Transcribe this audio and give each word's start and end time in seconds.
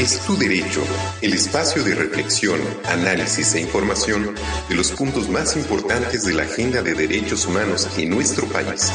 Es 0.00 0.18
tu 0.20 0.34
derecho, 0.34 0.82
el 1.20 1.34
espacio 1.34 1.84
de 1.84 1.94
reflexión, 1.94 2.58
análisis 2.88 3.52
e 3.52 3.60
información 3.60 4.34
de 4.66 4.74
los 4.74 4.92
puntos 4.92 5.28
más 5.28 5.56
importantes 5.56 6.24
de 6.24 6.32
la 6.32 6.44
agenda 6.44 6.80
de 6.80 6.94
derechos 6.94 7.44
humanos 7.44 7.86
en 7.98 8.08
nuestro 8.08 8.46
país. 8.46 8.90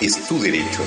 Es 0.00 0.26
tu 0.26 0.40
derecho. 0.40 0.80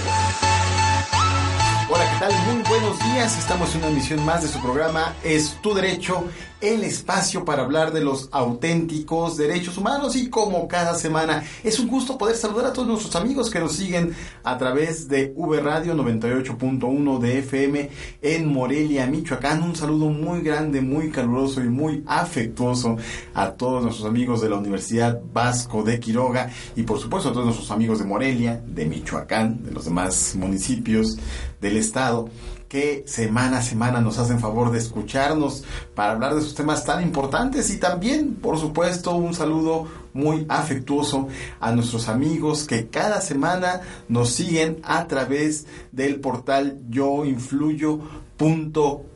Hola, 2.21 2.29
¿qué 2.29 2.35
tal? 2.35 2.53
Muy 2.53 2.63
buenos 2.69 2.99
días. 2.99 3.39
Estamos 3.39 3.73
en 3.73 3.81
una 3.81 3.89
emisión 3.89 4.23
más 4.25 4.43
de 4.43 4.47
su 4.47 4.61
programa 4.61 5.15
Es 5.23 5.57
tu 5.61 5.73
derecho, 5.73 6.23
el 6.59 6.83
espacio 6.83 7.43
para 7.43 7.63
hablar 7.63 7.91
de 7.91 8.01
los 8.01 8.29
auténticos 8.31 9.37
derechos 9.37 9.77
humanos 9.77 10.15
y 10.15 10.29
como 10.29 10.67
cada 10.67 10.93
semana 10.93 11.43
es 11.63 11.79
un 11.79 11.87
gusto 11.87 12.19
poder 12.19 12.35
saludar 12.35 12.67
a 12.67 12.73
todos 12.73 12.87
nuestros 12.87 13.15
amigos 13.15 13.49
que 13.49 13.59
nos 13.59 13.73
siguen 13.73 14.13
a 14.43 14.57
través 14.59 15.07
de 15.07 15.33
V 15.35 15.59
Radio 15.61 15.95
98.1 15.95 17.19
de 17.19 17.39
FM 17.39 17.89
en 18.21 18.53
Morelia, 18.53 19.07
Michoacán. 19.07 19.63
Un 19.63 19.75
saludo 19.75 20.09
muy 20.09 20.41
grande, 20.41 20.81
muy 20.81 21.09
caluroso 21.09 21.61
y 21.61 21.69
muy 21.69 22.03
afectuoso 22.05 22.97
a 23.33 23.51
todos 23.51 23.81
nuestros 23.81 24.07
amigos 24.07 24.41
de 24.41 24.49
la 24.49 24.57
Universidad 24.57 25.19
Vasco 25.33 25.81
de 25.81 25.99
Quiroga 25.99 26.51
y 26.75 26.83
por 26.83 26.99
supuesto 26.99 27.29
a 27.29 27.33
todos 27.33 27.45
nuestros 27.45 27.71
amigos 27.71 27.97
de 27.97 28.05
Morelia, 28.05 28.61
de 28.63 28.85
Michoacán, 28.85 29.63
de 29.63 29.71
los 29.71 29.85
demás 29.85 30.35
municipios 30.35 31.17
del 31.61 31.77
estado 31.77 32.29
que 32.67 33.03
semana 33.05 33.57
a 33.57 33.61
semana 33.61 33.99
nos 33.99 34.17
hacen 34.17 34.39
favor 34.39 34.71
de 34.71 34.79
escucharnos 34.79 35.65
para 35.93 36.13
hablar 36.13 36.33
de 36.33 36.39
esos 36.39 36.55
temas 36.55 36.85
tan 36.85 37.03
importantes. 37.03 37.69
Y 37.69 37.77
también, 37.77 38.35
por 38.35 38.57
supuesto, 38.57 39.13
un 39.13 39.33
saludo 39.33 39.87
muy 40.13 40.45
afectuoso 40.47 41.27
a 41.59 41.73
nuestros 41.73 42.07
amigos 42.07 42.65
que 42.65 42.87
cada 42.87 43.19
semana 43.19 43.81
nos 44.07 44.29
siguen 44.29 44.79
a 44.83 45.05
través 45.07 45.67
del 45.91 46.21
portal 46.21 46.79
yoinfluyo.com 46.89 49.10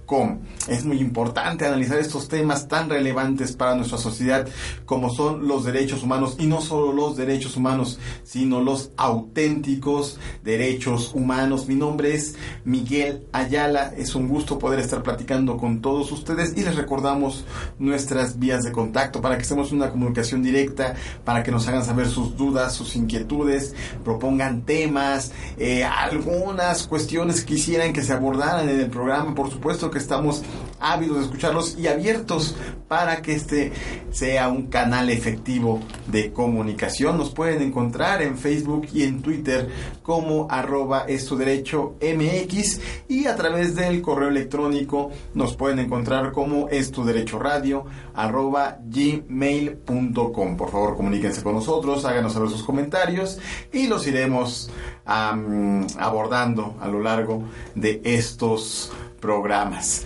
es 0.68 0.86
muy 0.86 1.00
importante 1.00 1.66
analizar 1.66 1.98
estos 1.98 2.28
temas 2.28 2.68
tan 2.68 2.90
relevantes 2.90 3.56
para 3.56 3.76
nuestra 3.76 3.98
sociedad 3.98 4.48
como 4.86 5.10
son 5.10 5.48
los 5.48 5.66
derechos 5.66 6.04
humanos 6.04 6.36
y 6.38 6.46
no 6.46 6.62
solo 6.62 6.94
los 6.94 7.18
derechos 7.18 7.58
humanos, 7.58 8.00
sino 8.24 8.62
los 8.62 8.92
auténticos 8.98 10.20
derechos 10.44 11.12
humanos. 11.16 11.68
Mi 11.68 11.76
nombre 11.76 12.14
es 12.14 12.36
Miguel 12.66 13.26
Ayala, 13.32 13.94
es 13.98 14.14
un 14.14 14.28
gusto 14.28 14.60
poder 14.60 14.80
estar 14.80 15.02
platicando 15.02 15.58
con 15.58 15.82
todos 15.82 16.12
ustedes 16.12 16.56
y 16.56 16.64
les 16.64 16.76
recordamos 16.76 17.44
nuestras 17.80 18.38
vías 18.38 18.64
de 18.64 18.72
contacto 18.72 19.22
para 19.22 19.38
que 19.38 19.42
estemos 19.42 19.72
en 19.72 19.78
una 19.78 19.92
comunicación 19.92 20.44
directa, 20.44 20.96
para 21.24 21.42
que 21.42 21.52
nos 21.52 21.68
hagan 21.68 21.84
saber 21.84 22.08
sus 22.08 22.38
dudas, 22.38 22.74
sus 22.74 22.96
inquietudes, 22.96 23.74
propongan 24.04 24.62
temas, 24.66 25.32
eh, 25.58 25.84
algunas 25.84 26.88
cuestiones 26.88 27.42
que 27.42 27.56
quisieran 27.56 27.94
que 27.94 28.04
se 28.04 28.14
abordaran 28.14 28.68
en 28.70 28.82
el 28.82 28.90
programa, 28.90 29.34
por 29.34 29.50
supuesto 29.50 29.90
estamos 30.00 30.44
ávidos 30.80 31.18
de 31.18 31.24
escucharlos 31.24 31.78
y 31.78 31.88
abiertos 31.88 32.56
para 32.88 33.22
que 33.22 33.34
este 33.34 33.72
sea 34.12 34.50
un 34.50 34.68
canal 34.68 35.10
efectivo 35.10 35.82
de 36.08 36.32
comunicación. 36.32 37.18
Nos 37.18 37.32
pueden 37.32 37.62
encontrar 37.62 38.22
en 38.22 38.38
Facebook 38.38 38.88
y 38.94 39.04
en 39.04 39.22
Twitter 39.22 39.70
como 40.04 40.48
arroba 40.50 41.06
MX 41.08 42.80
y 43.08 43.26
a 43.26 43.36
través 43.36 43.76
del 43.76 44.02
correo 44.02 44.30
electrónico 44.30 45.12
nos 45.34 45.56
pueden 45.56 45.80
encontrar 45.80 46.32
como 46.32 46.70
derecho 47.06 47.40
radio 47.40 47.86
arroba 48.14 48.78
gmail.com. 48.86 50.58
Por 50.58 50.72
favor, 50.72 50.96
comuníquense 50.96 51.44
con 51.44 51.56
nosotros, 51.56 52.06
háganos 52.06 52.34
saber 52.34 52.50
sus 52.50 52.64
comentarios 52.64 53.40
y 53.74 53.88
los 53.88 54.08
iremos 54.08 54.70
abordando 55.06 56.76
a 56.80 56.88
lo 56.88 57.02
largo 57.02 57.44
de 57.76 58.02
estos 58.04 58.92
programas. 59.26 60.06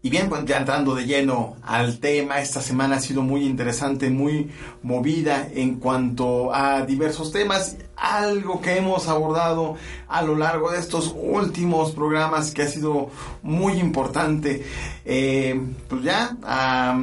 Y 0.00 0.10
bien, 0.10 0.28
pues 0.28 0.44
ya 0.44 0.58
entrando 0.58 0.94
de 0.94 1.06
lleno 1.06 1.56
al 1.60 1.98
tema, 1.98 2.40
esta 2.40 2.60
semana 2.60 2.96
ha 2.96 3.00
sido 3.00 3.22
muy 3.22 3.44
interesante, 3.44 4.10
muy 4.10 4.48
movida 4.80 5.48
en 5.52 5.80
cuanto 5.80 6.54
a 6.54 6.86
diversos 6.86 7.32
temas, 7.32 7.78
algo 7.96 8.60
que 8.60 8.76
hemos 8.78 9.08
abordado 9.08 9.74
a 10.06 10.22
lo 10.22 10.36
largo 10.36 10.70
de 10.70 10.78
estos 10.78 11.12
últimos 11.20 11.90
programas 11.90 12.52
que 12.52 12.62
ha 12.62 12.68
sido 12.68 13.10
muy 13.42 13.72
importante, 13.72 14.64
eh, 15.04 15.60
pues 15.88 16.04
ya 16.04 16.36
a, 16.44 17.02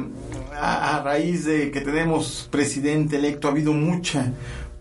a 0.58 1.02
raíz 1.04 1.44
de 1.44 1.70
que 1.70 1.82
tenemos 1.82 2.48
presidente 2.50 3.16
electo 3.16 3.46
ha 3.46 3.50
habido 3.50 3.74
mucha, 3.74 4.32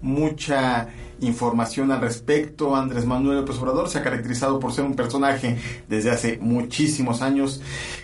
mucha 0.01 0.88
información 1.22 1.92
al 1.92 2.02
respecto. 2.02 2.76
Andrés 2.76 3.06
Manuel 3.06 3.40
López 3.40 3.58
Obrador 3.58 3.90
se 3.90 4.00
ha 4.00 4.03
caracterizado 4.03 4.59
por 4.59 4.74
ser 4.74 4.86
un 4.86 4.96
personaje 4.96 5.58
desde 5.88 6.12
hace 6.12 6.38
muchísimos 6.42 7.22
años 7.22 7.62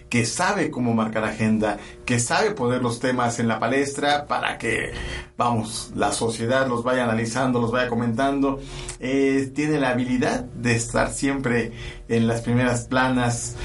que 0.09 0.25
sabe 0.25 0.71
cómo 0.71 0.93
marcar 0.93 1.23
agenda, 1.23 1.77
que 2.05 2.19
sabe 2.19 2.51
poner 2.51 2.81
los 2.81 2.99
temas 2.99 3.39
en 3.39 3.47
la 3.47 3.59
palestra 3.59 4.27
para 4.27 4.57
que, 4.57 4.91
vamos, 5.37 5.91
la 5.95 6.11
sociedad 6.11 6.67
los 6.67 6.83
vaya 6.83 7.05
analizando, 7.05 7.61
los 7.61 7.71
vaya 7.71 7.87
comentando. 7.87 8.59
Eh, 8.99 9.51
tiene 9.55 9.79
la 9.79 9.91
habilidad 9.91 10.41
de 10.43 10.75
estar 10.75 11.11
siempre 11.11 11.71
en 12.09 12.27
las 12.27 12.41
primeras 12.41 12.87
planas 12.87 13.55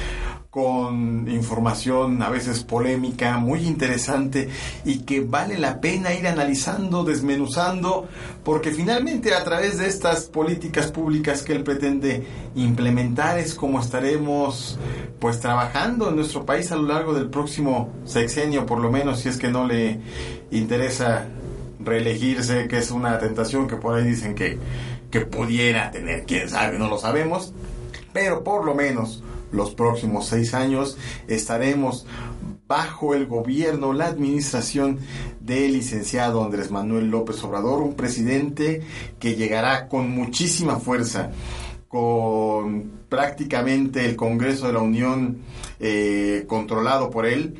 con 0.56 1.28
información 1.28 2.22
a 2.22 2.31
veces 2.31 2.65
polémica, 2.65 3.37
muy 3.37 3.67
interesante 3.67 4.49
y 4.87 5.00
que 5.00 5.21
vale 5.21 5.59
la 5.59 5.83
pena 5.83 6.15
ir 6.15 6.27
analizando, 6.27 7.05
desmenuzando, 7.05 8.09
porque 8.43 8.71
finalmente 8.71 9.34
a 9.34 9.44
través 9.44 9.77
de 9.77 9.87
estas 9.87 10.25
políticas 10.25 10.91
públicas 10.91 11.43
que 11.43 11.53
él 11.53 11.62
pretende 11.62 12.27
implementar 12.55 13.39
es 13.39 13.55
como 13.55 13.81
estaremos 13.81 14.78
pues 15.21 15.41
trabajando 15.41 16.09
en 16.09 16.17
nuestro 16.17 16.47
país 16.47 16.73
a 16.73 16.77
lo 16.77 16.84
largo 16.84 17.12
del 17.12 17.28
próximo 17.28 17.93
sexenio, 18.06 18.65
por 18.65 18.81
lo 18.81 18.91
menos 18.91 19.21
si 19.21 19.28
es 19.28 19.37
que 19.37 19.50
no 19.50 19.67
le 19.67 20.00
interesa 20.53 21.27
reelegirse, 21.81 22.67
que 22.67 22.78
es 22.78 22.91
una 22.91 23.19
tentación 23.19 23.69
que 23.69 23.77
por 23.77 23.94
ahí 23.94 24.06
dicen 24.06 24.34
que, 24.34 24.59
que 25.11 25.21
pudiera 25.21 25.91
tener, 25.91 26.25
quién 26.25 26.49
sabe, 26.49 26.78
no 26.78 26.88
lo 26.88 26.97
sabemos, 26.97 27.53
pero 28.15 28.43
por 28.43 28.65
lo 28.65 28.75
menos 28.75 29.23
los 29.53 29.75
próximos 29.75 30.27
seis 30.27 30.55
años 30.55 30.97
estaremos 31.29 32.07
bajo 32.67 33.15
el 33.15 33.27
gobierno, 33.27 33.93
la 33.93 34.07
administración 34.07 34.99
del 35.41 35.75
licenciado 35.75 36.45
Andrés 36.45 36.71
Manuel 36.71 37.09
López 37.11 37.43
Obrador, 37.45 37.83
un 37.83 37.95
presidente 37.95 38.83
que 39.21 39.37
llegará 39.37 39.89
con 39.89 40.11
muchísima 40.11 40.77
fuerza, 40.77 41.31
con 41.89 42.91
prácticamente 43.09 44.05
el 44.05 44.17
Congreso 44.17 44.67
de 44.67 44.73
la 44.73 44.81
Unión 44.81 45.39
eh, 45.79 46.45
controlado 46.49 47.11
por 47.11 47.27
él, 47.27 47.55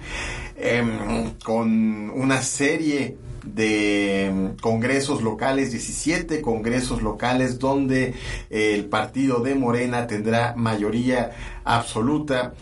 em, 0.57 1.31
con 1.45 2.11
una 2.11 2.43
serie 2.43 3.17
de 3.47 4.31
mm, 4.33 4.61
congresos 4.61 5.23
locales, 5.23 5.71
17 5.73 6.43
congresos 6.43 7.03
locales 7.03 7.59
donde 7.59 8.15
eh, 8.51 8.75
el 8.75 8.87
partido 8.87 9.41
de 9.41 9.55
Morena 9.55 10.07
tendrá 10.07 10.55
mayoría 10.57 11.31
absoluta, 11.65 12.55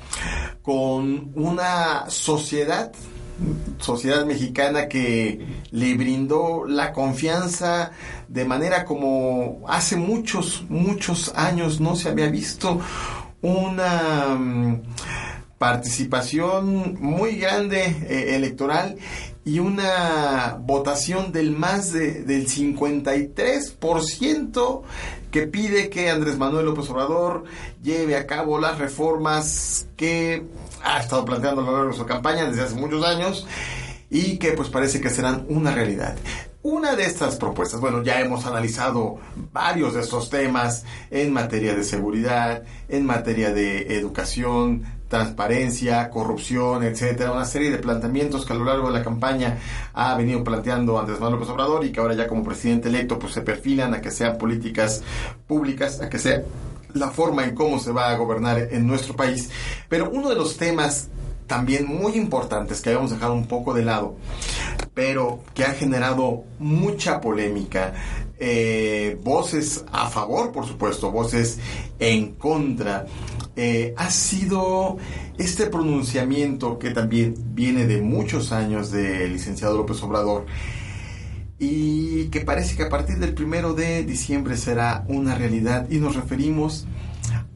con 0.62 1.33
una 1.34 2.09
sociedad 2.09 2.93
sociedad 3.78 4.25
mexicana 4.25 4.87
que 4.89 5.45
le 5.72 5.97
brindó 5.97 6.65
la 6.67 6.93
confianza 6.93 7.91
de 8.28 8.45
manera 8.45 8.84
como 8.84 9.61
hace 9.66 9.97
muchos, 9.97 10.65
muchos 10.69 11.33
años 11.34 11.81
no 11.81 11.97
se 11.97 12.11
había 12.11 12.28
visto 12.28 12.81
una 13.43 14.37
mm, 14.39 14.83
participación 15.59 16.97
muy 17.01 17.37
grande 17.37 17.84
eh, 17.84 18.37
electoral 18.37 18.97
y 19.44 19.59
una 19.59 20.56
votación 20.60 21.32
del 21.32 21.50
más 21.53 21.93
de, 21.93 22.22
del 22.22 22.49
53% 22.49 24.83
que 25.30 25.47
pide 25.47 25.91
que 25.91 26.09
Andrés 26.10 26.39
Manuel 26.39 26.65
López 26.66 26.89
Obrador 26.91 27.45
lleve 27.83 28.16
a 28.16 28.27
cabo 28.27 28.59
las 28.59 28.78
reformas 28.78 29.86
que 29.97 30.45
ha 30.83 31.01
estado 31.01 31.24
planteando 31.24 31.60
a 31.60 31.65
lo 31.65 31.72
largo 31.72 31.91
de 31.91 31.98
su 31.98 32.07
campaña 32.07 32.47
desde 32.47 32.63
hace 32.63 32.77
muchos 32.77 33.04
años 33.04 33.47
y 34.10 34.39
que 34.39 34.53
pues 34.53 34.69
parece 34.69 35.01
que 35.01 35.10
serán 35.10 35.45
una 35.48 35.74
realidad. 35.74 36.16
Una 36.63 36.95
de 36.97 37.04
estas 37.04 37.36
propuestas, 37.36 37.80
bueno, 37.80 38.03
ya 38.03 38.21
hemos 38.21 38.47
analizado 38.47 39.19
varios 39.53 39.92
de 39.92 40.01
estos 40.01 40.30
temas 40.30 40.84
en 41.10 41.30
materia 41.30 41.74
de 41.74 41.84
seguridad, 41.84 42.63
en 42.89 43.04
materia 43.04 43.53
de 43.53 43.98
educación, 43.98 44.84
transparencia, 45.09 46.10
corrupción, 46.10 46.83
etcétera, 46.83 47.33
una 47.33 47.45
serie 47.45 47.71
de 47.71 47.78
planteamientos 47.78 48.45
que 48.45 48.53
a 48.53 48.56
lo 48.56 48.65
largo 48.65 48.89
de 48.89 48.98
la 48.98 49.04
campaña 49.04 49.59
ha 49.92 50.15
venido 50.16 50.42
planteando 50.42 50.98
Andrés 50.98 51.21
Manuel 51.21 51.41
López 51.41 51.53
Obrador 51.53 51.84
y 51.84 51.92
que 51.92 52.01
ahora 52.01 52.15
ya 52.15 52.27
como 52.27 52.42
presidente 52.42 52.89
electo 52.89 53.18
pues 53.18 53.33
se 53.33 53.42
perfilan 53.42 53.95
a 53.95 54.01
que 54.01 54.10
sean 54.10 54.39
políticas 54.39 55.03
públicas, 55.47 56.01
a 56.01 56.09
que 56.09 56.18
sea 56.18 56.42
la 56.95 57.10
forma 57.10 57.45
en 57.45 57.54
cómo 57.54 57.78
se 57.78 57.92
va 57.92 58.10
a 58.10 58.16
gobernar 58.16 58.59
en 58.71 58.86
nuestro 58.86 59.15
país. 59.15 59.51
Pero 59.89 60.10
uno 60.10 60.28
de 60.28 60.36
los 60.36 60.56
temas 60.56 61.09
también 61.47 61.86
muy 61.86 62.15
importantes 62.15 62.80
que 62.80 62.91
habíamos 62.91 63.10
dejado 63.10 63.34
un 63.34 63.47
poco 63.47 63.74
de 63.74 63.84
lado, 63.84 64.16
pero 64.95 65.41
que 65.53 65.65
ha 65.65 65.72
generado 65.72 66.45
mucha 66.59 67.21
polémica 67.21 67.92
eh, 68.39 69.18
voces 69.22 69.84
a 69.92 70.09
favor, 70.09 70.53
por 70.53 70.66
supuesto, 70.66 71.10
voces 71.10 71.59
en 71.98 72.34
contra. 72.34 73.07
Eh, 73.56 73.95
ha 73.97 74.10
sido 74.10 74.97
este 75.39 75.66
pronunciamiento 75.66 76.77
que 76.78 76.91
también 76.91 77.34
viene 77.54 77.86
de 77.86 78.03
muchos 78.03 78.51
años 78.51 78.91
del 78.91 79.33
licenciado 79.33 79.77
López 79.77 80.03
Obrador 80.03 80.47
y 81.60 82.27
que 82.30 82.41
parece 82.41 82.74
que 82.74 82.83
a 82.83 82.89
partir 82.89 83.18
del 83.18 83.33
primero 83.33 83.72
de 83.72 84.03
diciembre 84.03 84.56
será 84.56 85.04
una 85.06 85.36
realidad 85.36 85.86
y 85.89 85.98
nos 85.98 86.16
referimos 86.16 86.86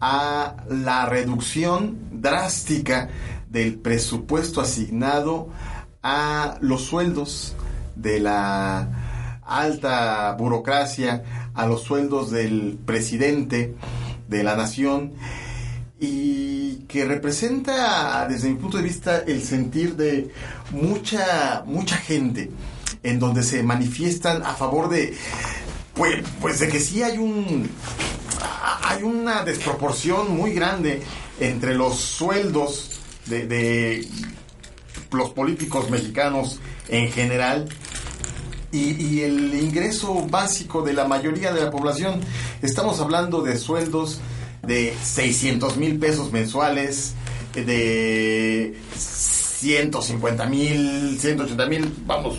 a 0.00 0.64
la 0.68 1.06
reducción 1.06 1.98
drástica 2.12 3.08
del 3.50 3.74
presupuesto 3.80 4.60
asignado 4.60 5.48
a 6.00 6.58
los 6.60 6.82
sueldos 6.82 7.56
de 7.96 8.20
la 8.20 9.40
alta 9.44 10.32
burocracia, 10.38 11.50
a 11.54 11.66
los 11.66 11.82
sueldos 11.82 12.30
del 12.30 12.78
presidente 12.86 13.74
de 14.28 14.44
la 14.44 14.54
nación 14.54 15.14
y 16.00 16.84
que 16.88 17.04
representa 17.04 18.26
desde 18.28 18.48
mi 18.48 18.54
punto 18.56 18.76
de 18.76 18.84
vista 18.84 19.18
el 19.26 19.42
sentir 19.42 19.96
de 19.96 20.30
mucha 20.70 21.64
mucha 21.66 21.96
gente 21.96 22.50
en 23.02 23.18
donde 23.18 23.42
se 23.42 23.62
manifiestan 23.62 24.42
a 24.44 24.54
favor 24.54 24.88
de 24.88 25.16
pues, 25.94 26.22
pues 26.40 26.60
de 26.60 26.68
que 26.68 26.78
sí 26.78 27.02
hay 27.02 27.18
un 27.18 27.68
hay 28.82 29.02
una 29.02 29.44
desproporción 29.44 30.36
muy 30.36 30.52
grande 30.52 31.02
entre 31.40 31.74
los 31.74 31.98
sueldos 31.98 33.00
de, 33.26 33.46
de 33.46 34.08
los 35.10 35.30
políticos 35.30 35.90
mexicanos 35.90 36.60
en 36.88 37.10
general 37.10 37.68
y, 38.70 39.02
y, 39.02 39.22
el 39.22 39.54
ingreso 39.54 40.26
básico 40.28 40.82
de 40.82 40.92
la 40.92 41.08
mayoría 41.08 41.54
de 41.54 41.64
la 41.64 41.70
población. 41.70 42.20
Estamos 42.60 43.00
hablando 43.00 43.40
de 43.40 43.56
sueldos 43.56 44.20
de 44.68 44.94
600 45.02 45.76
mil 45.78 45.98
pesos 45.98 46.30
mensuales, 46.30 47.14
de 47.54 48.76
150 48.96 50.46
mil, 50.46 51.18
180 51.18 51.66
mil, 51.66 51.92
vamos. 52.06 52.38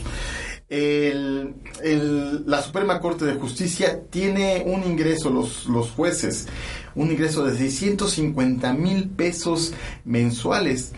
La 0.70 2.62
Suprema 2.62 3.00
Corte 3.00 3.26
de 3.26 3.34
Justicia 3.34 4.04
tiene 4.10 4.64
un 4.68 4.84
ingreso, 4.84 5.32
los, 5.32 5.66
los 5.66 5.90
jueces, 5.90 6.48
un 6.96 7.12
ingreso 7.12 7.44
de 7.44 7.58
650 7.58 8.74
mil 8.74 9.10
pesos 9.10 9.74
mensuales. 10.06 10.92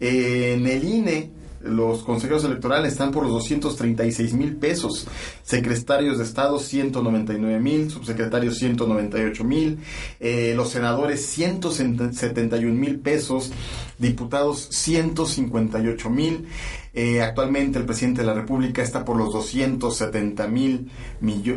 En 0.00 0.66
el 0.66 0.82
INE, 0.82 1.30
los 1.64 2.02
consejeros 2.02 2.44
electorales 2.44 2.92
están 2.92 3.10
por 3.10 3.24
los 3.24 3.32
236 3.32 4.34
mil 4.34 4.56
pesos, 4.56 5.06
secretarios 5.42 6.18
de 6.18 6.24
Estado 6.24 6.58
199 6.58 7.60
mil, 7.60 7.90
subsecretarios 7.90 8.58
198 8.58 9.44
mil, 9.44 9.78
eh, 10.20 10.54
los 10.56 10.70
senadores 10.70 11.24
171 11.26 12.74
mil 12.74 12.98
pesos, 13.00 13.52
diputados 13.98 14.68
158 14.70 16.10
mil. 16.10 16.46
Eh, 16.94 17.22
actualmente 17.22 17.78
el 17.78 17.86
presidente 17.86 18.20
de 18.20 18.26
la 18.26 18.34
República 18.34 18.82
está 18.82 19.04
por 19.04 19.16
los 19.16 19.32
270 19.32 20.46
mil 20.48 20.90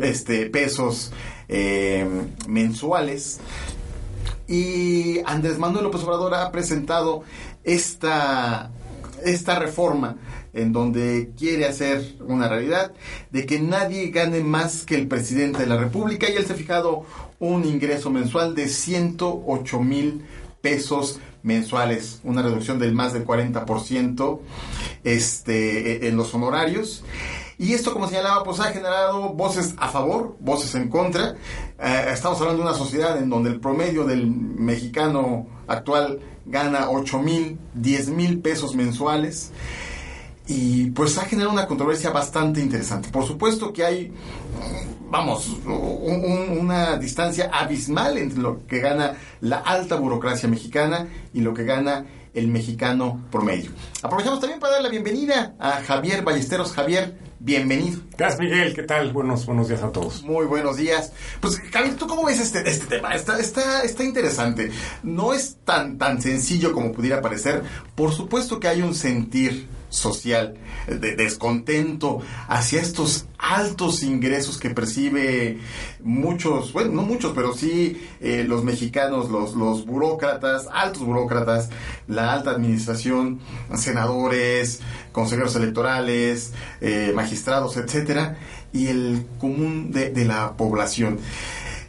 este, 0.02 0.46
pesos 0.46 1.12
eh, 1.48 2.08
mensuales. 2.48 3.40
Y 4.48 5.18
Andrés 5.26 5.58
Manuel 5.58 5.84
López 5.84 6.02
Obrador 6.02 6.34
ha 6.34 6.52
presentado 6.52 7.24
esta 7.64 8.70
esta 9.26 9.58
reforma 9.58 10.16
en 10.52 10.72
donde 10.72 11.32
quiere 11.36 11.66
hacer 11.66 12.16
una 12.20 12.48
realidad 12.48 12.92
de 13.30 13.44
que 13.44 13.60
nadie 13.60 14.10
gane 14.10 14.40
más 14.40 14.84
que 14.84 14.94
el 14.94 15.08
presidente 15.08 15.60
de 15.60 15.66
la 15.66 15.76
República 15.76 16.30
y 16.30 16.36
él 16.36 16.46
se 16.46 16.52
ha 16.52 16.56
fijado 16.56 17.04
un 17.38 17.64
ingreso 17.64 18.10
mensual 18.10 18.54
de 18.54 18.68
108 18.68 19.80
mil 19.80 20.24
pesos 20.62 21.20
mensuales, 21.42 22.20
una 22.24 22.42
reducción 22.42 22.78
del 22.78 22.92
más 22.92 23.12
del 23.12 23.24
40% 23.24 24.40
este, 25.04 26.08
en 26.08 26.16
los 26.16 26.34
honorarios. 26.34 27.04
Y 27.58 27.72
esto, 27.72 27.92
como 27.92 28.08
señalaba, 28.08 28.42
pues 28.42 28.60
ha 28.60 28.64
generado 28.64 29.30
voces 29.30 29.74
a 29.78 29.88
favor, 29.88 30.36
voces 30.40 30.74
en 30.74 30.88
contra. 30.88 31.36
Eh, 31.78 32.06
estamos 32.12 32.38
hablando 32.40 32.62
de 32.62 32.68
una 32.68 32.76
sociedad 32.76 33.16
en 33.16 33.30
donde 33.30 33.50
el 33.50 33.60
promedio 33.60 34.04
del 34.04 34.26
mexicano 34.26 35.46
actual 35.66 36.18
gana 36.46 36.88
8 36.90 37.18
mil, 37.18 37.58
10 37.74 38.08
mil 38.08 38.40
pesos 38.40 38.74
mensuales. 38.74 39.52
Y 40.48 40.90
pues 40.90 41.18
ha 41.18 41.24
generado 41.24 41.52
una 41.52 41.66
controversia 41.66 42.10
bastante 42.10 42.60
interesante. 42.60 43.08
Por 43.08 43.26
supuesto 43.26 43.72
que 43.72 43.84
hay, 43.84 44.12
vamos, 45.10 45.56
una 45.66 46.96
distancia 46.96 47.50
abismal 47.52 48.16
entre 48.16 48.38
lo 48.38 48.64
que 48.66 48.78
gana 48.78 49.16
la 49.40 49.58
alta 49.58 49.96
burocracia 49.96 50.48
mexicana 50.48 51.08
y 51.34 51.40
lo 51.40 51.52
que 51.52 51.64
gana 51.64 52.06
el 52.32 52.48
mexicano 52.48 53.24
promedio. 53.32 53.72
Aprovechamos 54.02 54.38
también 54.38 54.60
para 54.60 54.74
dar 54.74 54.82
la 54.82 54.88
bienvenida 54.88 55.56
a 55.58 55.82
Javier 55.82 56.22
Ballesteros. 56.22 56.72
Javier, 56.72 57.16
bienvenido. 57.46 58.00
Gracias, 58.18 58.40
Miguel. 58.40 58.74
¿Qué 58.74 58.82
tal? 58.82 59.12
Buenos, 59.12 59.46
buenos 59.46 59.68
días 59.68 59.82
a 59.84 59.92
todos. 59.92 60.24
Muy 60.24 60.46
buenos 60.46 60.76
días. 60.76 61.12
Pues, 61.40 61.60
Javier, 61.72 61.94
¿tú 61.94 62.08
cómo 62.08 62.24
ves 62.26 62.40
este, 62.40 62.68
este 62.68 62.86
tema? 62.86 63.14
Está, 63.14 63.38
está, 63.38 63.82
está 63.82 64.02
interesante. 64.02 64.72
No 65.04 65.32
es 65.32 65.58
tan, 65.64 65.96
tan 65.96 66.20
sencillo 66.20 66.72
como 66.72 66.92
pudiera 66.92 67.22
parecer. 67.22 67.62
Por 67.94 68.12
supuesto 68.12 68.58
que 68.58 68.66
hay 68.66 68.82
un 68.82 68.96
sentir 68.96 69.68
social, 69.96 70.54
de 70.86 71.16
descontento 71.16 72.20
hacia 72.48 72.80
estos 72.80 73.26
altos 73.38 74.02
ingresos 74.02 74.58
que 74.58 74.70
percibe 74.70 75.58
muchos, 76.02 76.72
bueno, 76.72 76.92
no 76.92 77.02
muchos, 77.02 77.32
pero 77.34 77.54
sí 77.54 78.00
eh, 78.20 78.44
los 78.46 78.64
mexicanos, 78.64 79.30
los, 79.30 79.54
los 79.54 79.86
burócratas, 79.86 80.68
altos 80.72 81.04
burócratas, 81.04 81.70
la 82.08 82.32
alta 82.32 82.50
administración, 82.50 83.40
senadores, 83.74 84.80
consejeros 85.12 85.56
electorales, 85.56 86.52
eh, 86.80 87.12
magistrados, 87.14 87.76
etcétera, 87.76 88.38
y 88.72 88.88
el 88.88 89.26
común 89.38 89.90
de, 89.92 90.10
de 90.10 90.24
la 90.24 90.56
población. 90.56 91.18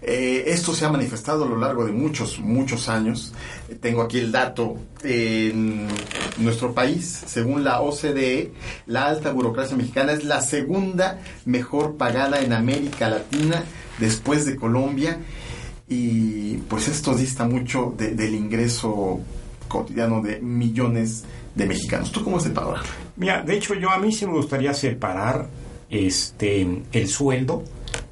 Eh, 0.09 0.53
esto 0.53 0.73
se 0.73 0.85
ha 0.85 0.89
manifestado 0.89 1.43
a 1.43 1.47
lo 1.49 1.57
largo 1.57 1.85
de 1.85 1.91
muchos, 1.91 2.39
muchos 2.39 2.87
años. 2.87 3.33
tengo 3.81 4.01
aquí 4.01 4.19
el 4.19 4.31
dato. 4.31 4.77
En 5.03 5.87
nuestro 6.37 6.73
país, 6.73 7.23
según 7.25 7.65
la 7.65 7.81
OCDE, 7.81 8.53
la 8.85 9.07
alta 9.07 9.31
burocracia 9.31 9.75
mexicana 9.75 10.13
es 10.13 10.23
la 10.23 10.39
segunda 10.41 11.19
mejor 11.45 11.97
pagada 11.97 12.39
en 12.39 12.53
América 12.53 13.09
Latina 13.09 13.63
después 13.99 14.45
de 14.45 14.55
Colombia. 14.55 15.19
Y 15.89 16.55
pues 16.69 16.87
esto 16.87 17.13
dista 17.13 17.45
mucho 17.45 17.93
del 17.97 18.33
ingreso 18.33 19.19
cotidiano 19.67 20.21
de 20.21 20.39
millones 20.39 21.25
de 21.53 21.65
mexicanos. 21.65 22.13
¿Tú 22.13 22.23
cómo 22.23 22.37
es 22.37 22.45
el? 22.45 22.53
Mira, 23.17 23.43
de 23.43 23.57
hecho 23.57 23.73
yo 23.73 23.89
a 23.91 23.97
mí 23.97 24.13
sí 24.13 24.25
me 24.25 24.33
gustaría 24.33 24.73
separar 24.73 25.49
este 25.89 26.83
el 26.93 27.07
sueldo 27.09 27.63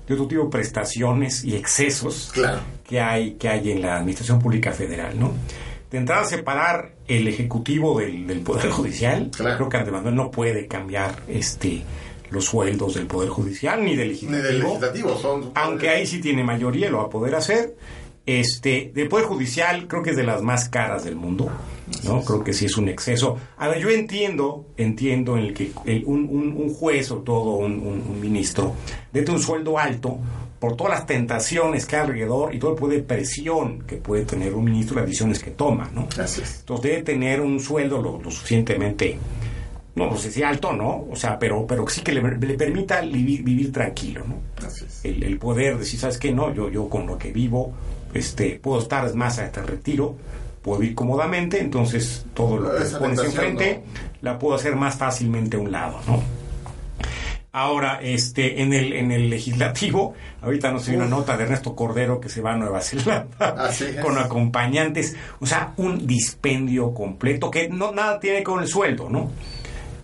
de 0.08 0.14
otro 0.14 0.28
tipo 0.28 0.44
de 0.44 0.50
prestaciones 0.50 1.44
y 1.44 1.56
excesos 1.56 2.32
que, 2.88 3.00
hay, 3.00 3.34
que 3.34 3.50
hay 3.50 3.72
en 3.72 3.82
la 3.82 3.98
Administración 3.98 4.40
Pública 4.40 4.72
Federal, 4.72 5.20
¿no? 5.20 5.34
De 5.90 5.98
entrada, 5.98 6.26
separar 6.26 6.94
el 7.08 7.28
Ejecutivo 7.28 8.00
del, 8.00 8.42
Poder 8.42 8.70
Judicial. 8.70 9.32
Creo 9.36 9.70
que 9.70 9.78
Andrés 9.78 9.94
Manuel 9.94 10.16
no 10.16 10.32
puede 10.32 10.68
cambiar 10.68 11.22
este 11.28 11.84
los 12.32 12.46
sueldos 12.46 12.96
del 12.96 13.06
Poder 13.06 13.30
Judicial 13.30 13.84
ni 13.84 13.96
del 13.96 14.10
Legislativo. 14.10 15.18
son, 15.18 15.52
aunque 15.54 15.90
ahí 15.90 16.06
sí 16.06 16.20
tiene 16.20 16.44
mayoría, 16.44 16.90
lo 16.90 16.98
va 16.98 17.04
a 17.06 17.10
poder 17.10 17.36
hacer. 17.36 17.76
Este, 18.26 18.92
del 18.94 19.08
Poder 19.08 19.26
Judicial 19.26 19.88
creo 19.88 20.02
que 20.02 20.10
es 20.10 20.18
de 20.18 20.24
las 20.24 20.42
más 20.42 20.68
caras 20.68 21.04
del 21.04 21.16
mundo, 21.16 21.50
¿no? 22.04 22.24
Creo 22.24 22.44
que 22.44 22.54
sí 22.54 22.66
es 22.66 22.78
un 22.78 22.90
exceso. 22.90 23.38
A 23.58 23.68
ver, 23.68 23.80
yo 23.80 23.90
entiendo, 23.90 24.66
entiendo 24.78 25.38
en 25.38 25.46
el 25.46 25.54
que 25.54 25.72
un, 26.06 26.28
un, 26.30 26.74
juez 26.74 27.12
o 27.12 27.18
todo 27.18 27.58
un, 27.58 27.80
un 27.80 28.20
ministro 28.20 28.74
debe 29.12 29.32
un 29.32 29.40
sueldo 29.40 29.78
alto 29.78 30.20
por 30.60 30.76
todas 30.76 30.94
las 31.00 31.06
tentaciones 31.06 31.86
que 31.86 31.96
hay 31.96 32.04
alrededor 32.04 32.56
y 32.56 32.60
todo 32.60 32.72
el 32.72 32.78
poder 32.78 32.98
de 33.00 33.04
presión 33.04 33.84
que 33.84 33.98
puede 33.98 34.26
tener 34.26 34.54
un 34.54 34.64
ministro, 34.66 34.96
las 34.96 35.06
decisiones 35.06 35.40
que 35.40 35.52
toma, 35.52 35.92
¿no? 35.94 36.08
Entonces 36.10 36.64
debe 36.82 37.04
tener 37.04 37.42
un 37.42 37.60
sueldo 37.60 38.02
lo, 38.02 38.32
suficientemente, 38.32 39.18
no, 39.96 40.18
sé 40.18 40.32
si 40.32 40.44
alto, 40.44 40.74
¿no? 40.74 41.06
O 41.12 41.16
sea, 41.16 41.38
pero, 41.38 41.68
pero 41.68 41.88
sí 41.88 42.02
que 42.02 42.14
le, 42.14 42.22
permita 42.58 43.02
vivir, 43.02 43.44
vivir, 43.44 43.72
tranquilo, 43.72 44.24
¿no? 44.28 44.40
El, 45.04 45.24
el, 45.24 45.38
poder 45.38 45.78
decir, 45.78 46.00
¿sabes 46.00 46.18
qué? 46.18 46.34
No, 46.34 46.54
yo, 46.54 46.70
yo 46.70 46.90
con 46.90 47.06
lo 47.06 47.18
que 47.18 47.32
vivo 47.32 47.74
este, 48.14 48.60
puedo 48.60 48.82
estar 48.82 49.14
más 49.14 49.40
hasta 49.40 49.62
el 49.62 49.68
retiro, 49.68 50.16
puedo 50.66 50.80
vivir 50.80 50.96
cómodamente, 50.96 51.60
entonces 51.60 52.26
todo 52.34 52.58
lo 52.58 52.76
que 52.76 52.86
pones 52.98 53.20
enfrente 53.20 53.84
la 54.22 54.40
puedo 54.40 54.56
hacer 54.56 54.76
más 54.76 54.96
fácilmente 54.96 55.58
a 55.58 55.60
un 55.60 55.72
lado, 55.72 56.00
¿no? 56.08 56.24
Ahora, 57.52 58.00
este, 58.02 58.64
en 58.64 58.74
el, 58.74 58.92
en 58.94 59.12
el 59.12 59.30
legislativo, 59.30 60.16
ahorita 60.42 60.72
nos 60.72 60.88
viene 60.88 61.04
una 61.04 61.16
nota 61.16 61.38
de 61.38 61.44
Ernesto 61.44 61.76
Cordero 61.76 62.20
que 62.20 62.30
se 62.30 62.42
va 62.42 62.54
a 62.54 62.58
Nueva 62.58 62.82
Zelanda 62.82 63.28
con 64.02 64.18
acompañantes, 64.18 65.16
o 65.40 65.46
sea, 65.46 65.74
un 65.78 66.08
dispendio 66.08 66.96
completo 66.96 67.52
que 67.52 67.70
no 67.70 67.92
nada 67.92 68.20
tiene 68.20 68.42
con 68.42 68.60
el 68.64 68.68
sueldo, 68.68 69.08
¿no? 69.08 69.30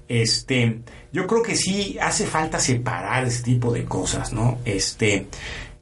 Este, 0.07 0.81
yo 1.11 1.25
creo 1.25 1.41
que 1.41 1.55
sí 1.55 1.97
hace 1.99 2.27
falta 2.27 2.59
separar 2.59 3.25
ese 3.25 3.41
tipo 3.41 3.73
de 3.73 3.83
cosas, 3.85 4.31
¿no? 4.31 4.59
Este, 4.63 5.25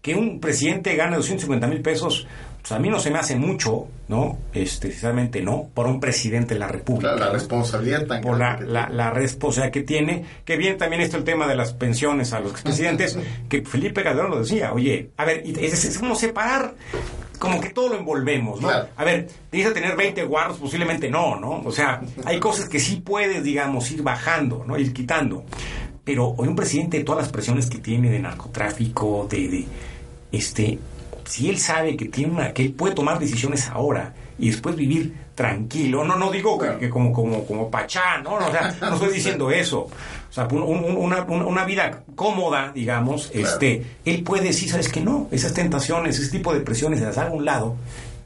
que 0.01 0.15
un 0.15 0.39
presidente 0.39 0.95
gane 0.95 1.17
250 1.17 1.67
mil 1.67 1.81
pesos, 1.81 2.25
pues 2.61 2.71
a 2.71 2.79
mí 2.79 2.89
no 2.89 2.99
se 2.99 3.09
me 3.09 3.19
hace 3.19 3.35
mucho, 3.35 3.87
¿no? 4.07 4.37
Este, 4.53 4.91
sinceramente 4.91 5.41
no, 5.41 5.69
por 5.73 5.87
un 5.87 5.99
presidente 5.99 6.55
de 6.55 6.59
la 6.59 6.67
República. 6.67 7.15
La, 7.15 7.29
responsabilidad 7.29 8.05
tan 8.05 8.21
Por 8.21 8.37
la, 8.37 8.59
la, 8.59 8.89
la, 8.89 9.11
responsabilidad 9.11 9.71
que 9.71 9.83
tiene, 9.83 10.25
que 10.45 10.57
bien 10.57 10.77
también 10.77 11.01
está 11.01 11.17
el 11.17 11.23
tema 11.23 11.47
de 11.47 11.55
las 11.55 11.73
pensiones 11.73 12.33
a 12.33 12.39
los 12.39 12.51
expresidentes, 12.51 13.17
que 13.49 13.61
Felipe 13.61 14.03
Calderón 14.03 14.31
lo 14.31 14.39
decía, 14.39 14.73
oye, 14.73 15.11
a 15.17 15.25
ver, 15.25 15.43
es, 15.45 15.85
es 15.85 15.97
como 15.97 16.15
separar 16.15 16.75
como 17.39 17.61
que 17.61 17.69
todo 17.69 17.89
lo 17.89 17.97
envolvemos, 17.97 18.61
¿no? 18.61 18.69
A 18.69 19.03
ver, 19.05 19.29
¿tienes 19.49 19.69
que 19.69 19.79
tener 19.79 19.95
20 19.95 20.23
guardos? 20.25 20.57
Posiblemente 20.57 21.09
no, 21.09 21.39
¿no? 21.39 21.61
O 21.63 21.71
sea, 21.71 22.01
hay 22.25 22.39
cosas 22.39 22.67
que 22.67 22.79
sí 22.79 22.97
puedes, 22.97 23.43
digamos, 23.43 23.89
ir 23.91 24.03
bajando, 24.03 24.65
¿no? 24.67 24.77
Ir 24.77 24.91
quitando. 24.91 25.45
Pero 26.03 26.35
hoy 26.37 26.49
un 26.49 26.55
presidente, 26.55 26.97
de 26.97 27.03
todas 27.05 27.23
las 27.23 27.31
presiones 27.31 27.67
que 27.67 27.77
tiene 27.77 28.09
de 28.11 28.19
narcotráfico, 28.19 29.25
de, 29.29 29.47
de 29.47 29.65
este, 30.31 30.77
si 31.29 31.47
él 31.47 31.59
sabe 31.59 31.95
que 31.95 32.05
tiene 32.05 32.33
una, 32.33 32.53
que 32.53 32.63
él 32.63 32.71
puede 32.73 32.95
tomar 32.95 33.19
decisiones 33.19 33.69
ahora 33.69 34.13
y 34.39 34.49
después 34.49 34.75
vivir 34.75 35.13
tranquilo, 35.35 36.03
no, 36.03 36.15
no 36.15 36.31
digo 36.31 36.57
que, 36.57 36.89
como, 36.89 37.13
como, 37.13 37.45
como 37.45 37.69
pachá, 37.69 38.17
¿no? 38.23 38.33
O 38.33 38.51
sea, 38.51 38.75
no 38.81 38.95
estoy 38.95 39.13
diciendo 39.13 39.51
eso. 39.51 39.81
O 39.81 40.33
sea, 40.33 40.47
una, 40.47 41.23
una, 41.23 41.65
vida 41.65 42.01
cómoda, 42.15 42.71
digamos, 42.73 43.29
este, 43.31 43.85
él 44.05 44.23
puede 44.23 44.45
decir, 44.45 44.69
¿sabes 44.71 44.89
que 44.89 45.01
No, 45.01 45.27
esas 45.29 45.53
tentaciones, 45.53 46.17
ese 46.17 46.31
tipo 46.31 46.51
de 46.51 46.61
presiones, 46.61 46.99
las 47.01 47.19
hago 47.19 47.35
a 47.35 47.37
un 47.37 47.45
lado, 47.45 47.75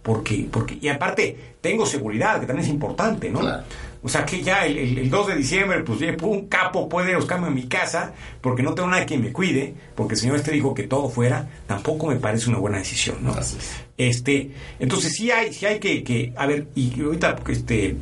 porque, 0.02 0.48
porque, 0.50 0.78
y 0.80 0.88
aparte, 0.88 1.56
tengo 1.60 1.86
seguridad, 1.86 2.40
que 2.40 2.46
también 2.46 2.66
es 2.66 2.74
importante, 2.74 3.30
¿no? 3.30 3.42
O 4.06 4.10
sea, 4.10 4.26
que 4.26 4.44
ya 4.44 4.66
el, 4.66 5.10
2 5.10 5.28
de 5.28 5.36
diciembre, 5.38 5.80
pues 5.80 6.02
un 6.22 6.48
capo 6.48 6.90
puede 6.90 7.16
buscarme 7.16 7.48
en 7.48 7.54
mi 7.54 7.68
casa 7.68 8.14
porque 8.42 8.62
no 8.62 8.74
tengo 8.74 8.90
nadie 8.90 9.06
que 9.06 9.18
me 9.18 9.32
cuide, 9.32 9.74
porque 9.96 10.16
el 10.16 10.20
señor 10.20 10.36
este 10.36 10.52
dijo 10.52 10.74
que 10.74 10.84
todo 10.84 11.08
fuera, 11.08 11.48
tampoco 11.68 12.08
me 12.08 12.18
parece 12.18 12.50
una 12.50 12.60
buena 12.60 12.80
decisión, 12.80 13.18
¿no? 13.22 13.34
Este, 13.98 14.52
entonces 14.80 15.14
sí 15.14 15.32
hay, 15.32 15.54
sí 15.54 15.66
hay 15.66 15.80
que, 15.80 16.04
que, 16.04 16.34
a 16.36 16.46
ver, 16.46 16.68
y 16.76 17.02
ahorita, 17.02 17.38
este, 17.48 17.96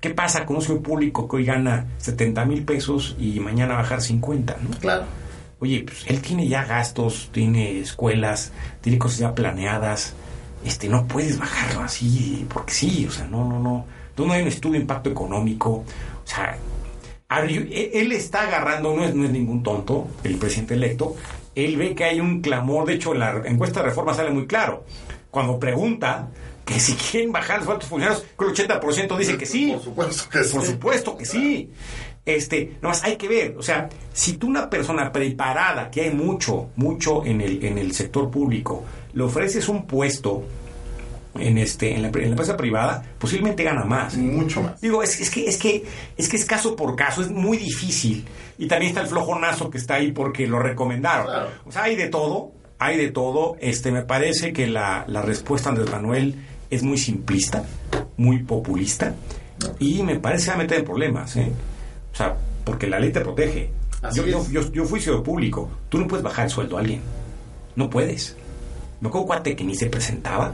¿qué 0.00 0.10
pasa 0.10 0.46
con 0.46 0.56
un 0.56 0.62
señor 0.62 0.80
público 0.80 1.28
que 1.28 1.36
hoy 1.36 1.44
gana 1.44 1.86
70 1.98 2.44
mil 2.46 2.62
pesos 2.64 3.14
y 3.20 3.38
mañana 3.38 3.74
bajar 3.74 4.00
50, 4.00 4.56
¿no? 4.62 4.78
Claro. 4.78 5.04
Oye, 5.60 5.84
pues 5.86 6.04
él 6.06 6.22
tiene 6.22 6.48
ya 6.48 6.64
gastos, 6.64 7.28
tiene 7.30 7.80
escuelas, 7.80 8.52
tiene 8.80 8.98
cosas 8.98 9.18
ya 9.18 9.34
planeadas, 9.34 10.14
este, 10.64 10.88
no 10.88 11.06
puedes 11.06 11.38
bajarlo 11.38 11.82
así, 11.82 12.46
porque 12.48 12.72
sí, 12.72 13.06
o 13.06 13.10
sea, 13.10 13.26
no, 13.26 13.46
no, 13.46 13.58
no 13.58 13.84
no 14.24 14.32
hay 14.32 14.42
un 14.42 14.48
estudio 14.48 14.74
de 14.74 14.80
impacto 14.80 15.10
económico. 15.10 15.70
O 15.70 16.26
sea, 16.26 16.58
él 17.28 18.12
está 18.12 18.42
agarrando, 18.42 18.94
no 18.94 19.04
es, 19.04 19.14
no 19.14 19.24
es 19.24 19.30
ningún 19.30 19.62
tonto, 19.62 20.08
el 20.24 20.36
presidente 20.36 20.74
electo. 20.74 21.16
Él 21.54 21.76
ve 21.76 21.94
que 21.94 22.04
hay 22.04 22.20
un 22.20 22.40
clamor, 22.40 22.86
de 22.86 22.94
hecho, 22.94 23.14
la 23.14 23.42
encuesta 23.44 23.80
de 23.80 23.86
reforma 23.86 24.14
sale 24.14 24.30
muy 24.30 24.46
claro. 24.46 24.84
Cuando 25.30 25.58
pregunta 25.58 26.28
que 26.64 26.80
si 26.80 26.94
quieren 26.94 27.32
bajar 27.32 27.60
los 27.60 27.68
altos 27.68 27.88
funcionarios, 27.88 28.24
el 28.38 28.46
80% 28.46 29.16
dice 29.16 29.38
que 29.38 29.46
sí. 29.46 29.72
Por 29.72 29.82
supuesto 29.82 30.28
que 30.30 30.44
sí. 30.44 30.52
Por 30.54 30.64
supuesto 30.64 31.16
que 31.16 31.24
sí. 31.24 31.70
Este, 32.24 32.76
nomás 32.82 33.04
hay 33.04 33.16
que 33.16 33.28
ver, 33.28 33.54
o 33.56 33.62
sea, 33.62 33.88
si 34.12 34.32
tú 34.32 34.48
una 34.48 34.68
persona 34.68 35.12
preparada, 35.12 35.92
que 35.92 36.00
hay 36.02 36.10
mucho, 36.10 36.70
mucho 36.74 37.24
en 37.24 37.40
el, 37.40 37.64
en 37.64 37.78
el 37.78 37.92
sector 37.92 38.28
público, 38.32 38.82
le 39.12 39.22
ofreces 39.22 39.68
un 39.68 39.86
puesto 39.86 40.42
en 41.38 41.58
este 41.58 41.94
en 41.94 42.02
la, 42.02 42.08
empresa 42.08 42.56
privada 42.56 43.02
posiblemente 43.18 43.62
gana 43.62 43.84
más. 43.84 44.16
Mucho 44.16 44.62
más. 44.62 44.80
Digo 44.80 45.02
es, 45.02 45.20
es, 45.20 45.30
que 45.30 45.46
es 45.46 45.58
que 45.58 45.84
es 46.16 46.28
que 46.28 46.36
es 46.36 46.44
caso 46.44 46.76
por 46.76 46.96
caso 46.96 47.22
es 47.22 47.30
muy 47.30 47.56
difícil. 47.56 48.24
Y 48.58 48.66
también 48.66 48.90
está 48.90 49.02
el 49.02 49.08
flojonazo 49.08 49.70
que 49.70 49.78
está 49.78 49.94
ahí 49.94 50.12
porque 50.12 50.46
lo 50.46 50.58
recomendaron. 50.58 51.48
O 51.64 51.72
sea 51.72 51.84
hay 51.84 51.96
de 51.96 52.08
todo 52.08 52.52
hay 52.78 52.98
de 52.98 53.10
todo. 53.10 53.56
Este 53.60 53.90
me 53.90 54.02
parece 54.02 54.52
que 54.52 54.66
la, 54.66 55.04
la 55.08 55.22
respuesta 55.22 55.72
de 55.72 55.90
Manuel 55.90 56.34
es 56.70 56.82
muy 56.82 56.98
simplista 56.98 57.64
muy 58.16 58.42
populista. 58.42 59.14
Y 59.78 60.02
me 60.02 60.18
parece 60.18 60.50
a 60.50 60.56
meter 60.56 60.80
en 60.80 60.84
problemas 60.84 61.34
¿eh? 61.36 61.50
o 62.12 62.16
sea 62.16 62.36
porque 62.64 62.86
la 62.86 62.98
ley 62.98 63.12
te 63.12 63.20
protege. 63.20 63.70
Yo, 64.12 64.26
yo, 64.26 64.72
yo, 64.72 64.84
fui 64.84 65.00
ciudadano 65.00 65.24
público. 65.24 65.70
Tú 65.88 65.98
no 65.98 66.06
puedes 66.06 66.22
bajar 66.22 66.46
el 66.46 66.50
sueldo 66.50 66.76
a 66.76 66.80
alguien. 66.80 67.00
No 67.74 67.88
puedes. 67.88 68.36
No 69.00 69.10
como 69.10 69.26
cuate 69.26 69.56
que 69.56 69.64
ni 69.64 69.74
se 69.74 69.86
presentaba 69.86 70.52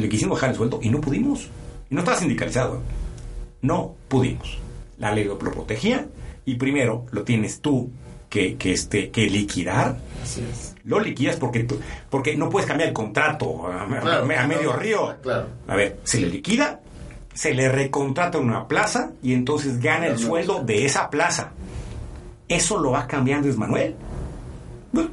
le 0.00 0.08
quisimos 0.08 0.36
bajar 0.36 0.50
el 0.50 0.56
sueldo 0.56 0.78
y 0.82 0.90
no 0.90 1.00
pudimos. 1.00 1.48
Y 1.90 1.94
no 1.94 2.00
estaba 2.00 2.18
sindicalizado. 2.18 2.80
No 3.62 3.94
pudimos. 4.08 4.58
La 4.98 5.14
ley 5.14 5.24
lo, 5.24 5.38
protegía 5.38 6.06
y 6.44 6.54
primero 6.56 7.06
lo 7.10 7.22
tienes 7.22 7.60
tú 7.60 7.90
que, 8.28 8.56
que, 8.56 8.72
este, 8.72 9.10
que 9.10 9.28
liquidar. 9.28 9.98
Así 10.22 10.42
es. 10.50 10.74
Lo 10.84 11.00
liquidas 11.00 11.36
porque, 11.36 11.66
porque 12.10 12.36
no 12.36 12.48
puedes 12.48 12.68
cambiar 12.68 12.88
el 12.88 12.94
contrato 12.94 13.66
a, 13.66 13.86
medio 13.86 14.72
río. 14.72 15.16
Claro. 15.22 15.48
A 15.66 15.74
ver, 15.74 15.98
se 16.04 16.20
le 16.20 16.28
liquida, 16.28 16.80
se 17.34 17.54
le 17.54 17.68
recontrata 17.68 18.38
una 18.38 18.68
plaza 18.68 19.10
y 19.22 19.34
entonces 19.34 19.80
gana 19.80 20.06
el 20.06 20.18
sueldo 20.18 20.62
de 20.62 20.84
esa 20.84 21.10
plaza. 21.10 21.52
Eso 22.48 22.78
lo 22.78 22.92
va 22.92 23.06
cambiando 23.06 23.48
es 23.48 23.56
Manuel. 23.56 23.96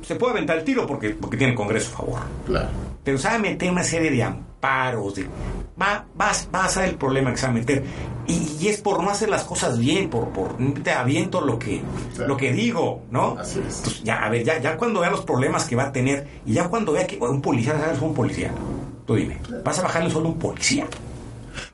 se 0.04 0.16
puede 0.16 0.34
aventar 0.34 0.60
el 0.60 0.64
tiro 0.64 0.86
porque, 0.86 1.10
porque 1.10 1.38
tiene 1.38 1.54
el 1.54 1.58
Congreso 1.58 1.92
a 1.94 1.98
favor. 1.98 2.20
Claro. 2.46 2.70
Pero 3.04 3.18
sabe 3.18 3.40
meter 3.40 3.72
una 3.72 3.84
serie 3.84 4.12
de 4.12 4.24
paros, 4.64 5.16
de, 5.16 5.28
va, 5.80 6.06
vas, 6.16 6.48
vas 6.50 6.78
a 6.78 6.86
el 6.86 6.96
problema 6.96 7.32
que 7.32 7.38
se 7.38 7.48
va 7.48 7.52
a 7.52 7.56
meter. 7.56 7.84
Y, 8.26 8.70
es 8.70 8.80
por 8.80 9.04
no 9.04 9.10
hacer 9.10 9.28
las 9.28 9.44
cosas 9.44 9.78
bien, 9.78 10.10
por, 10.10 10.30
por 10.30 10.56
te 10.82 10.92
aviento 10.92 11.42
lo 11.42 11.60
que, 11.60 11.82
lo 12.26 12.38
que 12.38 12.54
digo, 12.54 13.02
¿no? 13.12 13.36
Así 13.38 13.60
es. 13.60 14.02
ya, 14.04 14.24
a 14.24 14.30
ver, 14.30 14.46
ya, 14.46 14.62
ya 14.62 14.78
cuando 14.78 15.02
vea 15.02 15.12
los 15.12 15.26
problemas 15.26 15.66
que 15.66 15.76
va 15.76 15.84
a 15.84 15.92
tener, 15.92 16.26
y 16.46 16.54
ya 16.54 16.70
cuando 16.70 16.94
vea 16.94 17.06
que 17.06 17.18
un 17.18 17.42
policía, 17.42 17.78
¿sabes? 17.78 18.00
Un 18.00 18.14
policía. 18.14 18.54
Tú 19.06 19.16
dime, 19.16 19.42
¿vas 19.66 19.80
a 19.80 19.82
bajarle 19.82 20.10
solo 20.10 20.30
un 20.30 20.40
policía? 20.40 20.88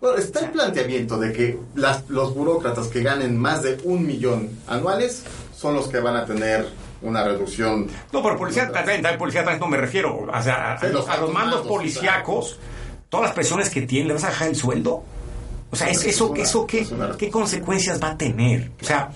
Bueno, 0.02 0.18
está 0.18 0.40
el 0.40 0.50
planteamiento 0.50 1.20
de 1.20 1.32
que 1.32 1.60
las, 1.76 2.10
los 2.10 2.34
burócratas 2.34 2.88
que 2.88 3.04
ganen 3.04 3.38
más 3.38 3.62
de 3.62 3.78
un 3.84 4.04
millón 4.08 4.50
anuales 4.68 5.26
son 5.56 5.76
los 5.76 5.88
que 5.90 6.00
van 6.00 6.16
a 6.16 6.26
tener 6.26 6.66
una 7.04 7.24
reducción. 7.24 7.88
No, 8.12 8.24
pero 8.24 8.36
policía 8.36 8.72
también, 8.72 9.04
policía 9.20 9.42
también 9.42 9.60
no 9.60 9.68
me 9.68 9.78
refiero. 9.78 10.28
O 10.28 10.42
sea, 10.42 10.74
a, 10.74 10.88
los, 10.88 11.32
mandos 11.32 11.68
policíacos 11.68 12.58
todas 13.10 13.28
las 13.28 13.36
presiones 13.36 13.70
que 13.70 13.82
tiene, 13.82 14.08
¿le 14.08 14.14
vas 14.14 14.24
a 14.24 14.28
bajar 14.28 14.50
el 14.50 14.56
sueldo? 14.56 15.04
O 15.72 15.76
sea, 15.76 15.90
¿es, 15.90 16.06
eso, 16.06 16.34
eso 16.36 16.66
qué, 16.66 16.88
qué 17.18 17.30
consecuencias 17.30 18.02
va 18.02 18.12
a 18.12 18.18
tener? 18.18 18.72
O 18.82 18.86
sea, 18.86 19.12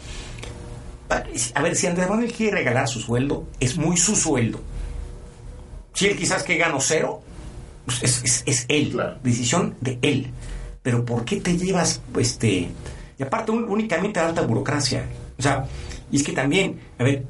a 1.10 1.62
ver, 1.62 1.76
si 1.76 1.88
Andrés 1.88 2.10
Manuel 2.10 2.32
quiere 2.32 2.58
regalar 2.58 2.88
su 2.88 3.00
sueldo, 3.00 3.48
es 3.60 3.78
muy 3.78 3.98
su 3.98 4.16
sueldo. 4.16 4.60
Si 5.94 6.08
él 6.08 6.18
quizás 6.18 6.44
que 6.44 6.58
gano 6.58 6.80
cero, 6.80 7.22
pues 7.86 8.04
es, 8.04 8.44
es, 8.46 8.66
él, 8.68 9.00
decisión 9.24 9.76
de 9.82 10.00
él. 10.02 10.32
Pero 10.82 11.06
¿por 11.06 11.24
qué 11.24 11.40
te 11.40 11.58
llevas, 11.58 12.02
este, 12.18 12.70
y 13.18 13.24
aparte 13.24 13.52
únicamente 13.52 14.20
a 14.20 14.28
alta 14.28 14.42
burocracia? 14.42 15.06
O 15.38 15.42
sea, 15.42 15.66
y 16.12 16.18
es 16.18 16.24
que 16.24 16.34
también, 16.34 16.80
a 16.98 17.04
ver, 17.04 17.24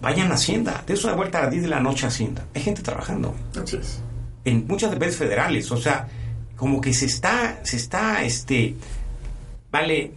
vayan 0.00 0.30
a 0.30 0.34
Hacienda, 0.34 0.84
de 0.86 0.94
una 1.04 1.14
vuelta 1.14 1.38
a 1.38 1.42
las 1.42 1.50
10 1.50 1.64
de 1.64 1.68
la 1.68 1.80
noche 1.80 2.06
a 2.06 2.08
Hacienda. 2.08 2.46
Hay 2.54 2.62
gente 2.62 2.82
trabajando. 2.82 3.34
Así 3.56 3.76
es 3.76 4.00
en 4.44 4.66
muchas 4.66 4.90
dependencias 4.90 5.18
federales. 5.18 5.70
O 5.70 5.76
sea, 5.76 6.08
como 6.56 6.80
que 6.80 6.94
se 6.94 7.06
está, 7.06 7.60
se 7.64 7.76
está, 7.76 8.22
este, 8.24 8.74
vale, 9.70 10.12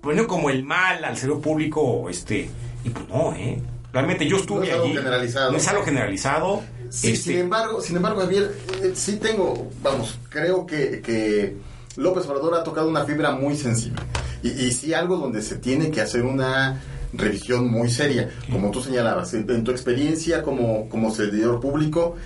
poniendo 0.00 0.28
como 0.28 0.50
el 0.50 0.64
mal 0.64 1.04
al 1.04 1.16
servicio 1.16 1.40
público, 1.40 2.08
este, 2.08 2.48
y 2.84 2.90
pues 2.90 3.08
no, 3.08 3.32
¿eh? 3.34 3.60
Realmente 3.92 4.28
yo 4.28 4.36
estuve 4.36 4.58
no 4.58 4.64
es 4.64 4.72
algo 4.72 4.94
generalizado. 4.94 5.52
No 5.52 5.56
es 5.56 5.68
algo 5.68 5.82
generalizado. 5.84 6.62
Sí, 6.90 7.12
este 7.12 7.30
sin 7.30 7.38
embargo, 7.38 7.80
sin 7.80 7.96
embargo, 7.96 8.20
Javier, 8.20 8.54
eh, 8.82 8.92
sí 8.94 9.16
tengo, 9.16 9.70
vamos, 9.82 10.18
creo 10.28 10.66
que, 10.66 11.00
que 11.00 11.56
López 11.96 12.26
Obrador 12.26 12.54
ha 12.54 12.62
tocado 12.62 12.88
una 12.88 13.04
fibra 13.04 13.32
muy 13.32 13.56
sensible. 13.56 14.02
Y, 14.42 14.50
y 14.50 14.72
sí 14.72 14.92
algo 14.92 15.16
donde 15.16 15.42
se 15.42 15.56
tiene 15.56 15.90
que 15.90 16.00
hacer 16.02 16.22
una 16.22 16.80
revisión 17.12 17.70
muy 17.70 17.90
seria. 17.90 18.30
Como 18.50 18.70
tú 18.70 18.82
señalabas, 18.82 19.32
en, 19.34 19.64
tu 19.64 19.70
experiencia 19.70 20.42
como, 20.42 20.88
como 20.88 21.10
servidor 21.10 21.60
público, 21.60 22.16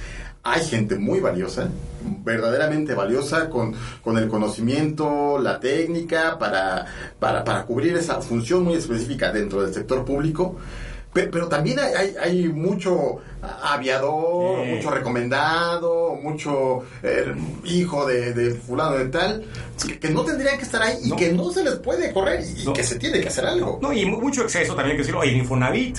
hay 0.42 0.64
gente 0.64 0.96
muy 0.96 1.20
valiosa, 1.20 1.68
verdaderamente 2.24 2.94
valiosa, 2.94 3.50
con, 3.50 3.74
con 4.02 4.16
el 4.16 4.28
conocimiento, 4.28 5.38
la 5.38 5.60
técnica 5.60 6.38
para, 6.38 6.86
para, 7.18 7.44
para, 7.44 7.64
cubrir 7.64 7.96
esa 7.96 8.20
función 8.20 8.64
muy 8.64 8.74
específica 8.74 9.32
dentro 9.32 9.62
del 9.62 9.74
sector 9.74 10.04
público. 10.04 10.56
Pero, 11.12 11.48
también 11.48 11.80
hay, 11.80 12.14
hay, 12.22 12.48
mucho 12.48 13.16
aviador, 13.42 14.64
mucho 14.64 14.90
recomendado, 14.90 16.14
mucho 16.14 16.84
eh, 17.02 17.34
hijo 17.64 18.06
de, 18.06 18.54
fulano 18.54 18.96
de 18.96 19.06
tal, 19.06 19.44
que, 20.00 20.08
no 20.08 20.24
tendrían 20.24 20.56
que 20.56 20.62
estar 20.62 20.80
ahí 20.80 20.98
y 21.02 21.10
que 21.16 21.32
no 21.32 21.50
se 21.50 21.64
les 21.64 21.74
puede 21.76 22.12
correr 22.12 22.44
y, 22.56 22.72
que 22.72 22.84
se 22.84 22.96
tiene 22.96 23.20
que 23.20 23.26
hacer 23.26 23.44
algo. 23.44 23.80
No, 23.82 23.92
y 23.92 24.06
mucho 24.06 24.42
exceso 24.42 24.76
también 24.76 24.96
que 24.96 25.02
decirlo, 25.02 25.20
oye, 25.20 25.32
el 25.32 25.38
Infonavit, 25.38 25.98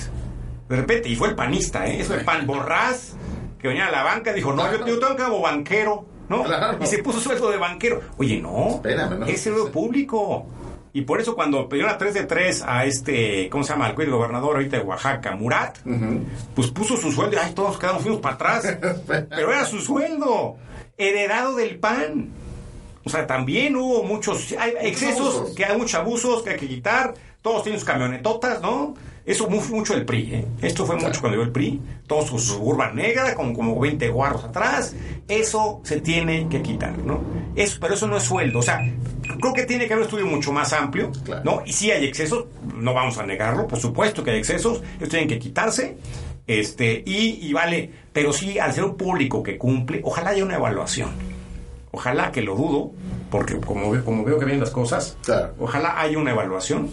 de 0.70 0.76
repente, 0.76 1.10
y 1.10 1.14
fue 1.14 1.28
el 1.28 1.34
panista, 1.34 1.86
¿eh? 1.86 2.00
Eso 2.00 2.14
el 2.14 2.24
pan 2.24 2.46
borrás 2.46 3.12
que 3.62 3.68
venía 3.68 3.86
a 3.86 3.92
la 3.92 4.02
banca, 4.02 4.32
dijo, 4.32 4.52
no, 4.52 4.70
yo, 4.76 4.84
yo 4.84 4.98
tengo 4.98 5.40
banquero, 5.40 6.04
¿no? 6.28 6.44
Y 6.80 6.86
se 6.86 6.98
puso 6.98 7.20
sueldo 7.20 7.48
de 7.48 7.58
banquero. 7.58 8.02
Oye, 8.18 8.40
no, 8.40 8.70
Espérame, 8.74 9.20
no. 9.20 9.26
es 9.26 9.40
servidor 9.40 9.70
público. 9.70 10.46
Y 10.92 11.02
por 11.02 11.20
eso 11.20 11.34
cuando 11.34 11.68
pidió 11.68 11.86
la 11.86 11.96
3 11.96 12.12
de 12.12 12.24
3 12.24 12.64
a 12.66 12.84
este, 12.84 13.48
¿cómo 13.48 13.64
se 13.64 13.72
llama? 13.72 13.86
Al 13.86 13.94
gobernador 13.94 14.56
ahorita 14.56 14.76
de 14.78 14.82
Oaxaca, 14.82 15.34
Murat, 15.36 15.78
pues 16.54 16.70
puso 16.70 16.96
su 16.96 17.12
sueldo 17.12 17.36
y 17.36 17.38
ay, 17.38 17.52
todos 17.54 17.78
quedamos, 17.78 18.02
fuimos 18.02 18.20
para 18.20 18.34
atrás. 18.34 18.76
Pero 19.06 19.52
era 19.52 19.64
su 19.64 19.80
sueldo, 19.80 20.56
heredado 20.98 21.54
del 21.54 21.78
PAN. 21.78 22.30
O 23.04 23.10
sea, 23.10 23.26
también 23.26 23.74
hubo 23.76 24.02
muchos 24.02 24.54
hay 24.58 24.74
excesos, 24.82 25.54
que 25.54 25.64
hay 25.64 25.78
muchos 25.78 25.94
abusos 25.94 26.42
que 26.42 26.50
hay 26.50 26.58
que 26.58 26.68
quitar. 26.68 27.14
Todos 27.40 27.62
tienen 27.62 27.80
sus 27.80 27.88
camionetotas, 27.88 28.60
¿no? 28.60 28.94
Eso 29.24 29.48
fue 29.48 29.76
mucho 29.76 29.94
el 29.94 30.04
PRI, 30.04 30.34
¿eh? 30.34 30.46
Esto 30.62 30.84
fue 30.84 30.96
mucho 30.96 31.20
cuando 31.20 31.30
llegó 31.30 31.42
el 31.42 31.52
PRI. 31.52 31.80
Todos 32.06 32.28
sus 32.28 32.42
suburban 32.44 32.96
negra, 32.96 33.34
con 33.34 33.54
como 33.54 33.78
20 33.78 34.08
guarros 34.08 34.44
atrás. 34.44 34.94
Eso 35.28 35.80
se 35.84 36.00
tiene 36.00 36.48
que 36.48 36.60
quitar, 36.60 36.98
¿no? 36.98 37.22
Eso, 37.54 37.78
pero 37.80 37.94
eso 37.94 38.08
no 38.08 38.16
es 38.16 38.24
sueldo. 38.24 38.58
O 38.58 38.62
sea, 38.62 38.80
creo 39.40 39.52
que 39.52 39.64
tiene 39.64 39.86
que 39.86 39.92
haber 39.92 40.06
un 40.06 40.08
estudio 40.08 40.26
mucho 40.26 40.52
más 40.52 40.72
amplio, 40.72 41.12
¿no? 41.44 41.62
Y 41.64 41.72
si 41.72 41.90
hay 41.90 42.04
excesos, 42.04 42.46
no 42.74 42.94
vamos 42.94 43.18
a 43.18 43.24
negarlo, 43.24 43.68
por 43.68 43.78
supuesto 43.78 44.24
que 44.24 44.32
hay 44.32 44.38
excesos, 44.38 44.82
ellos 44.96 45.08
tienen 45.08 45.28
que 45.28 45.38
quitarse. 45.38 45.96
Este, 46.44 47.04
y, 47.06 47.38
y 47.46 47.52
vale, 47.52 47.90
pero 48.12 48.32
sí, 48.32 48.58
al 48.58 48.72
ser 48.72 48.84
un 48.84 48.96
público 48.96 49.42
que 49.42 49.56
cumple, 49.56 50.00
ojalá 50.02 50.30
haya 50.30 50.44
una 50.44 50.56
evaluación. 50.56 51.10
Ojalá 51.92 52.32
que 52.32 52.42
lo 52.42 52.56
dudo, 52.56 52.90
porque 53.30 53.60
como, 53.60 54.02
como 54.04 54.24
veo 54.24 54.38
que 54.38 54.46
vienen 54.46 54.60
las 54.60 54.70
cosas, 54.70 55.16
ojalá 55.60 56.00
haya 56.00 56.18
una 56.18 56.32
evaluación 56.32 56.90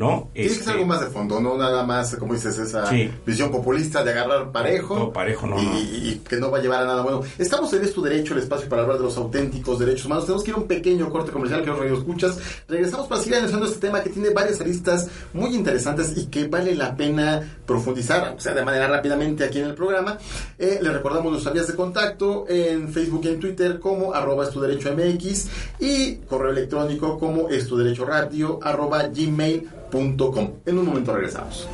¿no? 0.00 0.30
Tiene 0.32 0.48
que 0.48 0.54
ser 0.54 0.72
algo 0.72 0.86
más 0.86 1.00
de 1.00 1.08
fondo, 1.08 1.40
no 1.40 1.58
nada 1.58 1.84
más, 1.84 2.16
como 2.16 2.32
dices, 2.32 2.58
esa 2.58 2.90
visión 3.26 3.50
populista 3.50 4.02
de 4.02 4.12
agarrar 4.12 4.50
parejo. 4.50 5.12
parejo, 5.12 5.46
no 5.46 5.60
y, 5.60 6.22
que 6.26 6.36
no 6.36 6.50
va 6.50 6.56
a 6.56 6.62
llevar 6.62 6.84
a 6.84 6.86
nada 6.86 7.02
bueno. 7.02 7.22
Estamos 7.36 7.70
en 7.74 7.92
tu 7.92 8.00
derecho, 8.00 8.32
el 8.32 8.40
espacio 8.40 8.66
para 8.66 8.82
hablar 8.82 8.96
de 8.96 9.04
los 9.04 9.16
auténticos 9.18 9.78
derechos 9.78 10.06
humanos. 10.06 10.24
Tenemos 10.24 10.42
que 10.42 10.50
ir 10.52 10.56
a 10.56 10.58
un 10.58 10.66
pequeño 10.66 11.10
corte 11.10 11.30
comercial 11.30 11.60
que 11.60 11.66
los 11.66 11.78
radio 11.78 11.98
escuchas. 11.98 12.38
Regresamos 12.66 13.08
para 13.08 13.20
seguir 13.20 13.36
analizando 13.36 13.66
este 13.66 13.78
tema 13.78 14.02
que 14.02 14.08
tiene 14.08 14.30
varias 14.30 14.58
aristas 14.62 15.08
muy 15.34 15.54
interesantes 15.54 16.16
y 16.16 16.26
que 16.26 16.48
vale 16.48 16.74
la 16.74 16.96
pena 16.96 17.58
profundizar, 17.66 18.34
o 18.38 18.40
sea, 18.40 18.54
de 18.54 18.64
manera 18.64 18.88
rápidamente 18.88 19.44
aquí 19.44 19.58
en 19.58 19.66
el 19.66 19.74
programa. 19.74 20.16
Eh, 20.58 20.78
le 20.80 20.90
recordamos 20.92 21.30
nuestras 21.30 21.52
vías 21.52 21.66
de 21.66 21.74
contacto 21.74 22.46
en 22.48 22.88
Facebook 22.88 23.20
y 23.24 23.28
en 23.28 23.38
Twitter 23.38 23.78
como 23.78 24.14
arroba 24.14 24.46
MX 24.46 25.46
y 25.78 26.14
correo 26.26 26.52
electrónico 26.52 27.18
como 27.18 27.48
radio 28.06 28.58
arroba 28.62 29.02
gmail 29.08 29.68
en 29.92 30.78
un 30.78 30.86
momento 30.86 31.14
regresamos. 31.14 31.68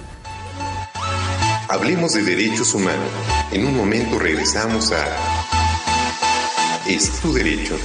Hablemos 1.69 2.15
de 2.15 2.23
derechos 2.23 2.75
humanos. 2.75 3.11
En 3.53 3.67
un 3.67 3.77
momento 3.77 4.19
regresamos 4.19 4.93
a 4.93 5.05
Es 6.87 7.11
tu 7.21 7.33
derecho. 7.33 7.77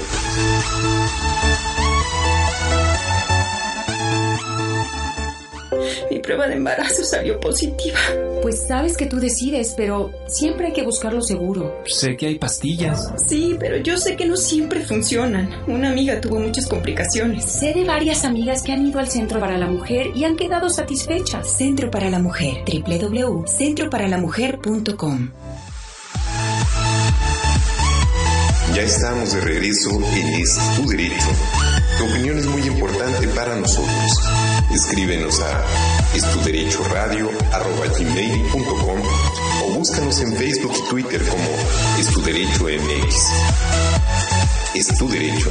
Prueba 6.32 6.48
de 6.48 6.56
embarazo 6.56 7.04
salió 7.04 7.38
positiva. 7.42 8.00
Pues 8.42 8.66
sabes 8.66 8.96
que 8.96 9.06
tú 9.06 9.20
decides, 9.20 9.74
pero 9.76 10.14
siempre 10.28 10.68
hay 10.68 10.74
que 10.74 10.84
buscarlo 10.84 11.22
seguro. 11.22 11.84
Sé 11.86 12.16
que 12.16 12.28
hay 12.28 12.40
pastillas. 12.40 13.12
Sí, 13.28 13.58
pero 13.60 13.76
yo 13.78 13.98
sé 13.98 14.16
que 14.16 14.26
no 14.26 14.38
siempre 14.38 14.80
funcionan. 14.82 15.50
Una 15.68 15.92
amiga 15.92 16.22
tuvo 16.22 16.40
muchas 16.40 16.68
complicaciones. 16.68 17.44
Sé 17.44 17.74
de 17.74 17.84
varias 17.84 18.24
amigas 18.24 18.62
que 18.64 18.72
han 18.72 18.88
ido 18.88 19.00
al 19.00 19.10
Centro 19.10 19.42
para 19.42 19.58
la 19.58 19.68
Mujer 19.68 20.12
y 20.16 20.24
han 20.24 20.38
quedado 20.38 20.70
satisfechas. 20.70 21.52
Centro 21.52 21.92
para 21.92 22.10
la 22.10 22.20
Mujer. 22.20 22.64
www.centroparalamujer.com 22.66 25.32
Ya 28.74 28.84
estamos 28.84 29.34
de 29.34 29.42
regreso 29.42 29.90
en 29.90 30.04
Es 30.42 30.58
tu 30.78 30.88
Derecho. 30.88 31.28
Tu 31.98 32.06
opinión 32.06 32.38
es 32.38 32.46
muy 32.46 32.62
importante 32.62 33.28
para 33.36 33.58
nosotros. 33.58 34.12
Escríbenos 34.74 35.42
a 35.42 36.01
estuderechoradio.com 36.14 39.02
o 39.64 39.72
búscanos 39.78 40.20
en 40.22 40.34
Facebook 40.34 40.74
y 40.76 40.82
Twitter 40.90 41.22
como 41.22 41.50
Estuderecho 42.00 42.66
MX. 42.66 43.16
Es 44.76 44.88
tu 44.98 45.08
derecho. 45.08 45.50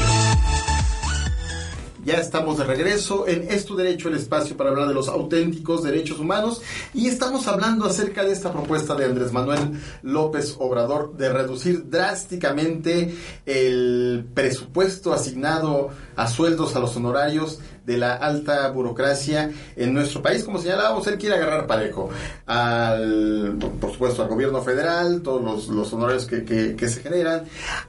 Ya 2.05 2.15
estamos 2.15 2.57
de 2.57 2.65
regreso 2.65 3.29
en 3.29 3.51
Es 3.51 3.67
tu 3.67 3.77
derecho, 3.77 4.09
el 4.09 4.15
espacio 4.15 4.57
para 4.57 4.71
hablar 4.71 4.89
de 4.89 4.95
los 4.95 5.09
auténticos 5.09 5.83
derechos 5.83 6.19
humanos 6.19 6.63
y 6.95 7.09
estamos 7.09 7.47
hablando 7.47 7.85
acerca 7.85 8.25
de 8.25 8.33
esta 8.33 8.53
propuesta 8.53 8.95
de 8.95 9.05
Andrés 9.05 9.33
Manuel 9.33 9.79
López 10.03 10.57
Obrador 10.59 11.15
de 11.17 11.31
reducir 11.31 11.91
drásticamente 11.91 13.15
el 13.45 14.25
presupuesto 14.33 15.13
asignado 15.13 15.91
a 16.17 16.27
sueldos 16.27 16.75
a 16.75 16.81
los 16.81 16.97
honorarios 16.97 17.61
de 17.85 17.99
la 17.99 18.15
alta 18.15 18.69
burocracia 18.71 19.51
en 19.77 19.95
nuestro 19.95 20.23
país. 20.23 20.45
Como 20.45 20.59
señalábamos, 20.59 21.07
él 21.07 21.19
quiere 21.19 21.37
agarrar 21.37 21.67
parejo 21.67 22.11
al, 22.47 23.57
por 23.81 23.93
supuesto, 23.93 24.23
al 24.23 24.29
gobierno 24.29 24.63
federal, 24.63 25.23
todos 25.23 25.69
los, 25.69 25.93
honorarios 25.93 26.27
que, 26.27 26.45
que, 26.45 26.89
se 26.89 27.01
generan, 27.01 27.45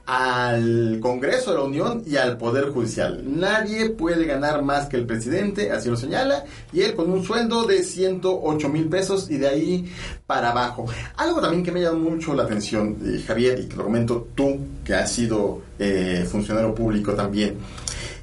al 0.06 0.98
Congreso 1.00 1.52
de 1.52 1.58
la 1.58 1.64
Unión 1.64 2.02
y 2.06 2.16
al 2.16 2.36
Poder 2.36 2.70
Judicial. 2.70 3.22
Nadie 3.24 3.90
puede 3.90 4.24
ganar 4.24 4.62
más 4.62 4.86
que 4.86 4.96
el 4.96 5.06
presidente, 5.06 5.70
así 5.70 5.88
lo 5.88 5.96
señala, 5.96 6.44
y 6.72 6.82
él 6.82 6.94
con 6.94 7.10
un 7.10 7.24
sueldo 7.24 7.64
de 7.64 7.82
108 7.82 8.68
mil 8.68 8.88
pesos 8.88 9.30
y 9.30 9.38
de 9.38 9.48
ahí 9.48 9.92
para 10.26 10.50
abajo. 10.50 10.86
Algo 11.16 11.40
también 11.40 11.62
que 11.62 11.72
me 11.72 11.80
llama 11.80 11.98
mucho 11.98 12.34
la 12.34 12.44
atención, 12.44 12.96
eh, 13.04 13.22
Javier, 13.26 13.60
y 13.60 13.66
que 13.66 13.76
lo 13.76 13.84
comento 13.84 14.28
tú, 14.34 14.58
que 14.84 14.94
has 14.94 15.12
sido 15.12 15.62
eh, 15.78 16.26
funcionario 16.30 16.74
público 16.74 17.12
también 17.12 17.56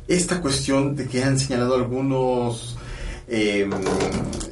esta 0.10 0.42
cuestión 0.42 0.96
de 0.96 1.08
que 1.08 1.24
han 1.24 1.40
señalado 1.40 1.76
algunos 1.76 2.76
em, 3.28 3.70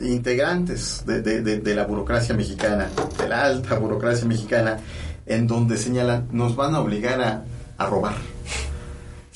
integrantes 0.01 1.03
de, 1.05 1.75
la 1.75 1.85
burocracia 1.85 2.35
mexicana, 2.35 2.89
de 3.17 3.27
la 3.27 3.43
alta 3.43 3.77
burocracia 3.77 4.27
mexicana, 4.27 4.79
en 5.25 5.47
donde 5.47 5.77
señalan 5.77 6.27
nos 6.31 6.55
van 6.55 6.75
a 6.75 6.79
obligar 6.79 7.21
a, 7.21 7.43
a 7.77 7.85
robar 7.87 8.36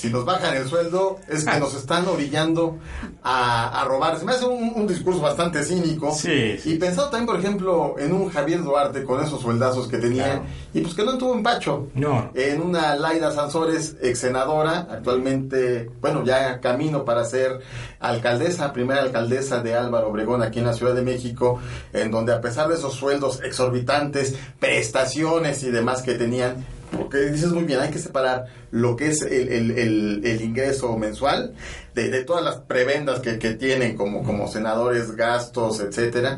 si 0.01 0.09
nos 0.09 0.25
bajan 0.25 0.55
el 0.55 0.67
sueldo 0.67 1.19
es 1.27 1.45
que 1.45 1.59
nos 1.59 1.75
están 1.75 2.07
orillando 2.07 2.79
a, 3.23 3.85
robar. 3.87 4.17
Se 4.17 4.25
me 4.25 4.31
hace 4.31 4.45
un, 4.45 4.87
discurso 4.87 5.21
bastante 5.21 5.63
cínico. 5.63 6.11
Sí, 6.11 6.55
Y 6.65 6.75
pensado 6.75 7.09
también, 7.09 7.27
por 7.27 7.39
ejemplo, 7.39 7.95
en 7.99 8.11
un 8.11 8.29
Javier 8.29 8.63
Duarte 8.63 9.03
con 9.03 9.23
esos 9.23 9.41
sueldazos 9.41 9.87
que 9.87 9.97
tenía 9.97 10.41
y 10.73 10.81
pues 10.81 10.95
que 10.95 11.03
no 11.03 11.17
tuvo 11.19 11.35
empacho. 11.35 11.87
No. 11.93 12.31
En 12.33 12.61
una 12.61 12.95
Laida 12.95 13.31
Sansores, 13.31 13.95
ex 14.01 14.17
senadora, 14.19 14.87
actualmente, 14.89 15.91
bueno, 16.01 16.23
ya 16.23 16.59
camino 16.59 17.05
para 17.05 17.23
ser 17.23 17.59
alcaldesa, 17.99 18.73
primera 18.73 19.01
alcaldesa 19.01 19.61
de 19.61 19.75
Álvaro 19.75 20.09
Obregón 20.09 20.41
aquí 20.41 20.59
en 20.59 20.65
la 20.65 20.73
Ciudad 20.73 20.95
de 20.95 21.03
México, 21.03 21.59
en 21.93 22.09
donde 22.09 22.33
a 22.33 22.41
pesar 22.41 22.67
de 22.69 22.75
esos 22.75 22.95
sueldos 22.95 23.39
exorbitantes, 23.43 24.35
prestaciones 24.59 25.61
y 25.61 25.69
demás 25.69 26.01
que 26.01 26.15
tenían, 26.15 26.65
porque 26.91 27.17
dices 27.17 27.51
muy 27.51 27.63
bien, 27.63 27.79
hay 27.79 27.89
que 27.89 27.99
separar 27.99 28.45
lo 28.71 28.95
que 28.95 29.07
es 29.07 29.21
el, 29.21 30.41
ingreso 30.41 30.97
mensual 30.97 31.53
de, 31.93 32.23
todas 32.23 32.43
las 32.43 32.55
prebendas 32.57 33.19
que, 33.19 33.33
tienen 33.51 33.95
como, 33.95 34.23
como 34.23 34.47
senadores, 34.47 35.15
gastos, 35.15 35.79
etcétera. 35.79 36.37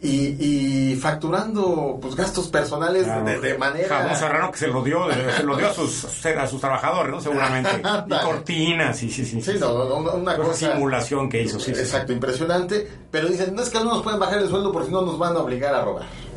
Y, 0.00 0.94
facturando 1.00 1.98
pues 2.00 2.14
gastos 2.14 2.46
personales 2.48 3.04
de, 3.42 3.58
manera 3.58 3.88
Jamón 3.88 4.16
Serrano 4.16 4.52
que 4.52 4.58
se 4.58 4.68
lo 4.68 4.82
dio 4.84 5.08
se 5.36 5.42
lo 5.42 5.56
dio 5.56 5.68
a 5.68 5.74
sus 5.74 6.24
a 6.24 6.46
sus 6.46 6.60
trabajadores 6.60 7.12
no 7.12 7.20
seguramente. 7.20 7.70
Y 7.82 8.24
cortinas 8.24 8.96
sí 8.96 9.10
sí 9.10 9.24
sí, 9.24 9.40
sí, 9.40 9.58
una 9.60 10.36
cosa, 10.36 10.54
simulación 10.54 11.28
que 11.28 11.42
hizo 11.42 11.58
sí 11.58 11.72
exacto 11.72 12.12
impresionante 12.12 12.88
pero 13.10 13.28
dicen 13.28 13.54
no 13.56 13.62
es 13.62 13.70
que 13.70 13.78
no 13.78 13.86
nos 13.86 14.02
pueden 14.02 14.20
bajar 14.20 14.38
el 14.38 14.48
sueldo 14.48 14.72
porque 14.72 14.86
si 14.86 14.92
no 14.92 15.02
nos 15.02 15.18
van 15.18 15.34
a 15.36 15.40
obligar 15.40 15.74
a 15.74 15.82
robar 15.84 16.04
eh, 16.04 16.27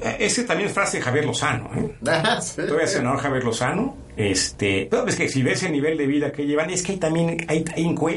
ese 0.00 0.44
también 0.44 0.68
es 0.68 0.74
frase 0.74 0.98
de 0.98 1.02
Javier 1.02 1.24
Lozano. 1.24 1.70
¿eh? 1.76 1.94
Ah, 2.06 2.40
Todavía 2.54 2.86
senador 2.86 3.20
Javier 3.20 3.44
Lozano. 3.44 3.96
Este, 4.16 4.86
pero 4.88 5.08
es 5.08 5.16
que 5.16 5.28
si 5.28 5.42
ves 5.42 5.64
el 5.64 5.72
nivel 5.72 5.98
de 5.98 6.06
vida 6.06 6.30
que 6.30 6.46
llevan, 6.46 6.70
es 6.70 6.84
que 6.84 6.92
ahí 6.92 6.98
también 6.98 7.44
ahí, 7.48 7.64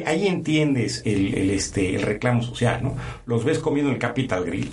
ahí, 0.06 0.28
entiendes 0.28 1.02
el, 1.06 1.34
el, 1.34 1.50
este, 1.50 1.96
el 1.96 2.04
reclamo 2.04 2.44
social, 2.44 2.84
¿no? 2.84 2.96
Los 3.26 3.44
ves 3.44 3.58
comiendo 3.58 3.92
el 3.92 3.98
Capital 3.98 4.46
Grill. 4.46 4.70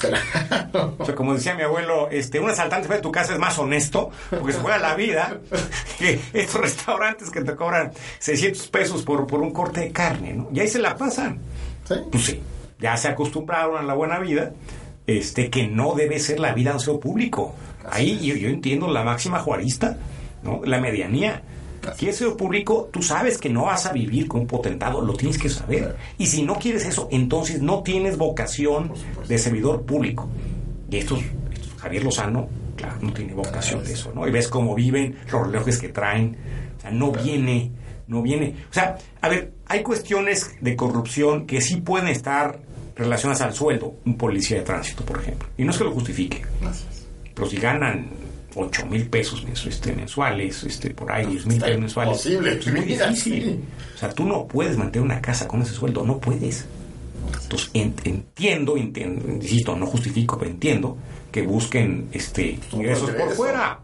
O 0.99 1.05
sea, 1.05 1.15
como 1.15 1.35
decía 1.35 1.55
mi 1.55 1.63
abuelo, 1.63 2.11
este, 2.11 2.41
un 2.41 2.51
asaltante 2.51 2.89
de 2.89 3.01
tu 3.01 3.11
casa 3.11 3.33
es 3.33 3.39
más 3.39 3.59
honesto 3.59 4.11
porque 4.29 4.53
se 4.53 4.59
juega 4.59 4.77
la 4.77 4.95
vida 4.95 5.41
que 5.99 6.21
estos 6.35 6.61
restaurantes 6.61 7.31
que 7.31 7.41
te 7.41 7.57
cobran 7.57 7.93
600 8.19 8.69
pesos 8.69 9.03
por, 9.03 9.27
por 9.27 9.41
un 9.41 9.53
corte 9.53 9.81
de 9.81 9.93
carne, 9.93 10.35
¿no? 10.35 10.51
Y 10.53 10.61
ahí 10.61 10.69
se 10.69 10.79
la 10.79 10.95
pasan. 10.95 11.39
¿Sí? 11.89 11.95
Pues 12.11 12.25
sí, 12.25 12.43
ya 12.79 12.99
se 12.99 13.09
acostumbraron 13.09 13.79
a 13.79 13.83
la 13.83 13.95
buena 13.95 14.19
vida 14.19 14.53
este, 15.07 15.51
que 15.51 15.67
no 15.67 15.95
debe 15.95 16.19
ser 16.19 16.41
la 16.41 16.55
vida 16.55 16.73
en 16.73 17.01
público. 17.01 17.55
Ahí 17.91 18.19
yo, 18.19 18.49
entiendo 18.49 18.89
la 18.89 19.05
máxima 19.05 19.39
juarista, 19.39 19.97
¿no? 20.43 20.63
la 20.65 20.81
medianía. 20.81 21.43
Si 21.97 22.09
es 22.09 22.23
público, 22.39 22.89
tú 22.91 23.03
sabes 23.03 23.37
que 23.37 23.51
no 23.51 23.67
vas 23.67 23.85
a 23.85 23.93
vivir 23.93 24.27
con 24.27 24.43
un 24.43 24.47
potentado, 24.47 25.03
lo 25.03 25.13
tienes 25.13 25.37
que 25.37 25.51
saber. 25.51 25.97
Y 26.17 26.27
si 26.27 26.43
no 26.43 26.55
quieres 26.55 26.87
eso, 26.87 27.09
entonces 27.11 27.61
no 27.61 27.83
tienes 27.83 28.17
vocación 28.17 28.93
de 29.29 29.37
servidor 29.37 29.83
público. 29.83 30.27
Y 30.91 30.97
estos, 30.97 31.21
Javier 31.77 32.05
Lozano, 32.05 32.49
claro, 32.75 32.97
no 33.03 33.13
tiene 33.13 33.35
vocación 33.35 33.85
de 33.85 33.93
eso, 33.93 34.13
¿no? 34.15 34.27
Y 34.27 34.31
ves 34.31 34.49
cómo 34.49 34.75
viven, 34.75 35.17
los 35.31 35.47
relojes 35.47 35.79
que 35.79 35.91
traen. 35.91 36.39
O 36.79 36.81
sea, 36.81 36.91
no 36.91 37.13
viene 37.13 37.71
no 38.07 38.23
viene. 38.23 38.55
O 38.71 38.75
sea, 38.75 38.99
a 39.21 39.29
ver, 39.29 39.55
hay 39.67 39.83
cuestiones 39.83 40.57
de 40.61 40.77
corrupción 40.77 41.47
que 41.47 41.61
sí 41.61 41.77
pueden 41.77 42.09
estar 42.09 42.61
relacionadas 42.97 43.43
al 43.43 43.55
sueldo, 43.55 43.97
un 44.05 44.17
policía 44.17 44.59
de 44.59 44.63
tránsito, 44.63 45.05
por 45.05 45.19
ejemplo. 45.19 45.49
Y 45.57 45.65
no 45.65 45.71
es 45.71 45.79
que 45.79 45.85
lo 45.85 45.93
justifique. 45.93 46.43
Pero 47.35 47.49
si 47.49 47.57
ganan 47.57 48.11
8 48.55 48.87
mil 48.87 49.09
pesos 49.09 49.45
este, 49.67 49.93
mensuales, 49.93 50.63
este, 50.65 50.91
por 50.91 51.11
ahí 51.11 51.27
10 51.27 51.47
mil 51.47 51.61
pesos 51.61 51.81
mensuales. 51.81 52.27
Es 52.27 52.73
muy 52.73 52.81
difícil. 52.81 53.65
O 53.95 53.99
sea, 53.99 54.11
tú 54.11 54.25
no 54.25 54.47
puedes 54.47 54.77
mantener 54.77 55.05
una 55.05 55.21
casa 55.21 55.49
con 55.49 55.63
ese 55.63 55.73
sueldo, 55.73 56.05
no 56.05 56.19
puedes. 56.19 56.67
Entonces 57.43 57.71
entiendo, 57.75 58.77
entiendo, 58.77 59.29
insisto, 59.29 59.75
no 59.77 59.87
justifico, 59.87 60.39
pero 60.39 60.51
entiendo 60.51 60.97
que 61.33 61.43
busquen 61.43 62.09
este 62.13 62.59
ingresos 62.73 63.11
por 63.11 63.31
fuera. 63.33 63.81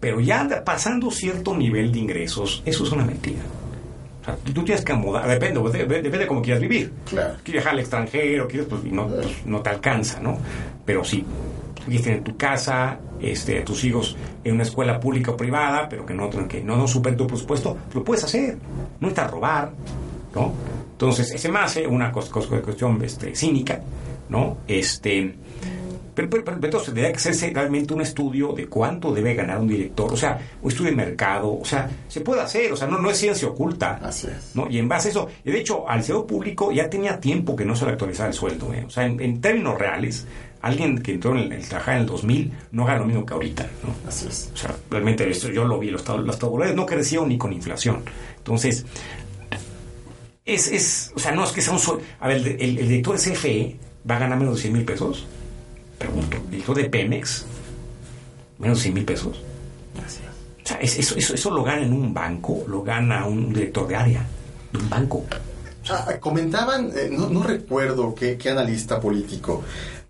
Pero 0.00 0.20
ya 0.20 0.46
pasando 0.64 1.10
cierto 1.10 1.56
nivel 1.56 1.90
de 1.90 2.00
ingresos, 2.00 2.62
eso 2.66 2.84
es 2.84 2.92
una 2.92 3.04
mentira. 3.04 3.40
O 4.24 4.26
sea, 4.26 4.36
tú 4.36 4.64
tienes 4.64 4.82
que 4.82 4.92
acomodar, 4.92 5.28
depende, 5.28 5.60
depende 5.60 6.18
de 6.18 6.26
cómo 6.26 6.40
quieras 6.40 6.62
vivir. 6.62 6.92
Claro. 7.04 7.34
Quieres 7.42 7.62
viajar 7.62 7.72
al 7.72 7.80
extranjero, 7.80 8.48
quieres, 8.48 8.66
pues, 8.68 8.84
no, 8.84 9.06
pues, 9.06 9.44
no 9.44 9.60
te 9.60 9.68
alcanza, 9.68 10.18
¿no? 10.20 10.38
Pero 10.86 11.04
sí, 11.04 11.24
quieres 11.84 12.02
tener 12.02 12.22
tu 12.22 12.34
casa, 12.36 12.98
este, 13.20 13.60
tus 13.60 13.84
hijos 13.84 14.16
en 14.42 14.54
una 14.54 14.62
escuela 14.62 14.98
pública 14.98 15.32
o 15.32 15.36
privada, 15.36 15.88
pero 15.90 16.06
que 16.06 16.14
no, 16.14 16.30
que 16.30 16.62
no, 16.62 16.76
no 16.76 16.88
superen 16.88 17.18
tu 17.18 17.26
presupuesto, 17.26 17.76
lo 17.92 18.02
puedes 18.02 18.24
hacer. 18.24 18.56
No 19.00 19.08
necesitas 19.08 19.30
robar, 19.30 19.72
¿no? 20.34 20.52
Entonces, 20.92 21.30
ese 21.32 21.50
más 21.50 21.72
hace 21.72 21.86
una 21.86 22.10
cuestión 22.10 23.02
este, 23.04 23.34
cínica, 23.34 23.82
¿no? 24.30 24.58
Este, 24.66 25.34
pero, 26.14 26.30
pero, 26.30 26.52
entonces 26.54 26.94
debería 26.94 27.16
hacerse 27.16 27.50
realmente 27.50 27.92
un 27.92 28.00
estudio 28.00 28.52
de 28.52 28.66
cuánto 28.66 29.12
debe 29.12 29.34
ganar 29.34 29.58
un 29.58 29.68
director, 29.68 30.12
o 30.12 30.16
sea, 30.16 30.38
un 30.62 30.70
estudio 30.70 30.90
de 30.90 30.96
mercado, 30.96 31.58
o 31.58 31.64
sea, 31.64 31.90
se 32.08 32.20
puede 32.20 32.40
hacer, 32.40 32.72
o 32.72 32.76
sea, 32.76 32.86
no, 32.86 32.98
no 32.98 33.10
es 33.10 33.18
ciencia 33.18 33.48
oculta. 33.48 33.98
Así 34.02 34.28
es. 34.28 34.54
¿no? 34.54 34.68
Y 34.70 34.78
en 34.78 34.88
base 34.88 35.08
a 35.08 35.10
eso, 35.10 35.28
de 35.44 35.58
hecho, 35.58 35.88
al 35.88 36.02
CEO 36.02 36.26
público 36.26 36.70
ya 36.72 36.88
tenía 36.88 37.18
tiempo 37.18 37.56
que 37.56 37.64
no 37.64 37.74
se 37.74 37.84
le 37.84 37.92
actualizaba 37.92 38.28
el 38.28 38.34
sueldo, 38.34 38.72
¿eh? 38.72 38.84
o 38.86 38.90
sea, 38.90 39.06
en, 39.06 39.40
términos 39.40 39.78
reales, 39.78 40.26
alguien 40.62 41.02
que 41.02 41.12
entró 41.12 41.36
en 41.36 41.52
el, 41.52 41.68
trabajar 41.68 41.96
en 41.96 42.02
el 42.02 42.06
2000 42.06 42.52
no 42.72 42.84
gana 42.84 43.00
lo 43.00 43.06
mismo 43.06 43.26
que 43.26 43.34
ahorita, 43.34 43.66
¿no? 43.82 44.08
Así 44.08 44.26
es. 44.28 44.50
O 44.54 44.56
sea, 44.56 44.74
realmente 44.90 45.28
esto 45.28 45.48
yo 45.48 45.64
lo 45.64 45.78
vi, 45.78 45.90
los, 45.90 46.06
los 46.08 46.38
tabulares 46.38 46.74
no 46.74 46.86
crecieron 46.86 47.28
ni 47.28 47.36
con 47.36 47.52
inflación. 47.52 48.02
Entonces, 48.38 48.86
es, 50.44 50.68
es, 50.68 51.12
o 51.14 51.18
sea, 51.18 51.32
no 51.32 51.44
es 51.44 51.52
que 51.52 51.60
sea 51.60 51.72
un 51.72 51.78
sueldo. 51.78 52.04
A 52.20 52.28
ver, 52.28 52.36
el, 52.36 52.78
el 52.78 52.88
director 52.88 53.18
de 53.18 53.32
CFE 53.32 53.76
va 54.08 54.16
a 54.16 54.18
ganar 54.20 54.38
menos 54.38 54.56
de 54.56 54.62
100 54.62 54.72
mil 54.72 54.84
pesos. 54.84 55.26
Pregunto, 55.98 56.36
¿el 56.36 56.50
director 56.50 56.76
de 56.76 56.84
Pemex? 56.84 57.44
¿Menos 58.58 58.78
de 58.78 58.82
100 58.82 58.94
mil 58.94 59.04
pesos? 59.04 59.40
Gracias. 59.94 60.24
O 60.64 60.66
sea, 60.66 60.76
eso, 60.78 61.14
eso, 61.16 61.34
eso 61.34 61.50
lo 61.50 61.62
gana 61.62 61.82
en 61.82 61.92
un 61.92 62.14
banco, 62.14 62.64
lo 62.68 62.82
gana 62.82 63.26
un 63.26 63.52
director 63.52 63.86
de 63.86 63.96
área 63.96 64.26
de 64.72 64.78
un 64.78 64.88
banco. 64.88 65.24
Ah, 65.90 66.14
comentaban, 66.18 66.90
eh, 66.96 67.10
no, 67.10 67.28
no, 67.28 67.42
recuerdo 67.42 68.14
qué, 68.14 68.38
qué, 68.38 68.50
analista 68.50 68.98
político, 68.98 69.62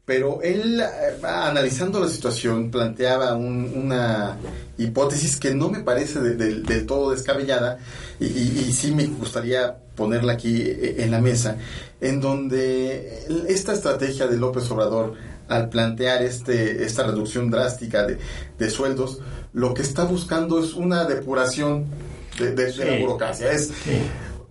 pero 0.05 0.41
él, 0.41 0.81
eh, 0.81 1.27
analizando 1.27 1.99
la 1.99 2.09
situación, 2.09 2.71
planteaba 2.71 3.35
una 3.35 4.37
hipótesis 4.79 5.37
que 5.37 5.53
no 5.55 5.71
me 5.71 5.81
parece 5.81 6.21
del 6.21 6.87
todo 6.87 7.11
descabellada 7.11 7.79
y, 8.21 8.27
y, 8.27 8.73
sí 8.73 8.93
me 8.93 9.07
gustaría 9.07 9.77
ponerla 9.97 10.35
aquí 10.35 10.63
eh, 10.63 10.97
en 10.99 11.11
la 11.11 11.21
mesa, 11.21 11.57
en 12.01 12.21
donde 12.21 13.25
esta 13.49 13.73
estrategia 13.73 14.29
de 14.29 14.37
López 14.37 14.71
Obrador 14.71 15.15
al 15.49 15.69
plantear 15.69 16.23
este, 16.23 16.85
esta 16.85 17.05
reducción 17.05 17.51
drástica 17.51 18.07
de, 18.07 18.71
sueldos, 18.71 19.19
lo 19.53 19.75
que 19.75 19.83
está 19.83 20.05
buscando 20.05 20.63
es 20.63 20.75
una 20.75 21.05
depuración 21.05 21.87
de, 22.39 22.73
la 22.73 22.99
burocracia. 23.01 23.53
Es, 23.53 23.73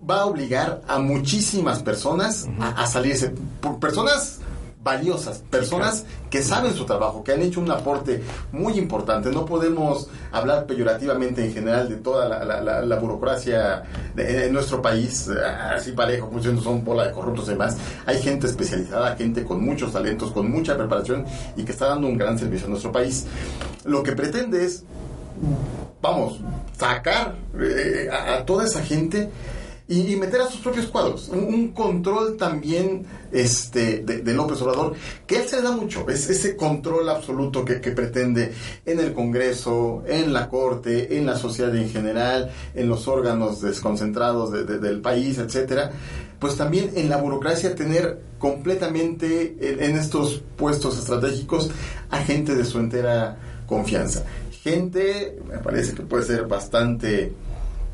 Va 0.08 0.20
a 0.20 0.26
obligar 0.26 0.82
a 0.86 0.98
muchísimas 0.98 1.82
personas 1.82 2.46
a, 2.60 2.82
a, 2.82 2.86
salirse. 2.86 3.32
Por 3.62 3.80
personas 3.80 4.40
valiosas, 4.84 5.38
personas 5.50 6.04
que 6.30 6.42
saben 6.42 6.74
su 6.74 6.84
trabajo, 6.84 7.24
que 7.24 7.32
han 7.32 7.40
hecho 7.40 7.60
un 7.60 7.70
aporte 7.70 8.22
muy 8.52 8.74
importante. 8.78 9.30
No 9.30 9.46
podemos 9.46 10.08
hablar 10.30 10.66
peyorativamente 10.66 11.44
en 11.44 11.52
general 11.52 11.88
de 11.88 11.96
toda 11.96 12.28
la, 12.28 12.96
burocracia 12.96 13.82
de, 14.14 14.46
en 14.46 14.52
nuestro 14.52 14.82
país, 14.82 15.28
así 15.74 15.92
parejo, 15.92 16.28
pues 16.28 16.44
son 16.62 16.84
bola 16.84 17.06
de 17.06 17.12
corruptos 17.12 17.46
y 17.46 17.50
demás. 17.52 17.76
Hay 18.04 18.20
gente 18.20 18.46
especializada, 18.46 19.16
gente 19.16 19.42
con 19.42 19.64
muchos 19.64 19.92
talentos, 19.92 20.30
con 20.30 20.50
mucha 20.50 20.76
preparación 20.76 21.24
y 21.56 21.64
que 21.64 21.72
está 21.72 21.88
dando 21.88 22.06
un 22.06 22.18
gran 22.18 22.38
servicio 22.38 22.66
a 22.66 22.70
nuestro 22.70 22.92
país. 22.92 23.26
Lo 23.84 24.02
que 24.02 24.12
pretende 24.12 24.64
es, 24.64 24.84
vamos, 26.02 26.40
sacar 26.76 27.34
eh, 27.58 28.08
a 28.12 28.44
toda 28.44 28.64
esa 28.64 28.82
gente 28.82 29.30
y, 29.86 30.16
meter 30.16 30.40
a 30.40 30.46
sus 30.46 30.60
propios 30.60 30.86
cuadros. 30.86 31.28
Un, 31.28 31.72
control 31.72 32.36
también 32.36 33.04
este, 33.32 33.98
de, 33.98 34.34
López 34.34 34.60
Obrador, 34.62 34.94
que 35.26 35.36
él 35.36 35.48
se 35.48 35.60
da 35.60 35.72
mucho, 35.72 36.08
es 36.08 36.30
ese 36.30 36.56
control 36.56 37.08
absoluto 37.08 37.64
que, 37.64 37.74
pretende 37.90 38.52
en 38.86 38.98
el 38.98 39.12
Congreso, 39.12 40.02
en 40.06 40.32
la 40.32 40.48
Corte, 40.48 41.18
en 41.18 41.26
la 41.26 41.36
sociedad 41.36 41.74
en 41.76 41.90
general, 41.90 42.50
en 42.74 42.88
los 42.88 43.06
órganos 43.08 43.60
desconcentrados 43.60 44.52
del 44.52 45.00
país, 45.00 45.38
etcétera. 45.38 45.92
Pues 46.38 46.56
también 46.56 46.90
en 46.94 47.08
la 47.08 47.18
burocracia 47.18 47.74
tener 47.74 48.20
completamente 48.38 49.56
en 49.84 49.96
estos 49.96 50.42
puestos 50.56 50.98
estratégicos 50.98 51.70
a 52.10 52.18
gente 52.18 52.54
de 52.54 52.64
su 52.64 52.78
entera 52.78 53.38
confianza. 53.66 54.24
Gente, 54.62 55.38
me 55.48 55.58
parece 55.58 55.94
que 55.94 56.02
puede 56.02 56.24
ser 56.24 56.46
bastante 56.46 57.32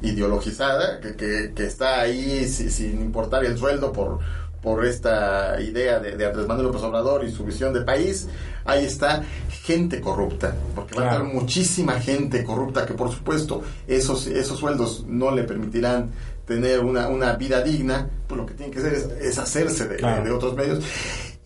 ideologizada, 0.03 1.01
que, 1.01 1.53
que, 1.55 1.67
está 1.67 2.01
ahí 2.01 2.49
sin 2.49 3.01
importar 3.01 3.45
el 3.45 3.59
sueldo 3.59 3.93
por, 3.93 4.21
por 4.63 4.85
esta 4.85 5.61
idea 5.61 6.01
de, 6.01 6.17
de, 6.17 6.27
Andrés 6.27 6.47
Manuel 6.47 6.69
López 6.69 6.83
Obrador 6.83 7.25
y 7.25 7.31
su 7.31 7.45
visión 7.45 7.73
de 7.73 7.83
país, 7.83 8.29
ahí 8.65 8.85
está 8.85 9.23
gente 9.63 10.01
corrupta, 10.01 10.55
porque 10.75 10.99
va 10.99 11.11
a 11.11 11.15
haber 11.15 11.25
muchísima 11.33 12.01
gente 12.01 12.45
corrupta 12.45 12.87
que 12.87 12.95
por 12.95 13.11
supuesto 13.11 13.63
esos, 13.87 14.27
esos 14.27 14.59
sueldos 14.59 15.05
no 15.07 15.31
le 15.31 15.45
permitirán 15.45 16.11
tener 16.47 16.81
una, 16.81 17.09
una 17.09 17.35
vida 17.35 17.63
digna, 17.63 18.09
pues 18.27 18.41
lo 18.41 18.47
que 18.47 18.55
tiene 18.55 18.73
que 18.73 18.81
hacer 18.81 19.19
es, 19.21 19.39
hacerse 19.39 19.87
de, 19.87 19.97
de, 19.97 20.31
otros 20.33 20.55
medios. 20.55 20.83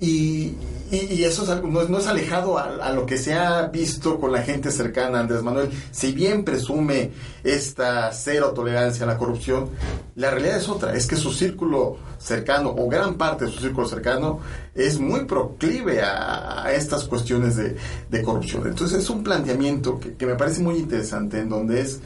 Y, 0.01 0.57
y, 0.91 1.23
eso 1.23 1.45
es 1.45 1.51
algo, 1.51 1.69
no, 1.69 1.99
es, 1.99 2.07
alejado 2.07 2.59
a, 2.59 2.91
lo 2.93 3.07
que 3.07 3.17
se 3.17 3.33
ha 3.33 3.69
visto 3.69 4.19
con 4.19 4.33
la 4.33 4.43
gente 4.43 4.71
cercana 4.71 5.19
a 5.19 5.21
Andrés 5.23 5.43
Manuel. 5.43 5.71
Si 5.93 6.13
bien 6.13 6.45
presume 6.45 7.13
esta 7.45 8.13
cero 8.13 8.53
tolerancia 8.55 9.05
a 9.05 9.09
la 9.09 9.17
corrupción, 9.17 9.71
la 10.17 10.31
realidad 10.31 10.59
es 10.59 10.69
otra, 10.69 10.95
es 10.95 11.07
que 11.07 11.17
su 11.17 11.33
círculo 11.33 11.97
cercano, 12.19 12.75
o 12.77 12.89
gran 12.89 13.15
parte 13.15 13.45
de 13.47 13.53
su 13.53 13.61
círculo 13.61 13.87
cercano, 13.87 14.41
es 14.75 14.99
muy 14.99 15.27
proclive 15.27 16.03
a, 16.03 16.73
estas 16.73 17.05
cuestiones 17.05 17.57
de, 17.57 18.23
corrupción. 18.23 18.67
Entonces 18.67 18.99
es 18.99 19.11
un 19.11 19.23
planteamiento 19.23 20.01
que, 20.01 20.15
que 20.15 20.27
me 20.27 20.35
parece 20.35 20.61
muy 20.61 20.77
interesante, 20.77 21.39
en 21.39 21.49
donde 21.49 21.81
es 21.81 22.01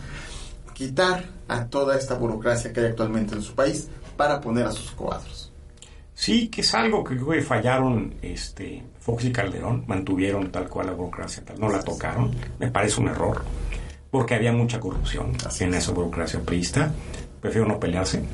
quitar 0.75 1.25
a 1.49 1.65
toda 1.65 1.97
esta 1.97 2.15
burocracia 2.15 2.73
que 2.73 2.81
hay 2.81 2.87
actualmente 2.87 3.35
en 3.35 3.43
su 3.43 3.55
país 3.55 3.89
para 4.17 4.41
poner 4.41 4.67
a 4.67 4.73
sus 4.73 4.91
cuadros. 4.91 5.48
Sí, 6.19 6.49
que 6.49 6.63
es 6.63 6.75
algo 6.75 7.05
que 7.05 7.15
creo 7.15 7.31
que 7.31 7.43
fallaron 7.43 8.13
este, 8.23 8.83
Fox 8.99 9.27
y 9.27 9.31
Calderón, 9.31 9.85
mantuvieron 9.87 10.51
tal 10.51 10.69
cual 10.69 10.87
la 10.87 10.93
burocracia, 10.93 11.45
tal, 11.45 11.61
no 11.61 11.69
la 11.69 11.81
tocaron. 11.81 12.35
Me 12.59 12.73
parece 12.73 13.01
un 13.01 13.07
error, 13.07 13.45
porque 14.11 14.35
había 14.35 14.53
mucha 14.53 14.81
corrupción 14.81 15.35
en 15.61 15.75
esa 15.75 15.93
burocracia 15.93 16.41
priista. 16.41 16.93
Prefiero 17.41 17.69
no 17.69 17.79
pelearse. 17.79 18.25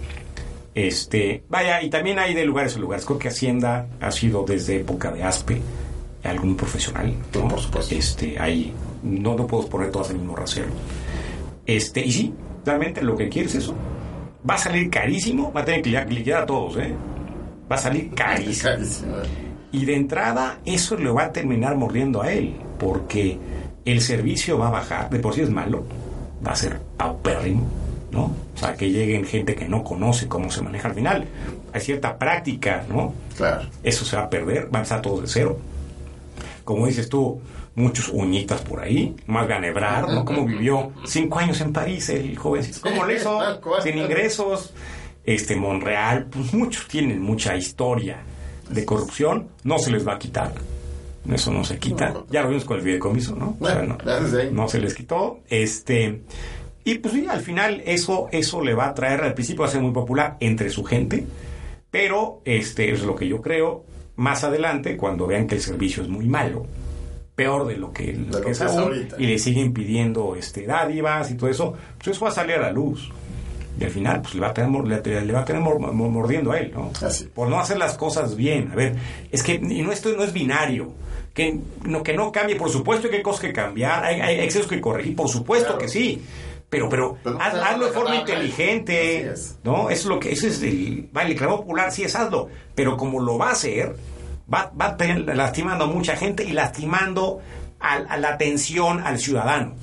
Este, 0.75 1.45
vaya, 1.51 1.83
y 1.83 1.91
también 1.91 2.19
hay 2.19 2.33
de 2.33 2.47
lugares 2.47 2.75
a 2.75 2.79
lugares. 2.79 3.05
Creo 3.05 3.19
que 3.19 3.29
Hacienda 3.29 3.87
ha 4.01 4.11
sido 4.11 4.47
desde 4.49 4.81
época 4.81 5.11
de 5.11 5.23
ASPE 5.23 5.61
algún 6.25 6.57
profesional. 6.57 7.15
Por 7.31 7.61
supuesto. 7.61 7.95
Este, 7.95 8.39
ahí 8.39 8.73
no, 9.03 9.37
no 9.37 9.47
puedo 9.47 9.69
poner 9.69 9.91
todas 9.91 10.09
en 10.09 10.17
el 10.17 10.21
mismo 10.23 10.37
rasero. 10.37 10.69
Este, 11.67 12.01
y 12.03 12.13
sí, 12.13 12.35
realmente 12.65 13.03
lo 13.03 13.15
que 13.15 13.29
quieres 13.29 13.55
es 13.55 13.65
eso. 13.65 13.75
Va 14.49 14.55
a 14.55 14.59
salir 14.59 14.89
carísimo, 14.89 15.53
va 15.53 15.61
a 15.61 15.65
tener 15.67 15.83
que 15.83 16.15
liquidar 16.15 16.45
a 16.45 16.47
todos, 16.47 16.79
¿eh? 16.79 16.95
Va 17.71 17.77
a 17.77 17.79
salir 17.79 18.11
carísimo. 18.15 18.73
Y 19.73 19.85
de 19.85 19.97
entrada 19.97 20.59
eso 20.65 20.97
le 20.97 21.11
va 21.11 21.25
a 21.25 21.33
terminar 21.33 21.77
mordiendo 21.77 22.23
a 22.23 22.33
él, 22.33 22.55
porque 22.79 23.39
el 23.85 24.01
servicio 24.01 24.59
va 24.59 24.69
a 24.69 24.71
bajar, 24.71 25.11
de 25.11 25.19
por 25.19 25.35
sí 25.35 25.43
es 25.43 25.51
malo, 25.51 25.85
va 26.47 26.53
a 26.53 26.57
ser 26.57 26.81
paupérrimo, 26.97 27.67
¿no? 28.13 28.35
O 28.55 28.59
sea, 28.59 28.75
que 28.75 28.91
lleguen 28.91 29.25
gente 29.25 29.55
que 29.55 29.69
no 29.69 29.83
conoce 29.83 30.29
cómo 30.29 30.51
se 30.51 30.63
maneja 30.63 30.89
al 30.89 30.95
final. 30.95 31.27
Hay 31.73 31.81
cierta 31.81 32.17
práctica, 32.19 32.85
¿no? 32.89 33.15
Claro. 33.37 33.69
Eso 33.83 34.05
se 34.05 34.17
va 34.17 34.25
a 34.25 34.31
perder, 34.31 34.73
va 34.73 34.79
a 34.79 34.83
estar 34.83 35.03
todo 35.03 35.21
de 35.21 35.27
cero. 35.27 35.59
Como 36.65 36.87
dices 36.87 37.09
tú, 37.09 37.41
muchos 37.75 38.09
uñitas 38.09 38.63
por 38.63 38.81
ahí, 38.81 39.17
más 39.27 39.49
ganebrar, 39.49 40.09
¿no? 40.09 40.25
Como 40.25 40.47
vivió 40.47 40.93
cinco 41.05 41.41
años 41.41 41.61
en 41.61 41.73
París 41.73 42.09
el 42.09 42.37
joven, 42.39 42.65
¿cómo 42.81 43.05
le 43.05 43.17
hizo? 43.17 43.41
Sin 43.83 43.99
ingresos 43.99 44.73
este 45.25 45.57
Monreal, 45.57 46.27
pues 46.27 46.53
muchos 46.55 46.87
tienen 46.89 47.21
mucha 47.21 47.57
historia 47.57 48.23
de 48.69 48.85
corrupción, 48.85 49.49
no 49.63 49.79
se 49.79 49.91
les 49.91 50.07
va 50.07 50.15
a 50.15 50.19
quitar. 50.19 50.53
Eso 51.33 51.51
no 51.53 51.65
se 51.65 51.79
quita. 51.79 52.13
Ya 52.31 52.43
lo 52.43 52.49
vimos 52.49 52.65
con 52.65 52.77
el 52.77 52.83
fideicomiso, 52.83 53.35
¿no? 53.35 53.57
no, 54.53 54.69
se 54.69 54.79
les 54.79 54.95
quitó. 54.95 55.41
Este, 55.49 56.23
Y 56.85 56.99
pues 56.99 57.15
sí, 57.15 57.27
al 57.27 57.41
final 57.41 57.83
eso, 57.87 58.29
eso 58.31 58.61
le 58.61 58.75
va 58.75 58.89
a 58.89 58.95
traer, 58.95 59.23
al 59.23 59.35
principio 59.35 59.63
va 59.63 59.69
a 59.69 59.73
ser 59.73 59.81
muy 59.81 59.93
popular 59.93 60.37
entre 60.41 60.69
su 60.69 60.85
gente, 60.85 61.25
pero 61.91 62.43
este 62.45 62.93
es 62.93 63.03
lo 63.03 63.17
que 63.17 63.27
yo 63.27 63.41
creo, 63.41 63.85
más 64.17 64.45
adelante, 64.45 64.97
cuando 64.97 65.27
vean 65.27 65.47
que 65.47 65.55
el 65.55 65.63
servicio 65.63 66.03
es 66.03 66.11
muy 66.11 66.27
malo, 66.27 66.67
peor 67.35 67.67
de 67.67 67.79
lo 67.79 67.91
que, 67.91 68.13
lo 68.13 68.41
que 68.43 68.51
es 68.51 68.61
aún, 68.61 69.09
y 69.19 69.27
le 69.27 69.39
siguen 69.39 69.73
pidiendo 69.73 70.37
este, 70.37 70.67
dádivas 70.67 71.31
y 71.31 71.37
todo 71.37 71.49
eso, 71.49 71.75
pues 71.97 72.09
eso 72.17 72.25
va 72.25 72.31
a 72.31 72.35
salir 72.35 72.57
a 72.57 72.61
la 72.61 72.73
luz. 72.73 73.11
Y 73.79 73.85
al 73.85 73.91
final, 73.91 74.23
pues 74.23 74.35
le 74.35 74.41
va 74.41 74.49
a 74.49 74.55
tener, 74.55 74.71
le, 74.71 75.33
va 75.33 75.41
a 75.41 75.45
tener 75.45 75.61
mordiendo 75.61 76.53
a 76.53 76.59
él, 76.59 76.73
¿no? 76.73 76.93
Por 77.35 77.49
no 77.49 77.59
hacer 77.59 77.77
las 77.77 77.97
cosas 77.97 78.37
bien. 78.37 78.71
A 78.71 78.77
ver, 78.77 78.95
es 79.33 79.43
que 79.43 79.55
y 79.55 79.83
no, 79.83 79.91
esto 79.91 80.11
no 80.17 80.23
es 80.23 80.33
binario. 80.33 80.93
Que 81.33 81.59
no, 81.83 82.05
que 82.05 82.15
no 82.15 82.31
cambie, 82.31 82.55
por 82.55 82.71
supuesto 82.71 83.11
que 83.11 83.17
hay 83.17 83.23
cosas 83.23 83.41
que 83.41 83.53
cambiar, 83.53 84.05
hay, 84.05 84.21
hay 84.21 84.39
excesos 84.39 84.69
que 84.69 84.81
corregir, 84.81 85.17
por 85.17 85.29
supuesto 85.29 85.77
que 85.77 85.89
sí. 85.89 86.23
Pero, 86.71 86.89
pero, 86.89 87.19
hazlo 87.41 87.87
de 87.87 87.93
forma 87.93 88.17
inteligente, 88.17 89.33
¿no? 89.63 89.91
Eso 89.91 90.03
es 90.03 90.07
lo 90.07 90.19
que, 90.19 90.33
eso 90.33 90.47
es 90.47 90.63
el, 90.63 91.09
vale, 91.13 91.33
el 91.33 91.37
clamor 91.37 91.59
popular, 91.59 91.93
sí 91.93 92.03
es 92.03 92.17
hazlo, 92.17 92.49
pero 92.75 92.97
como 92.97 93.21
lo 93.21 93.39
va 93.39 93.51
a 93.51 93.53
hacer, 93.53 93.95
va, 94.53 94.73
va 94.81 94.97
lastimando 95.35 95.85
a 95.85 95.87
mucha 95.87 96.17
gente 96.17 96.43
y 96.45 96.53
lastimando 96.53 97.41
a, 97.79 98.17
la 98.17 98.31
atención 98.31 99.01
al 99.01 99.19
ciudadano. 99.19 99.75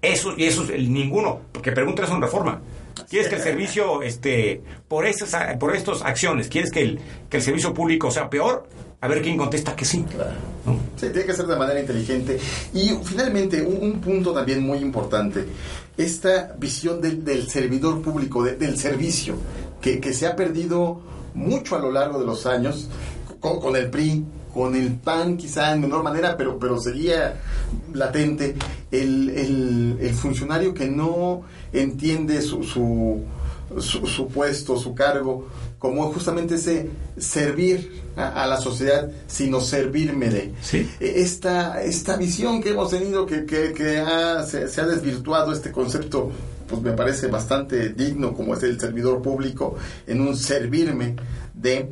Eso, 0.00 0.32
y 0.36 0.44
eso 0.44 0.64
es 0.64 0.70
el, 0.70 0.92
ninguno, 0.92 1.40
porque 1.52 1.72
pregunta 1.72 2.04
es 2.04 2.10
una 2.10 2.26
reforma. 2.26 2.62
¿Quieres 3.08 3.28
que 3.28 3.36
el 3.36 3.42
servicio, 3.42 4.02
este, 4.02 4.62
por 4.88 5.06
estas, 5.06 5.56
por 5.56 5.74
estas 5.74 6.02
acciones, 6.02 6.48
quieres 6.48 6.70
que 6.70 6.82
el, 6.82 7.00
que 7.28 7.38
el 7.38 7.42
servicio 7.42 7.74
público 7.74 8.10
sea 8.10 8.30
peor? 8.30 8.68
A 9.02 9.08
ver 9.08 9.22
quién 9.22 9.38
contesta 9.38 9.74
que 9.74 9.84
sí. 9.84 10.04
Claro. 10.10 10.32
Sí, 10.96 11.08
tiene 11.08 11.24
que 11.24 11.32
ser 11.32 11.46
de 11.46 11.56
manera 11.56 11.80
inteligente. 11.80 12.38
Y 12.74 12.90
finalmente, 13.02 13.62
un, 13.62 14.00
punto 14.00 14.32
también 14.32 14.62
muy 14.62 14.78
importante, 14.78 15.46
esta 15.96 16.54
visión 16.58 17.00
del, 17.00 17.48
servidor 17.48 18.02
público, 18.02 18.44
del 18.44 18.76
servicio, 18.76 19.36
que, 19.80 20.00
que, 20.00 20.12
se 20.12 20.26
ha 20.26 20.36
perdido 20.36 21.00
mucho 21.34 21.76
a 21.76 21.78
lo 21.78 21.90
largo 21.90 22.20
de 22.20 22.26
los 22.26 22.44
años 22.44 22.88
con, 23.40 23.74
el 23.74 23.90
PRI, 23.90 24.24
con 24.52 24.74
el 24.74 24.92
PAN 24.94 25.36
quizá 25.36 25.72
en 25.72 25.80
menor 25.80 26.02
manera, 26.02 26.36
pero, 26.36 26.58
pero 26.58 26.78
seguía 26.80 27.40
latente, 27.92 28.56
el, 28.90 29.30
el, 30.00 30.14
funcionario 30.14 30.74
que 30.74 30.88
no 30.88 31.42
entiende 31.72 32.42
su, 32.42 32.62
su, 32.64 33.22
su, 33.80 34.28
puesto, 34.28 34.76
su 34.76 34.94
cargo, 34.94 35.46
como 35.78 36.12
justamente 36.12 36.56
ese 36.56 36.90
servir 37.16 38.02
a, 38.16 38.46
la 38.46 38.58
sociedad, 38.58 39.10
sino 39.26 39.60
servirme 39.60 40.28
de. 40.28 40.52
E, 40.72 41.20
esta, 41.20 41.82
esta 41.82 42.16
visión 42.16 42.62
que 42.62 42.70
hemos 42.70 42.90
tenido, 42.90 43.26
que, 43.26 43.44
que, 43.44 44.04
se, 44.46 44.68
se, 44.68 44.80
ha 44.80 44.86
desvirtuado 44.86 45.52
este 45.52 45.70
concepto, 45.70 46.30
pues 46.68 46.82
me 46.82 46.92
parece 46.92 47.28
bastante 47.28 47.90
digno, 47.90 48.34
como 48.34 48.54
es 48.54 48.62
el 48.62 48.78
servidor 48.80 49.22
público, 49.22 49.76
en 50.06 50.20
un 50.20 50.36
servirme 50.36 51.16
de 51.54 51.90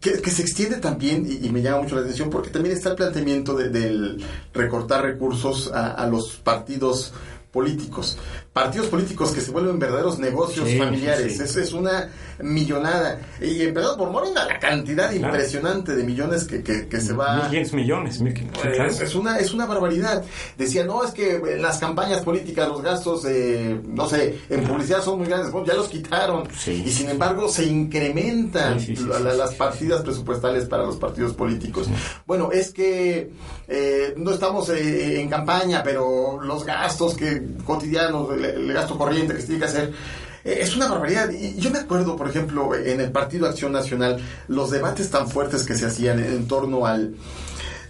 que, 0.00 0.30
se 0.30 0.42
extiende 0.42 0.76
también, 0.76 1.26
y, 1.28 1.48
me 1.50 1.62
llama 1.62 1.82
mucho 1.82 1.96
la 1.96 2.02
atención, 2.02 2.30
porque 2.30 2.50
también 2.50 2.76
está 2.76 2.90
el 2.90 2.96
planteamiento 2.96 3.54
de, 3.54 3.68
del 3.68 4.24
recortar 4.52 5.02
recursos 5.02 5.70
a 5.72 6.06
los 6.06 6.36
partidos 6.36 7.12
políticos 7.58 8.16
partidos 8.58 8.88
políticos 8.88 9.30
que 9.30 9.40
se 9.40 9.52
vuelven 9.52 9.78
verdaderos 9.78 10.18
negocios 10.18 10.68
familiares. 10.76 11.38
Es, 11.38 11.72
una 11.72 12.10
millonada. 12.40 13.20
Y 13.40 13.62
empezado 13.62 13.96
por 13.96 14.10
Morena, 14.10 14.46
la 14.46 14.58
cantidad 14.58 15.12
impresionante 15.12 15.94
de 15.94 16.02
millones 16.02 16.44
que, 16.44 16.62
que, 16.62 17.00
se 17.00 17.12
va. 17.12 17.48
Millones, 17.48 17.72
millones. 17.72 18.20
Pues, 18.60 19.00
es, 19.00 19.14
una, 19.14 19.38
es 19.38 19.52
una 19.52 19.66
barbaridad. 19.66 20.24
Decía, 20.56 20.84
no, 20.84 21.04
es 21.04 21.12
que 21.12 21.36
en 21.36 21.62
las 21.62 21.78
campañas 21.78 22.22
políticas 22.22 22.68
los 22.68 22.82
gastos, 22.82 23.24
no 23.86 24.08
sé, 24.08 24.40
en 24.50 24.64
publicidad 24.64 25.02
son 25.02 25.18
muy 25.18 25.28
grandes. 25.28 25.52
Bueno, 25.52 25.66
ya 25.68 25.74
los 25.74 25.88
quitaron. 25.88 26.48
Y 26.66 26.90
sin 26.90 27.10
embargo, 27.10 27.48
se 27.48 27.64
incrementan 27.64 28.78
las 29.36 29.54
partidas 29.54 30.02
presupuestales 30.02 30.64
para 30.64 30.84
los 30.84 30.96
partidos 30.96 31.32
políticos. 31.34 31.86
Bueno, 32.26 32.50
es 32.50 32.72
que 32.72 33.30
eh, 33.68 34.14
no 34.16 34.30
estamos 34.30 34.70
eh, 34.70 35.20
en 35.20 35.28
campaña, 35.28 35.82
pero 35.82 36.40
los 36.40 36.64
gastos 36.64 37.14
que 37.14 37.42
cotidianos 37.64 38.30
el, 38.32 38.72
gasto 38.72 38.96
corriente 38.96 39.34
que 39.34 39.40
se 39.40 39.46
tiene 39.46 39.60
que 39.60 39.66
hacer. 39.66 39.92
Eh, 40.44 40.58
es 40.62 40.74
una 40.74 40.88
barbaridad. 40.88 41.30
Yo 41.58 41.70
me 41.70 41.78
acuerdo, 41.78 42.16
por 42.16 42.28
ejemplo, 42.28 42.74
en 42.74 43.00
el 43.00 43.12
Partido 43.12 43.46
Acción 43.46 43.72
Nacional, 43.72 44.20
los 44.48 44.70
debates 44.70 45.10
tan 45.10 45.28
fuertes 45.28 45.64
que 45.64 45.74
se 45.74 45.84
hacían 45.84 46.18
en 46.18 46.48
torno 46.48 46.86
al 46.86 47.14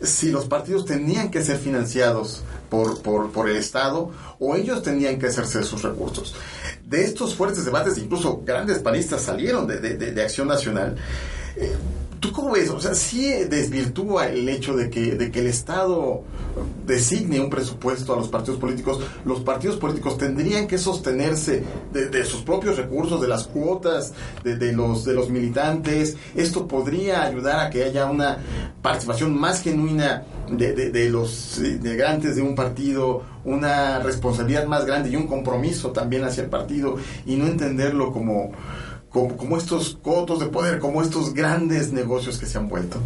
si 0.02 0.30
los 0.30 0.46
partidos 0.46 0.84
tenían 0.84 1.30
que 1.30 1.42
ser 1.42 1.58
financiados 1.58 2.42
por, 2.70 3.02
por, 3.02 3.48
el 3.48 3.56
Estado 3.56 4.12
o 4.38 4.54
ellos 4.54 4.82
tenían 4.82 5.18
que 5.18 5.26
hacerse 5.26 5.64
sus 5.64 5.82
recursos. 5.82 6.34
De 6.84 7.02
estos 7.04 7.34
fuertes 7.34 7.64
debates, 7.64 7.98
incluso 7.98 8.42
grandes 8.44 8.78
panistas 8.78 9.22
salieron 9.22 9.66
de, 9.66 9.78
de, 9.78 10.22
Acción 10.22 10.48
Nacional. 10.48 10.96
Eh, 11.56 11.74
¿Tú 12.20 12.32
cómo 12.32 12.52
ves? 12.52 12.70
O 12.70 12.80
sea, 12.80 12.94
sí 12.94 13.30
desvirtúa 13.48 14.28
el 14.28 14.48
hecho 14.48 14.76
de 14.76 14.90
que, 14.90 15.14
de 15.14 15.30
que 15.30 15.40
el 15.40 15.46
Estado 15.46 16.22
designe 16.86 17.40
un 17.40 17.50
presupuesto 17.50 18.12
a 18.12 18.16
los 18.16 18.28
partidos 18.28 18.58
políticos. 18.58 19.00
Los 19.24 19.40
partidos 19.40 19.76
políticos 19.76 20.18
tendrían 20.18 20.66
que 20.66 20.78
sostenerse 20.78 21.62
de, 21.92 22.24
sus 22.24 22.42
propios 22.42 22.76
recursos, 22.76 23.20
de 23.20 23.28
las 23.28 23.46
cuotas 23.46 24.12
de, 24.42 24.72
los, 24.72 25.04
de 25.04 25.14
los 25.14 25.30
militantes. 25.30 26.16
Esto 26.34 26.66
podría 26.66 27.22
ayudar 27.22 27.60
a 27.60 27.70
que 27.70 27.84
haya 27.84 28.06
una 28.06 28.38
participación 28.82 29.38
más 29.38 29.62
genuina 29.62 30.24
de, 30.50 31.10
los 31.10 31.58
integrantes 31.58 32.36
de 32.36 32.42
un 32.42 32.54
partido, 32.54 33.22
una 33.44 34.00
responsabilidad 34.00 34.66
más 34.66 34.84
grande 34.84 35.10
y 35.10 35.16
un 35.16 35.26
compromiso 35.26 35.90
también 35.90 36.24
hacia 36.24 36.44
el 36.44 36.50
partido 36.50 36.96
y 37.26 37.36
no 37.36 37.46
entenderlo 37.46 38.12
como 38.12 38.52
como, 39.10 39.56
estos 39.56 39.98
cotos 40.02 40.40
de 40.40 40.46
poder, 40.46 40.78
como 40.78 41.02
estos 41.02 41.34
grandes 41.34 41.92
negocios 41.92 42.38
que 42.38 42.46
se 42.46 42.58
han 42.58 42.68
vuelto. 42.68 42.98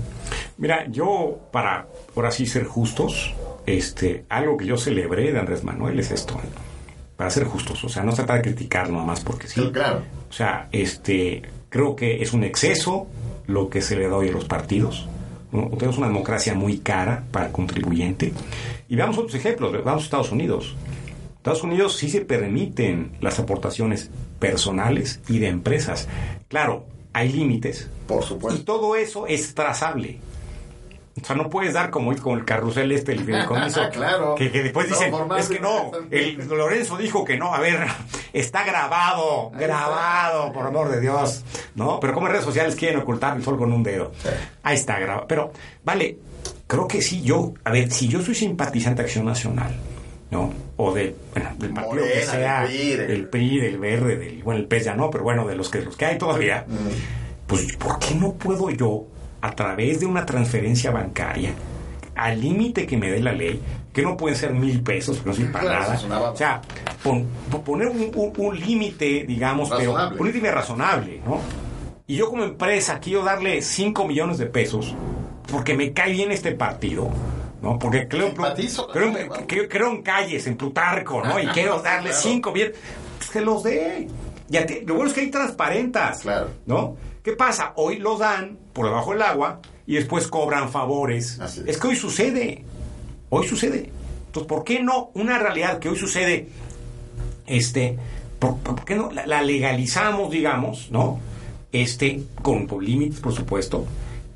Mira, 0.59 0.87
yo, 0.89 1.39
para 1.53 1.87
por 2.15 2.27
así 2.27 2.47
ser 2.47 2.65
justos, 2.65 3.35
este, 3.67 4.25
algo 4.29 4.57
que 4.57 4.67
yo 4.67 4.77
celebré 4.77 5.33
de 5.33 5.39
Andrés 5.39 5.65
Manuel 5.65 5.99
es 6.01 6.11
esto, 6.11 6.41
para 7.17 7.31
ser 7.31 7.45
justos, 7.45 7.85
o 7.85 7.89
sea, 7.89 8.03
no 8.03 8.11
se 8.13 8.19
trata 8.19 8.35
de 8.35 8.43
criticar 8.43 8.91
nomás 8.91 9.21
porque 9.21 9.47
sí. 9.47 9.71
Claro. 9.73 10.03
O 10.29 10.33
sea, 10.33 10.69
este, 10.73 11.43
creo 11.69 11.95
que 11.95 12.23
es 12.23 12.33
un 12.33 12.45
exceso 12.45 13.07
lo 13.47 13.69
que 13.69 13.81
se 13.81 13.97
le 13.97 14.09
da 14.09 14.17
hoy 14.17 14.29
a 14.29 14.33
los 14.33 14.45
partidos. 14.45 15.09
Tenemos 15.51 15.99
una 15.99 16.07
democracia 16.07 16.55
muy 16.55 16.79
cara 16.79 17.25
para 17.31 17.47
el 17.47 17.53
contribuyente. 17.53 18.33
Y 18.89 18.97
veamos 18.97 19.19
otros 19.19 19.35
ejemplos, 19.35 19.73
vamos 19.85 20.03
a 20.03 20.05
Estados 20.05 20.33
Unidos. 20.33 20.75
Estados 21.37 21.63
Unidos 21.63 21.97
sí 21.97 22.09
se 22.09 22.23
permiten 22.23 23.13
las 23.21 23.39
aportaciones 23.39 24.11
personales 24.43 25.21
y 25.29 25.39
de 25.39 25.47
empresas. 25.47 26.09
Claro, 26.49 26.85
hay 27.13 27.33
límites. 27.33 27.89
Por 28.09 28.25
supuesto. 28.25 28.61
Y 28.61 28.65
todo 28.65 28.97
eso 28.97 29.29
es 29.29 29.55
trazable. 29.55 30.19
O 31.21 31.25
sea, 31.25 31.37
no 31.37 31.49
puedes 31.49 31.75
dar 31.75 31.91
como 31.91 32.13
con 32.17 32.39
el 32.39 32.45
carrusel 32.45 32.91
este, 32.91 33.13
el 33.13 33.21
fideicomiso. 33.21 33.89
claro. 33.93 34.35
Que, 34.35 34.51
después 34.51 34.89
dicen, 34.89 35.15
es 35.39 35.49
que 35.49 35.61
no, 35.61 35.93
el 36.11 36.49
Lorenzo 36.49 36.97
dijo 36.97 37.25
que 37.25 37.39
no. 37.39 37.55
A 37.55 37.61
ver, 37.61 37.87
está 38.33 38.65
grabado, 38.65 39.53
grabado, 39.57 40.53
por 40.53 40.67
amor 40.67 40.91
de 40.91 41.01
Dios. 41.01 41.45
¿No? 41.77 42.01
Pero 42.01 42.13
como 42.13 42.27
en 42.27 42.33
redes 42.33 42.45
sociales 42.45 42.75
quieren 42.75 42.99
ocultar 42.99 43.37
el 43.37 43.45
sol 43.45 43.57
con 43.57 43.73
un 43.73 43.85
dedo. 43.85 44.11
Ahí 44.65 44.75
está 44.75 44.99
grabado. 44.99 45.29
Pero, 45.29 45.53
vale, 45.85 46.19
creo 46.67 46.89
que 46.89 47.01
sí, 47.01 47.23
yo, 47.23 47.55
a 47.63 47.71
ver, 47.71 47.93
si 47.93 48.09
yo 48.09 48.21
soy 48.21 48.35
simpatizante 48.35 49.03
de 49.03 49.07
Acción 49.07 49.25
Nacional, 49.25 49.73
¿no? 50.33 50.53
O 50.85 50.93
de, 50.93 51.15
bueno, 51.33 51.51
del 51.59 51.73
partido 51.73 52.05
que 52.05 52.23
sea, 52.23 52.67
del 52.67 53.29
PRI, 53.29 53.61
del 53.61 53.79
Verde, 53.79 54.17
del, 54.17 54.43
bueno, 54.43 54.59
el 54.59 54.67
PES 54.67 54.87
ya 54.87 54.97
no, 54.97 55.11
pero 55.11 55.23
bueno, 55.23 55.47
de 55.47 55.55
los 55.55 55.69
que, 55.69 55.81
los 55.81 55.97
que 55.97 56.07
hay 56.07 56.19
todavía, 56.19 56.67
pues 57.47 57.77
¿por 57.77 58.01
qué 58.01 58.17
no 58.17 58.33
puedo 58.33 58.69
yo, 58.71 59.07
a 59.41 59.53
través 59.53 60.01
de 60.01 60.07
una 60.07 60.27
transferencia 60.27 60.91
bancaria, 60.91 61.55
al 62.17 62.41
límite 62.41 62.85
que 62.85 62.97
me 62.97 63.13
dé 63.13 63.21
la 63.21 63.33
ley, 63.33 63.61
que 63.93 64.03
no 64.03 64.17
pueden 64.17 64.37
ser 64.37 64.55
mil 64.55 64.83
pesos, 64.83 65.25
no 65.25 65.33
sirve 65.33 65.53
para 65.53 65.81
nada. 65.81 66.31
O 66.33 66.37
sea, 66.37 66.61
poner 67.65 67.89
un, 67.89 68.59
límite, 68.59 69.25
digamos, 69.25 69.71
pero 69.71 69.95
un 70.19 70.27
límite 70.27 70.51
razonable, 70.51 71.21
¿no? 71.25 71.39
Y 72.09 72.17
yo 72.17 72.29
como 72.29 72.43
empresa 72.43 72.99
quiero 72.99 73.23
darle 73.23 73.63
5 73.63 74.05
millones 74.09 74.39
de 74.39 74.47
pesos 74.47 74.97
porque 75.51 75.75
me 75.75 75.93
cae 75.93 76.13
bien 76.13 76.33
este 76.33 76.53
partido 76.53 77.11
¿no? 77.63 77.79
Porque 77.79 78.09
creo, 78.09 78.35
creo, 78.35 79.69
creo, 79.69 79.91
en 79.91 80.03
calles, 80.03 80.47
en 80.49 80.57
Plutarco, 80.57 81.23
¿no? 81.25 81.39
Y 81.39 81.47
quiero 81.47 81.81
darle 81.81 82.13
cinco 82.13 82.53
bien, 82.53 82.73
pues 83.17 83.31
que 83.31 83.41
los 83.41 83.63
dé. 83.63 84.09
Ya 84.49 84.67
lo 84.85 84.97
bueno 84.97 85.09
es 85.09 85.15
que 85.15 85.23
hay 85.23 85.31
transparentas, 85.31 86.25
¿no? 86.67 86.97
¿Qué 87.23 87.33
pasa? 87.33 87.73
Hoy 87.77 87.99
los 87.99 88.19
dan 88.19 88.59
por 88.73 88.87
debajo 88.87 89.13
del 89.13 89.23
agua 89.23 89.61
y 89.87 89.95
después 89.95 90.27
cobran 90.27 90.71
favores. 90.71 91.39
es. 91.65 91.79
que 91.79 91.87
hoy 91.87 91.97
sucede. 91.97 92.65
Hoy 93.31 93.47
sucede. 93.47 93.93
Entonces, 94.27 94.49
¿por 94.49 94.65
qué 94.65 94.83
no 94.83 95.11
una 95.15 95.39
realidad 95.39 95.79
que 95.79 95.89
hoy 95.89 95.97
sucede, 95.97 96.49
este, 97.47 97.97
por, 98.39 98.85
qué 98.85 98.97
no 98.97 99.11
la, 99.13 99.43
legalizamos, 99.43 100.31
digamos, 100.31 100.91
¿no? 100.91 101.21
Este, 101.71 102.23
con, 102.43 102.67
límites, 102.81 103.21
por 103.21 103.33
supuesto, 103.33 103.87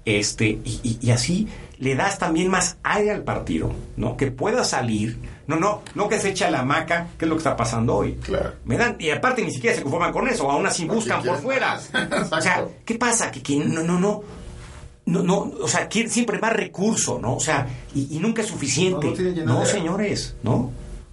este, 0.05 0.59
y 0.65 1.11
así 1.11 1.49
le 1.79 1.95
das 1.95 2.19
también 2.19 2.49
más 2.49 2.79
aire 2.83 3.11
al 3.11 3.23
partido, 3.23 3.73
¿no? 3.97 4.17
Que 4.17 4.31
pueda 4.31 4.65
salir, 4.65 5.19
No, 5.47 5.57
no, 5.57 5.83
no 5.95 6.09
que 6.09 6.19
se 6.19 6.31
echa 6.31 6.51
la 6.51 6.61
hamaca, 6.61 7.09
que 7.19 7.25
es 7.25 7.29
lo 7.29 7.37
que 7.37 7.41
está 7.41 7.57
pasando 7.57 7.97
hoy. 7.97 8.15
Claro. 8.15 8.55
Me 8.65 8.77
dan, 8.77 8.97
y 8.99 9.11
aparte 9.11 9.43
ni 9.43 9.53
siquiera 9.53 9.77
se 9.77 9.83
conforman 9.83 10.13
con 10.13 10.27
eso, 10.27 10.51
aún 10.51 10.67
así 10.67 10.87
buscan 10.87 11.23
por 11.23 11.39
fuera. 11.39 11.79
o 12.33 12.41
sea, 12.41 12.67
¿qué 12.85 12.97
pasa? 12.97 13.31
Que, 13.31 13.43
que 13.43 13.57
no, 13.57 13.83
no, 13.83 14.01
no. 14.01 14.23
No, 15.05 15.23
no, 15.23 15.53
o 15.61 15.69
sea, 15.69 15.87
quiere 15.87 16.09
siempre 16.09 16.41
más 16.41 16.53
recurso, 16.53 17.21
¿no? 17.21 17.37
O 17.37 17.41
sea, 17.41 17.65
y, 17.95 18.17
y 18.17 18.19
nunca 18.19 18.43
es 18.43 18.49
suficiente. 18.49 19.15
No. 19.45 19.61
No, 19.61 19.65
señores, 19.65 20.35
¿no? 20.43 20.55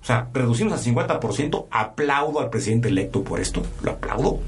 O 0.02 0.06
sea, 0.06 0.28
reducimos 0.34 0.73
al 0.73 0.80
50%, 0.80 1.67
aplaudo 1.69 2.39
al 2.39 2.49
presidente 2.49 2.88
electo 2.88 3.23
por 3.23 3.39
esto, 3.39 3.62
lo 3.84 3.91
aplaudo. 3.91 4.39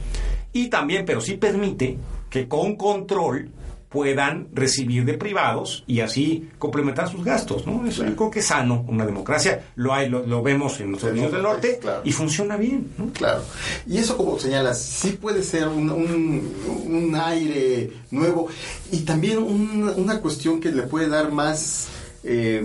Y 0.52 0.70
también, 0.70 1.06
pero 1.06 1.22
sí 1.22 1.36
permite 1.36 1.98
que 2.30 2.48
con 2.48 2.76
control 2.76 3.50
puedan 3.96 4.50
recibir 4.54 5.06
de 5.06 5.14
privados 5.14 5.84
y 5.88 6.02
así 6.02 6.50
complementar 6.60 7.10
sus 7.10 7.24
gastos, 7.24 7.66
¿no? 7.66 7.88
Eso 7.88 8.04
yo 8.06 8.14
creo 8.16 8.30
que 8.30 8.40
es 8.40 8.46
sano, 8.48 8.84
una 8.90 9.06
democracia, 9.06 9.64
lo 9.76 9.94
hay, 9.94 10.10
lo, 10.10 10.26
lo 10.28 10.44
vemos 10.44 10.80
en 10.82 10.92
los 10.92 11.02
Unidos 11.04 11.32
del 11.32 11.42
no, 11.42 11.54
Norte 11.54 11.80
claro. 11.82 12.02
y 12.04 12.12
funciona 12.12 12.58
bien, 12.58 12.92
¿no? 12.98 13.08
Claro. 13.14 13.42
Y 13.88 13.98
eso, 13.98 14.18
como 14.18 14.38
señalas, 14.38 14.80
sí 14.82 15.12
puede 15.22 15.42
ser 15.44 15.70
un, 15.70 15.90
un- 15.90 16.52
un 16.88 17.16
aire 17.16 17.90
nuevo 18.12 18.50
y 18.92 19.00
también 19.00 19.38
un- 19.38 19.94
una 19.96 20.20
cuestión 20.20 20.60
que 20.60 20.72
le 20.74 20.84
puede 20.84 21.08
dar 21.08 21.32
más 21.32 21.88
eh, 22.26 22.62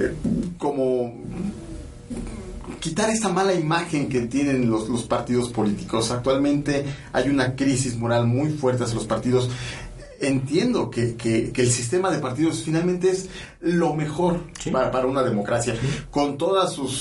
eh, 0.00 0.12
como 0.58 1.14
quitar 2.80 3.10
esa 3.10 3.28
mala 3.28 3.54
imagen 3.54 4.08
que 4.08 4.22
tienen 4.22 4.70
los, 4.70 4.88
los 4.88 5.02
partidos 5.04 5.50
políticos. 5.50 6.10
Actualmente 6.10 6.84
hay 7.12 7.28
una 7.28 7.54
crisis 7.56 7.96
moral 7.96 8.26
muy 8.26 8.50
fuerte 8.50 8.84
hacia 8.84 8.94
los 8.94 9.06
partidos. 9.06 9.48
Entiendo 10.20 10.88
que, 10.90 11.14
que- 11.14 11.50
que 11.52 11.62
el 11.62 11.70
sistema 11.70 12.10
de 12.10 12.18
partidos 12.20 12.62
finalmente 12.64 13.10
es 13.10 13.28
lo 13.60 13.94
mejor 13.94 14.40
Sí. 14.58 14.70
para, 14.70 14.90
para 14.90 15.06
una 15.06 15.22
democracia, 15.22 15.74
con 16.10 16.38
todas 16.38 16.72
sus, 16.72 16.92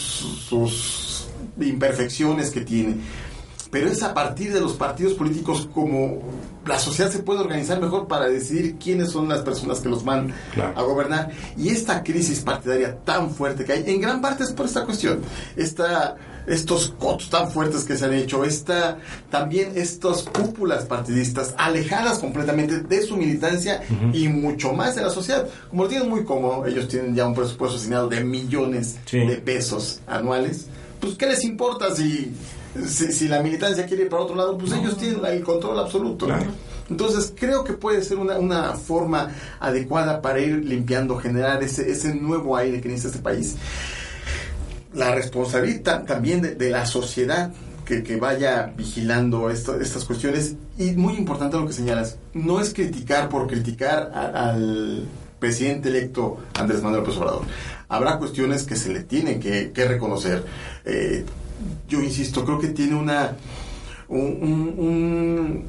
sus 0.50 1.28
imperfecciones 1.60 2.52
que 2.52 2.62
tiene. 2.62 2.96
Pero 3.76 3.90
es 3.90 4.02
a 4.04 4.14
partir 4.14 4.54
de 4.54 4.62
los 4.62 4.72
partidos 4.74 5.16
políticos 5.16 5.68
como 5.74 6.20
la 6.66 6.80
sociedad 6.80 7.12
se 7.12 7.20
puede 7.20 7.42
organizar 7.42 7.82
mejor 7.82 8.08
para 8.08 8.30
decidir 8.30 8.76
quiénes 8.82 9.10
son 9.12 9.28
las 9.28 9.42
personas 9.42 9.82
que 9.82 9.90
los 9.90 10.06
van 10.06 10.34
Claro. 10.54 10.80
a 10.80 10.82
gobernar. 10.84 11.32
Y 11.58 11.68
esta 11.68 12.02
crisis 12.02 12.40
partidaria 12.40 12.96
tan 13.00 13.32
fuerte 13.32 13.66
que 13.66 13.74
hay, 13.74 13.84
en 13.88 14.00
gran 14.00 14.22
parte 14.22 14.46
es 14.46 14.54
por 14.54 14.66
esta 14.66 14.86
cuestión. 14.86 15.20
Esta, 15.58 16.16
estos 16.48 16.94
cotos 16.98 17.30
tan 17.30 17.52
fuertes 17.52 17.84
que 17.84 17.98
se 17.98 18.06
han 18.06 18.14
hecho, 18.14 18.46
esta, 18.46 18.98
también 19.30 19.74
estas 19.76 20.24
cúpulas 20.24 20.86
partidistas 20.86 21.54
alejadas 21.58 22.20
completamente 22.20 22.80
de 22.80 23.02
su 23.02 23.18
militancia 23.18 23.82
y 24.14 24.30
mucho 24.30 24.72
más 24.72 24.96
de 24.96 25.02
la 25.02 25.10
sociedad. 25.10 25.50
Como 25.70 25.84
lo 25.84 25.90
tienen 25.90 26.10
muy 26.10 26.24
cómodo, 26.24 26.66
ellos 26.66 26.88
tienen 26.88 27.14
ya 27.14 27.28
un 27.28 27.36
presupuesto 27.36 27.76
asignado 27.76 28.08
de 28.08 28.24
millones 28.24 28.96
Sí. 29.06 29.20
de 29.20 29.36
pesos 29.36 30.00
anuales. 30.08 30.68
Pues, 31.02 31.16
¿qué 31.16 31.26
les 31.28 31.44
importa 31.44 31.94
si, 31.94 32.32
si, 32.88 33.12
si 33.12 33.28
la 33.28 33.42
militancia 33.42 33.86
quiere 33.86 34.04
ir 34.04 34.10
para 34.10 34.24
otro 34.24 34.36
lado? 34.36 34.58
Pues 34.58 34.72
ellos 34.74 34.98
tienen 34.98 35.24
el 35.26 35.44
control 35.44 35.80
absoluto. 35.80 36.26
Claro. 36.26 36.46
Entonces 36.90 37.34
creo 37.36 37.64
que 37.64 37.74
puede 37.74 38.04
ser 38.04 38.18
una, 38.18 38.38
una 38.38 38.74
forma 38.74 39.30
adecuada 39.60 40.22
para 40.22 40.40
ir 40.40 40.64
limpiando, 40.66 41.18
generar 41.18 41.64
ese, 41.64 41.90
ese 41.90 42.14
nuevo 42.14 42.56
aire 42.58 42.80
que 42.82 42.90
necesita 42.90 43.10
este 43.10 43.24
país. 43.24 43.56
La 44.94 45.14
responsabilidad 45.14 46.06
también 46.06 46.42
de, 46.42 46.56
de 46.56 46.70
la 46.70 46.86
sociedad 46.86 47.52
que, 47.86 48.02
que 48.04 48.18
vaya 48.18 48.74
vigilando 48.78 49.50
esto- 49.50 49.80
estas 49.80 50.06
cuestiones. 50.06 50.56
Y 50.78 50.92
muy 50.92 51.16
importante 51.16 51.58
lo 51.58 51.66
que 51.68 51.74
señalas, 51.74 52.18
no 52.34 52.60
es 52.62 52.74
criticar 52.74 53.30
por 53.30 53.48
criticar 53.48 54.12
a- 54.14 54.50
al 54.52 55.06
presidente 55.40 55.90
electo 55.90 56.38
Andrés 56.54 56.82
Manuel 56.82 57.02
López 57.04 57.18
Obrador. 57.18 57.42
Habrá 57.90 58.18
cuestiones 58.18 58.64
que 58.64 58.76
se 58.76 58.90
le 58.90 59.04
tienen 59.04 59.40
que, 59.40 59.72
que 59.72 59.86
reconocer. 59.86 60.44
Eh, 60.86 61.26
yo 61.88 62.02
insisto, 62.02 62.44
creo 62.46 62.60
que 62.60 62.68
tiene 62.70 62.96
una 62.96 63.36
un, 64.08 64.20
un- 64.78 65.66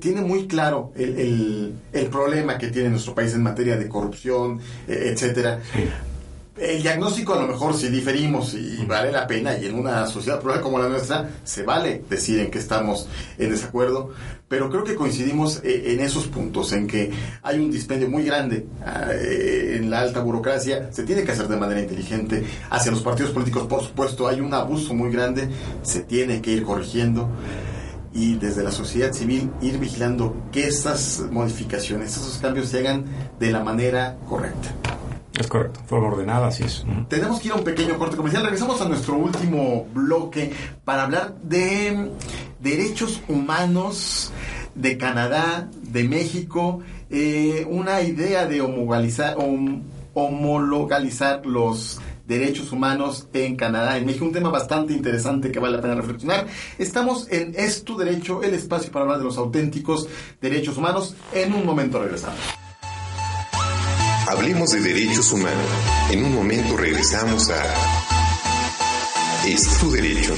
tiene 0.00 0.20
muy 0.20 0.46
claro 0.46 0.92
el, 0.94 1.18
el- 1.18 1.74
el 1.92 2.06
problema 2.06 2.56
que 2.58 2.68
tiene 2.68 2.90
nuestro 2.90 3.14
país 3.14 3.34
en 3.34 3.42
materia 3.42 3.76
de 3.76 3.88
corrupción, 3.88 4.60
eh, 4.86 5.10
etcétera. 5.12 5.60
El 6.56 6.82
diagnóstico 6.82 7.34
a 7.34 7.42
lo 7.42 7.48
mejor 7.48 7.74
si 7.74 7.88
diferimos 7.88 8.54
y 8.54 8.84
vale 8.86 9.10
la 9.10 9.26
pena 9.26 9.58
y 9.58 9.66
en 9.66 9.74
una 9.74 10.06
sociedad 10.06 10.40
plural 10.40 10.60
como 10.60 10.78
la 10.78 10.88
nuestra 10.88 11.28
se 11.42 11.64
vale 11.64 12.04
decir 12.08 12.38
en 12.38 12.48
que 12.48 12.60
estamos 12.60 13.08
en 13.38 13.50
desacuerdo, 13.50 14.12
pero 14.46 14.70
creo 14.70 14.84
que 14.84 14.94
coincidimos 14.94 15.60
eh, 15.64 15.92
en 15.92 16.00
esos 16.00 16.28
puntos, 16.28 16.72
en 16.72 16.86
que 16.86 17.10
hay 17.42 17.58
un 17.58 17.72
dispendio 17.72 18.08
muy 18.08 18.22
grande 18.22 18.66
ah, 18.86 19.08
eh, 19.12 19.78
en 19.78 19.90
la 19.90 20.00
alta 20.00 20.20
burocracia, 20.20 20.92
se 20.92 21.02
tiene 21.02 21.24
que 21.24 21.32
hacer 21.32 21.48
de 21.48 21.56
manera 21.56 21.80
inteligente, 21.80 22.44
hacia 22.70 22.92
los 22.92 23.02
partidos 23.02 23.32
políticos 23.32 23.66
por 23.66 23.82
supuesto 23.82 24.28
hay 24.28 24.40
un 24.40 24.54
abuso 24.54 24.94
muy 24.94 25.10
grande, 25.10 25.48
se 25.82 26.02
tiene 26.02 26.40
que 26.40 26.52
ir 26.52 26.62
corrigiendo 26.62 27.30
y 28.12 28.36
desde 28.36 28.62
la 28.62 28.70
sociedad 28.70 29.12
civil 29.12 29.50
ir 29.60 29.78
vigilando 29.78 30.36
que 30.52 30.68
esas 30.68 31.20
modificaciones, 31.32 32.16
esos 32.16 32.38
cambios 32.38 32.68
se 32.68 32.78
hagan 32.78 33.06
de 33.40 33.50
la 33.50 33.64
manera 33.64 34.16
correcta. 34.28 34.72
Es 35.38 35.48
correcto, 35.48 35.80
forma 35.86 36.08
ordenada, 36.08 36.46
así 36.46 36.62
es. 36.62 36.84
Tenemos 37.08 37.40
que 37.40 37.48
ir 37.48 37.52
a 37.54 37.56
un 37.56 37.64
pequeño 37.64 37.98
corte 37.98 38.16
comercial. 38.16 38.44
Regresamos 38.44 38.80
a 38.80 38.88
nuestro 38.88 39.16
último 39.16 39.86
bloque 39.92 40.52
para 40.84 41.02
hablar 41.04 41.34
de 41.42 42.10
derechos 42.60 43.20
humanos 43.28 44.32
de 44.76 44.96
Canadá, 44.96 45.68
de 45.82 46.04
México, 46.04 46.80
eh, 47.10 47.66
una 47.68 48.00
idea 48.02 48.46
de 48.46 48.60
homologalizar, 48.60 49.36
hom- 49.36 49.82
homologalizar 50.14 51.44
los 51.44 52.00
derechos 52.28 52.72
humanos 52.72 53.26
en 53.34 53.56
Canadá, 53.56 53.98
en 53.98 54.06
México, 54.06 54.24
un 54.24 54.32
tema 54.32 54.50
bastante 54.50 54.92
interesante 54.94 55.50
que 55.52 55.58
vale 55.58 55.76
la 55.76 55.82
pena 55.82 55.94
reflexionar. 55.96 56.46
Estamos 56.78 57.26
en 57.30 57.54
Es 57.56 57.82
tu 57.84 57.96
derecho, 57.98 58.42
el 58.42 58.54
espacio 58.54 58.90
para 58.92 59.02
hablar 59.04 59.18
de 59.18 59.24
los 59.24 59.36
auténticos 59.36 60.08
derechos 60.40 60.76
humanos. 60.78 61.14
En 61.34 61.52
un 61.54 61.66
momento 61.66 62.00
regresamos. 62.00 62.38
Hablemos 64.26 64.70
de 64.70 64.80
derechos 64.80 65.32
humanos. 65.32 65.66
En 66.10 66.24
un 66.24 66.34
momento 66.34 66.76
regresamos 66.76 67.50
a 67.50 67.62
Es 69.46 69.78
tu 69.78 69.90
derecho. 69.90 70.34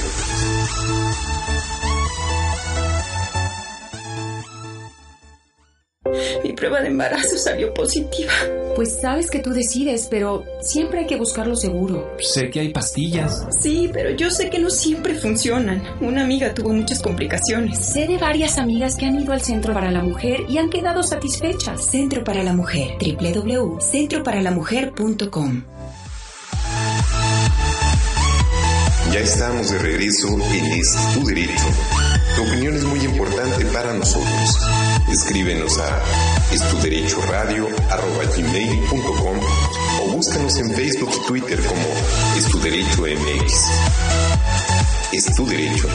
Mi 6.47 6.53
prueba 6.53 6.81
de 6.81 6.87
embarazo 6.87 7.37
salió 7.37 7.75
positiva. 7.75 8.33
Pues 8.77 9.01
sabes 9.01 9.29
que 9.29 9.41
tú 9.41 9.51
decides, 9.51 10.07
pero 10.09 10.45
siempre 10.61 11.01
hay 11.01 11.07
que 11.07 11.17
buscar 11.17 11.49
lo 11.49 11.57
seguro. 11.57 12.09
Sé 12.21 12.51
que 12.51 12.61
hay 12.61 12.69
pastillas. 12.69 13.45
Sí, 13.51 13.91
pero 13.93 14.11
yo 14.11 14.31
sé 14.31 14.49
que 14.49 14.61
no 14.61 14.71
siempre 14.71 15.17
funcionan. 15.17 15.83
Una 16.01 16.23
amiga 16.23 16.55
tuvo 16.55 16.69
muchas 16.69 17.03
complicaciones. 17.03 17.81
Sé 17.81 18.07
de 18.07 18.19
varias 18.19 18.59
amigas 18.59 18.95
que 18.95 19.07
han 19.07 19.21
ido 19.21 19.33
al 19.33 19.41
Centro 19.41 19.75
para 19.75 19.91
la 19.91 20.05
Mujer 20.05 20.43
y 20.49 20.59
han 20.59 20.71
quedado 20.71 21.03
satisfechas. 21.03 21.85
Centro 21.85 22.23
para 22.23 22.45
la 22.45 22.53
Mujer. 22.53 22.93
www.centroparalamujer.com. 23.01 25.65
Ya 29.13 29.19
estamos 29.19 29.73
de 29.73 29.79
regreso 29.79 30.29
en 30.29 30.43
Es 30.79 30.97
tu 31.13 31.27
derecho. 31.27 31.65
Tu 32.37 32.43
opinión 32.43 32.77
es 32.77 32.85
muy 32.85 33.01
importante 33.01 33.65
para 33.67 33.93
nosotros. 33.95 34.59
Escríbenos 35.11 35.79
a 35.79 36.03
estuderechoradio.com 36.53 39.41
o 40.03 40.09
búscanos 40.13 40.59
en 40.59 40.71
Facebook 40.73 41.11
y 41.15 41.21
Twitter 41.27 41.59
como 41.65 41.81
Es 42.37 42.45
tu 42.51 42.61
derecho 42.61 43.05
MX. 43.05 43.71
Es 45.13 45.25
tu 45.35 45.47
derecho. 45.47 45.89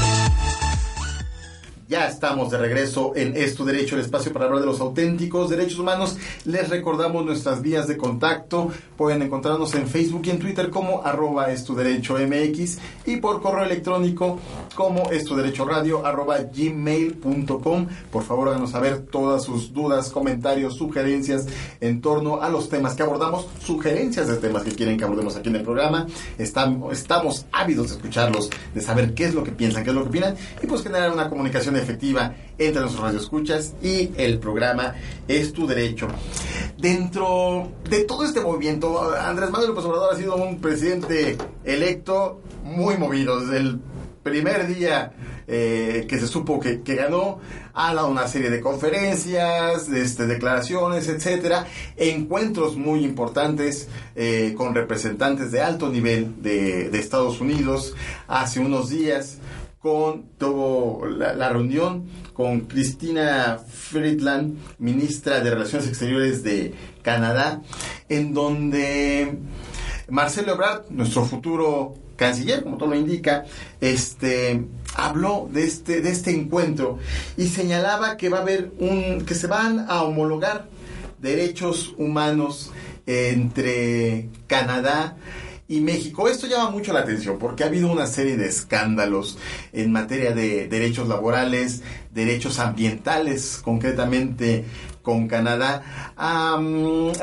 Ya 1.91 2.07
estamos 2.07 2.49
de 2.49 2.57
regreso 2.57 3.11
en 3.17 3.35
Es 3.35 3.57
derecho, 3.57 3.95
el 3.95 4.01
espacio 4.01 4.31
para 4.31 4.45
hablar 4.45 4.61
de 4.61 4.65
los 4.65 4.79
auténticos 4.79 5.49
derechos 5.49 5.77
humanos. 5.77 6.15
Les 6.45 6.69
recordamos 6.69 7.25
nuestras 7.25 7.61
vías 7.61 7.85
de 7.85 7.97
contacto. 7.97 8.71
Pueden 8.95 9.21
encontrarnos 9.21 9.75
en 9.75 9.89
Facebook 9.89 10.21
y 10.23 10.29
en 10.29 10.39
Twitter 10.39 10.69
como 10.69 11.03
arroba 11.03 11.51
es 11.51 11.67
derecho 11.67 12.15
MX 12.17 12.77
y 13.07 13.17
por 13.17 13.41
correo 13.41 13.65
electrónico 13.65 14.39
como 14.73 15.11
es 15.11 15.25
tu 15.25 15.35
derecho 15.35 15.65
radio 15.65 16.05
arroba 16.05 16.37
gmail.com. 16.37 17.87
Por 18.09 18.23
favor, 18.23 18.47
háganos 18.47 18.71
saber 18.71 18.99
todas 19.07 19.43
sus 19.43 19.73
dudas, 19.73 20.11
comentarios, 20.11 20.75
sugerencias 20.77 21.45
en 21.81 21.99
torno 21.99 22.41
a 22.41 22.47
los 22.47 22.69
temas 22.69 22.95
que 22.95 23.03
abordamos, 23.03 23.47
sugerencias 23.61 24.29
de 24.29 24.37
temas 24.37 24.63
que 24.63 24.71
quieren 24.71 24.97
que 24.97 25.03
abordemos 25.03 25.35
aquí 25.35 25.49
en 25.49 25.57
el 25.57 25.63
programa. 25.63 26.07
Estamos, 26.37 26.93
estamos 26.93 27.47
ávidos 27.51 27.89
de 27.89 27.95
escucharlos, 27.95 28.49
de 28.73 28.79
saber 28.79 29.13
qué 29.13 29.25
es 29.25 29.35
lo 29.35 29.43
que 29.43 29.51
piensan, 29.51 29.83
qué 29.83 29.89
es 29.89 29.95
lo 29.97 30.03
que 30.03 30.09
opinan 30.09 30.37
y 30.63 30.67
pues 30.67 30.83
generar 30.83 31.11
una 31.11 31.27
comunicación 31.27 31.80
efectiva 31.81 32.35
entre 32.57 32.81
nuestros 32.81 33.03
radioescuchas 33.03 33.73
y 33.81 34.11
el 34.17 34.39
programa 34.39 34.95
Es 35.27 35.53
tu 35.53 35.67
derecho. 35.67 36.07
Dentro 36.77 37.71
de 37.89 38.03
todo 38.03 38.23
este 38.23 38.41
movimiento, 38.41 39.13
Andrés 39.13 39.49
Manuel 39.49 39.69
López 39.69 39.85
Obrador 39.85 40.13
ha 40.13 40.17
sido 40.17 40.35
un 40.35 40.59
presidente 40.59 41.37
electo 41.63 42.41
muy 42.63 42.97
movido 42.97 43.39
desde 43.39 43.57
el 43.57 43.79
primer 44.23 44.67
día 44.67 45.13
eh, 45.47 46.05
que 46.07 46.17
se 46.17 46.27
supo 46.27 46.59
que, 46.59 46.95
ganó, 46.95 47.39
ha 47.73 47.93
dado 47.93 48.07
una 48.07 48.27
serie 48.27 48.49
de 48.49 48.61
conferencias, 48.61 49.89
este, 49.89 50.25
declaraciones, 50.25 51.09
etcétera, 51.09 51.67
encuentros 51.97 52.77
muy 52.77 53.03
importantes 53.03 53.89
eh, 54.15 54.53
con 54.55 54.73
representantes 54.75 55.51
de 55.51 55.61
alto 55.61 55.89
nivel 55.89 56.41
de, 56.41 56.89
de 56.89 56.99
Estados 56.99 57.41
Unidos 57.41 57.95
hace 58.27 58.59
unos 58.59 58.89
días 58.89 59.39
con 59.81 60.25
tuvo 60.37 61.07
la, 61.07 61.49
reunión 61.49 62.05
con 62.33 62.61
Cristina 62.61 63.57
Friedland, 63.67 64.57
ministra 64.77 65.39
de 65.39 65.49
Relaciones 65.49 65.87
Exteriores 65.87 66.43
de 66.43 66.73
Canadá, 67.01 67.61
en 68.07 68.33
donde 68.33 69.39
Marcelo 70.07 70.53
Ebrard, 70.53 70.83
nuestro 70.91 71.25
futuro 71.25 71.95
canciller, 72.15 72.63
como 72.63 72.77
todo 72.77 72.89
lo 72.89 72.95
indica, 72.95 73.45
este 73.79 74.63
habló 74.93 75.49
de 75.51 75.63
este 75.63 76.01
de 76.01 76.11
este 76.11 76.31
encuentro 76.31 76.99
y 77.37 77.47
señalaba 77.47 78.17
que 78.17 78.29
va 78.29 78.39
a 78.39 78.41
haber 78.41 78.71
un 78.77 79.25
que 79.25 79.35
se 79.35 79.47
van 79.47 79.85
a 79.89 80.03
homologar 80.03 80.67
derechos 81.19 81.95
humanos 81.97 82.71
entre 83.05 84.29
Canadá 84.47 85.15
México. 85.79 86.27
Esto 86.27 86.47
llama 86.47 86.69
mucho 86.69 86.91
la 86.91 86.99
atención 86.99 87.37
porque 87.39 87.63
ha 87.63 87.67
habido 87.67 87.89
una 87.89 88.07
serie 88.07 88.35
de 88.35 88.47
escándalos 88.47 89.37
en 89.71 89.91
materia 89.91 90.33
de 90.33 90.67
derechos 90.67 91.07
laborales, 91.07 91.81
derechos 92.13 92.59
ambientales, 92.59 93.61
concretamente 93.63 94.65
con 95.01 95.27
Canadá, 95.27 96.13
a 96.17 96.59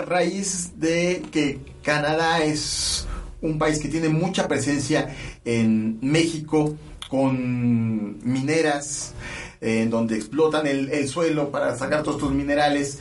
raíz 0.06 0.80
de 0.80 1.22
que 1.30 1.60
Canadá 1.82 2.42
es 2.42 3.06
un 3.40 3.58
país 3.58 3.78
que 3.78 3.88
tiene 3.88 4.08
mucha 4.08 4.48
presencia 4.48 5.14
en 5.44 5.98
México 6.00 6.76
con 7.08 8.18
mineras, 8.24 9.14
en 9.60 9.90
donde 9.90 10.16
explotan 10.16 10.66
el, 10.66 10.90
el, 10.90 11.08
suelo 11.08 11.50
para 11.50 11.76
sacar 11.76 12.02
todos 12.02 12.16
estos 12.16 12.32
minerales. 12.32 12.98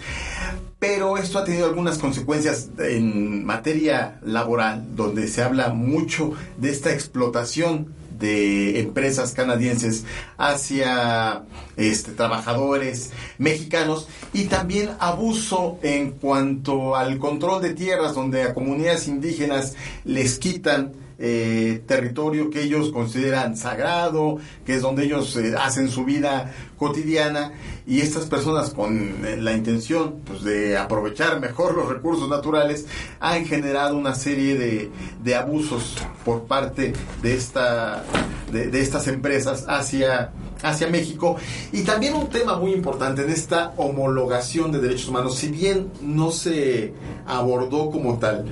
Pero 0.79 1.17
esto 1.17 1.39
ha 1.39 1.43
tenido 1.43 1.65
algunas 1.65 1.97
consecuencias 1.97 2.69
en 2.77 3.45
materia 3.45 4.19
laboral, 4.23 4.95
donde 4.95 5.27
se 5.27 5.41
habla 5.41 5.69
mucho 5.69 6.33
de 6.57 6.69
esta 6.69 6.93
explotación 6.93 7.95
de 8.19 8.79
empresas 8.79 9.33
canadienses 9.33 10.05
hacia 10.37 11.43
este, 11.75 12.11
trabajadores 12.11 13.11
mexicanos 13.37 14.07
y 14.33 14.45
también 14.45 14.89
abuso 14.99 15.79
en 15.83 16.11
cuanto 16.11 16.95
al 16.95 17.19
control 17.19 17.61
de 17.61 17.73
tierras 17.73 18.15
donde 18.15 18.43
a 18.43 18.53
comunidades 18.53 19.07
indígenas 19.07 19.75
les 20.03 20.39
quitan 20.39 20.93
eh, 21.19 21.81
territorio 21.87 22.49
que 22.49 22.61
ellos 22.61 22.91
consideran 22.91 23.57
sagrado, 23.57 24.37
que 24.65 24.75
es 24.75 24.81
donde 24.81 25.05
ellos 25.05 25.35
eh, 25.37 25.55
hacen 25.57 25.89
su 25.89 26.05
vida 26.05 26.53
cotidiana 26.77 27.53
y 27.87 28.01
estas 28.01 28.25
personas 28.25 28.69
con 28.69 29.25
eh, 29.25 29.37
la 29.37 29.53
intención 29.53 30.17
pues, 30.25 30.43
de 30.43 30.77
aprovechar 30.77 31.39
mejor 31.39 31.75
los 31.75 31.89
recursos 31.89 32.29
naturales 32.29 32.85
han 33.19 33.45
generado 33.45 33.97
una 33.97 34.13
serie 34.13 34.55
de, 34.57 34.91
de 35.23 35.35
abusos 35.35 35.95
por 36.23 36.43
parte 36.43 36.93
de, 37.21 37.33
esta, 37.33 38.03
de, 38.51 38.67
de 38.67 38.81
estas 38.81 39.07
empresas 39.07 39.65
hacia 39.67 40.31
hacia 40.63 40.87
México. 40.87 41.35
Y 41.71 41.83
también 41.83 42.15
un 42.15 42.29
tema 42.29 42.57
muy 42.57 42.73
importante 42.73 43.23
en 43.23 43.29
esta 43.29 43.73
homologación 43.77 44.71
de 44.71 44.79
derechos 44.79 45.09
humanos, 45.09 45.35
si 45.35 45.49
bien 45.49 45.91
no 46.01 46.31
se 46.31 46.93
abordó 47.27 47.91
como 47.91 48.17
tal, 48.17 48.45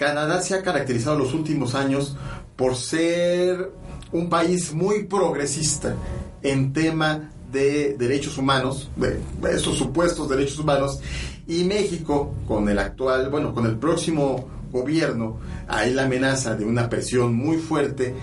Canadá 0.00 0.40
se 0.40 0.54
ha 0.54 0.62
caracterizado 0.62 1.16
en 1.16 1.24
los 1.24 1.34
últimos 1.34 1.74
años 1.74 2.16
por 2.56 2.74
ser 2.74 3.70
un 4.12 4.30
país 4.30 4.72
muy 4.72 5.04
progresista 5.04 5.94
en 6.40 6.72
tema 6.72 7.30
de 7.52 7.96
derechos 7.98 8.38
humanos, 8.38 8.90
de 8.96 9.20
estos 9.54 9.76
supuestos 9.76 10.26
derechos 10.26 10.58
humanos, 10.58 11.00
y 11.46 11.64
México, 11.64 12.32
con 12.48 12.66
el 12.70 12.78
actual, 12.78 13.28
bueno, 13.28 13.52
con 13.52 13.66
el 13.66 13.76
próximo 13.76 14.48
gobierno, 14.72 15.38
hay 15.68 15.92
la 15.92 16.04
amenaza 16.04 16.54
de 16.54 16.64
una 16.64 16.88
presión 16.88 17.34
muy 17.34 17.58
fuerte 17.58 18.14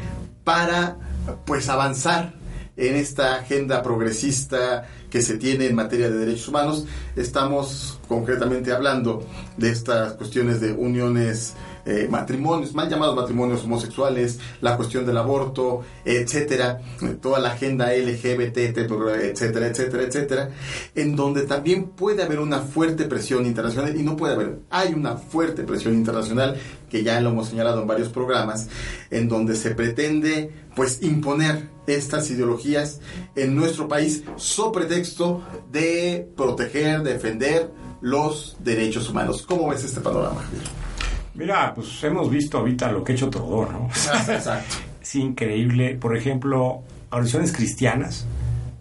para, 0.43 0.97
pues, 1.45 1.69
avanzar 1.69 2.33
en 2.77 2.95
esta 2.95 3.35
agenda 3.35 3.81
progresista 3.83 4.87
que 5.09 5.21
se 5.21 5.37
tiene 5.37 5.65
en 5.65 5.75
materia 5.75 6.09
de 6.09 6.17
derechos 6.17 6.47
humanos. 6.47 6.85
Estamos 7.15 7.99
concretamente 8.07 8.71
hablando 8.71 9.25
de 9.57 9.71
estas 9.71 10.13
cuestiones 10.13 10.61
de 10.61 10.71
uniones 10.71 11.53
eh, 11.87 12.07
matrimonios, 12.09 12.73
mal 12.73 12.89
llamados 12.89 13.15
matrimonios 13.15 13.63
homosexuales, 13.63 14.39
la 14.59 14.75
cuestión 14.75 15.05
del 15.05 15.17
aborto, 15.17 15.83
etcétera, 16.03 16.81
toda 17.21 17.39
la 17.39 17.53
agenda 17.53 17.93
LGBT, 17.93 18.57
etcétera, 18.57 19.67
etcétera, 19.67 20.03
etcétera, 20.03 20.49
en 20.95 21.15
donde 21.15 21.43
también 21.43 21.85
puede 21.89 22.23
haber 22.23 22.39
una 22.39 22.59
fuerte 22.59 23.05
presión 23.05 23.45
internacional, 23.45 23.97
y 23.97 24.03
no 24.03 24.17
puede 24.17 24.33
haber, 24.33 24.59
hay 24.69 24.93
una 24.93 25.15
fuerte 25.15 25.63
presión 25.63 25.93
internacional, 25.93 26.57
que 26.89 27.03
ya 27.03 27.21
lo 27.21 27.29
hemos 27.29 27.47
señalado 27.47 27.81
en 27.81 27.87
varios 27.87 28.09
programas, 28.09 28.67
en 29.09 29.29
donde 29.29 29.55
se 29.55 29.71
pretende 29.71 30.51
pues 30.75 31.01
imponer 31.01 31.69
estas 31.87 32.29
ideologías 32.29 32.99
en 33.35 33.55
nuestro 33.55 33.87
país 33.87 34.23
sobre 34.35 34.85
pretexto 34.85 35.41
de 35.71 36.29
proteger, 36.35 37.01
defender 37.01 37.71
los 38.01 38.57
derechos 38.59 39.09
humanos. 39.09 39.43
¿Cómo 39.47 39.69
ves 39.69 39.83
este 39.83 40.01
panorama, 40.01 40.41
Mira, 41.37 41.73
pues 41.73 42.03
hemos 42.03 42.29
visto 42.29 42.57
ahorita 42.57 42.91
lo 42.91 43.03
que 43.03 43.13
ha 43.13 43.15
hecho 43.15 43.29
Trodor, 43.29 43.71
¿no? 43.71 43.85
Exacto. 44.27 44.75
es 45.01 45.15
increíble. 45.15 45.95
Por 45.95 46.17
ejemplo, 46.17 46.81
organizaciones 47.09 47.53
cristianas 47.53 48.25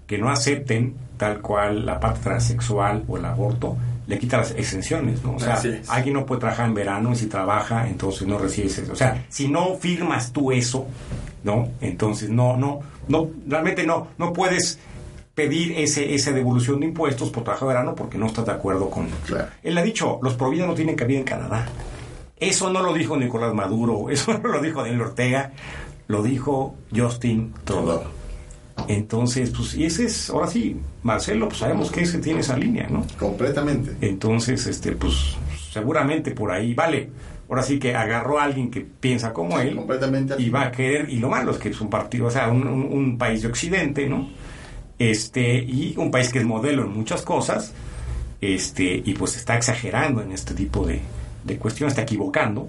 que 0.06 0.18
no 0.18 0.30
acepten 0.30 0.94
tal 1.16 1.40
cual 1.40 1.84
la 1.84 1.98
parte 1.98 2.20
transexual 2.22 3.04
o 3.08 3.16
el 3.16 3.24
aborto, 3.24 3.76
le 4.06 4.18
quita 4.18 4.38
las 4.38 4.52
exenciones, 4.52 5.24
¿no? 5.24 5.34
O 5.34 5.40
sea, 5.40 5.60
alguien 5.88 6.14
no 6.14 6.26
puede 6.26 6.40
trabajar 6.40 6.66
en 6.66 6.74
verano 6.74 7.12
y 7.12 7.16
si 7.16 7.26
trabaja, 7.26 7.88
entonces 7.88 8.26
no 8.28 8.38
recibe 8.38 8.70
O 8.90 8.94
sea, 8.94 9.24
si 9.28 9.48
no 9.48 9.74
firmas 9.74 10.32
tú 10.32 10.52
eso, 10.52 10.86
¿no? 11.42 11.68
Entonces 11.80 12.30
no, 12.30 12.56
no, 12.56 12.80
no, 13.08 13.30
realmente 13.46 13.84
no, 13.84 14.08
no 14.18 14.32
puedes 14.32 14.78
pedir 15.34 15.72
ese, 15.76 16.14
esa 16.14 16.32
devolución 16.32 16.80
de 16.80 16.86
impuestos 16.86 17.30
por 17.30 17.42
trabajo 17.42 17.66
de 17.66 17.74
verano 17.74 17.94
porque 17.94 18.16
no 18.16 18.26
estás 18.26 18.46
de 18.46 18.52
acuerdo 18.52 18.88
con... 18.88 19.08
Claro. 19.26 19.48
Él 19.62 19.76
ha 19.76 19.82
dicho, 19.82 20.18
los 20.22 20.34
providas 20.34 20.66
no 20.68 20.74
tienen 20.74 20.94
cabida 20.94 21.18
en 21.18 21.24
Canadá. 21.24 21.66
Eso 22.38 22.70
no 22.70 22.82
lo 22.82 22.92
dijo 22.92 23.16
Nicolás 23.16 23.54
Maduro, 23.54 24.10
eso 24.10 24.38
no 24.38 24.48
lo 24.48 24.60
dijo 24.60 24.82
Daniel 24.82 25.02
Ortega, 25.02 25.52
lo 26.08 26.22
dijo 26.22 26.76
Justin 26.94 27.54
Trudeau. 27.64 28.02
Entonces, 28.88 29.50
pues, 29.50 29.74
y 29.74 29.86
ese 29.86 30.04
es, 30.04 30.30
ahora 30.30 30.46
sí, 30.48 30.76
Marcelo, 31.02 31.48
pues 31.48 31.60
sabemos 31.60 31.90
que 31.90 32.02
ese 32.02 32.18
tiene 32.18 32.40
esa 32.40 32.56
línea, 32.56 32.86
¿no? 32.88 33.04
Completamente. 33.18 33.96
Entonces, 34.06 34.66
este, 34.66 34.92
pues, 34.92 35.36
seguramente 35.72 36.32
por 36.32 36.52
ahí, 36.52 36.74
vale, 36.74 37.08
ahora 37.48 37.62
sí 37.62 37.78
que 37.78 37.94
agarró 37.94 38.38
a 38.38 38.44
alguien 38.44 38.70
que 38.70 38.82
piensa 38.82 39.32
como 39.32 39.58
él 39.58 39.74
completamente 39.74 40.34
y 40.38 40.50
va 40.50 40.64
a 40.64 40.70
querer, 40.70 41.08
y 41.08 41.18
lo 41.18 41.30
malo 41.30 41.52
es 41.52 41.58
que 41.58 41.70
es 41.70 41.80
un 41.80 41.88
partido, 41.88 42.26
o 42.26 42.30
sea, 42.30 42.48
un, 42.48 42.66
un, 42.66 43.18
país 43.18 43.42
de 43.42 43.48
Occidente, 43.48 44.06
¿no? 44.08 44.28
Este, 44.98 45.58
y 45.58 45.94
un 45.96 46.10
país 46.10 46.28
que 46.30 46.40
es 46.40 46.44
modelo 46.44 46.84
en 46.84 46.92
muchas 46.92 47.22
cosas, 47.22 47.72
este, 48.40 49.02
y 49.04 49.14
pues 49.14 49.36
está 49.36 49.56
exagerando 49.56 50.22
en 50.22 50.32
este 50.32 50.54
tipo 50.54 50.86
de, 50.86 51.00
de 51.46 51.58
cuestión, 51.58 51.88
está 51.88 52.02
equivocando. 52.02 52.68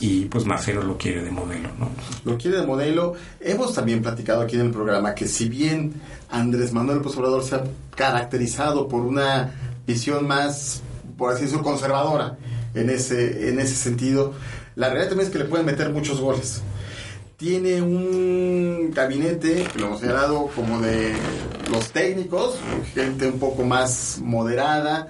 Y 0.00 0.26
pues 0.26 0.44
Marcelo 0.44 0.82
lo 0.82 0.98
quiere 0.98 1.22
de 1.22 1.30
modelo, 1.30 1.70
¿no? 1.78 1.88
Lo 2.24 2.36
quiere 2.36 2.58
de 2.58 2.66
modelo. 2.66 3.14
Hemos 3.40 3.74
también 3.74 4.02
platicado 4.02 4.42
aquí 4.42 4.56
en 4.56 4.62
el 4.62 4.70
programa 4.70 5.14
que 5.14 5.26
si 5.26 5.48
bien 5.48 5.94
Andrés 6.28 6.72
Manuel 6.72 6.98
López 6.98 7.16
Obrador 7.16 7.42
se 7.44 7.54
ha 7.54 7.64
caracterizado 7.96 8.88
por 8.88 9.02
una 9.02 9.52
visión 9.86 10.26
más, 10.26 10.82
por 11.16 11.32
así 11.32 11.42
decirlo, 11.42 11.62
conservadora 11.62 12.36
en 12.74 12.90
ese, 12.90 13.48
en 13.48 13.58
ese 13.58 13.74
sentido, 13.76 14.34
la 14.76 14.88
realidad 14.88 15.10
también 15.10 15.28
es 15.28 15.32
que 15.32 15.38
le 15.38 15.44
pueden 15.46 15.64
meter 15.64 15.90
muchos 15.90 16.20
goles. 16.20 16.62
Tiene 17.36 17.80
un 17.82 18.90
gabinete, 18.92 19.66
lo 19.76 19.86
hemos 19.86 20.00
señalado 20.00 20.48
como 20.54 20.80
de 20.80 21.12
los 21.70 21.90
técnicos, 21.90 22.56
gente 22.94 23.26
un 23.28 23.38
poco 23.38 23.64
más 23.64 24.20
moderada, 24.22 25.08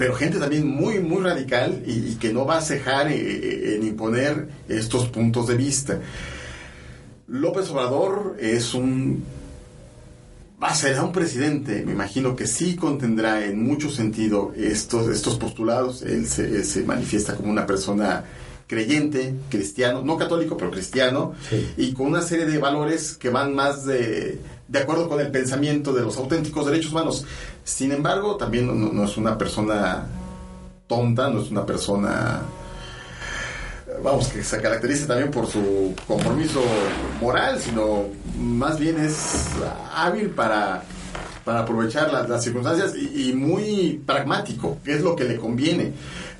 pero 0.00 0.14
gente 0.14 0.38
también 0.38 0.66
muy, 0.66 0.98
muy 0.98 1.22
radical 1.22 1.82
y, 1.86 2.14
que 2.14 2.32
no 2.32 2.46
va 2.46 2.56
a 2.56 2.62
cejar 2.62 3.08
eh, 3.12 3.20
eh, 3.20 3.76
en, 3.76 3.86
imponer 3.86 4.48
estos 4.66 5.08
puntos 5.08 5.46
de 5.46 5.56
vista. 5.56 6.00
López 7.28 7.68
Obrador 7.68 8.38
es 8.40 8.72
un... 8.72 9.22
Va 10.62 10.68
a 10.68 10.74
ser 10.74 10.98
un 11.00 11.12
presidente, 11.12 11.82
me 11.84 11.92
imagino 11.92 12.34
que 12.34 12.46
sí 12.46 12.76
contendrá 12.76 13.44
en 13.44 13.62
mucho 13.62 13.90
sentido 13.90 14.54
estos, 14.56 15.06
estos 15.08 15.36
postulados. 15.36 16.00
Él 16.00 16.26
se, 16.26 16.82
manifiesta 16.84 17.36
como 17.36 17.50
una 17.50 17.66
persona 17.66 18.24
creyente, 18.66 19.34
cristiano, 19.50 20.00
no 20.02 20.16
católico, 20.16 20.56
pero 20.56 20.70
cristiano, 20.70 21.34
y 21.76 21.92
con 21.92 22.06
una 22.06 22.22
serie 22.22 22.46
de 22.46 22.56
valores 22.56 23.18
que 23.18 23.28
van 23.28 23.54
más 23.54 23.84
de, 23.84 24.38
de 24.70 24.78
acuerdo 24.78 25.08
con 25.08 25.20
el 25.20 25.30
pensamiento 25.32 25.92
de 25.92 26.02
los 26.02 26.16
auténticos 26.16 26.64
derechos 26.64 26.92
humanos. 26.92 27.26
Sin 27.64 27.90
embargo, 27.90 28.36
también 28.36 28.94
no, 28.94 29.04
es 29.04 29.16
una 29.16 29.36
persona 29.36 30.06
tonta, 30.86 31.28
no 31.28 31.42
es 31.42 31.50
una 31.50 31.66
persona 31.66 32.42
vamos, 34.02 34.28
que 34.28 34.44
se 34.44 34.62
caracteriza 34.62 35.08
también 35.08 35.32
por 35.32 35.48
su 35.48 35.94
compromiso 36.06 36.62
moral, 37.20 37.58
sino 37.58 38.04
más 38.38 38.78
bien 38.78 38.98
es 39.00 39.48
hábil 39.92 40.30
para, 40.30 40.84
para 41.44 41.60
aprovechar 41.60 42.12
las, 42.12 42.42
circunstancias 42.42 42.94
y, 42.94 43.32
muy 43.32 44.00
pragmático, 44.06 44.78
que 44.84 44.94
es 44.94 45.02
lo 45.02 45.16
que 45.16 45.24
le 45.24 45.36
conviene 45.36 45.92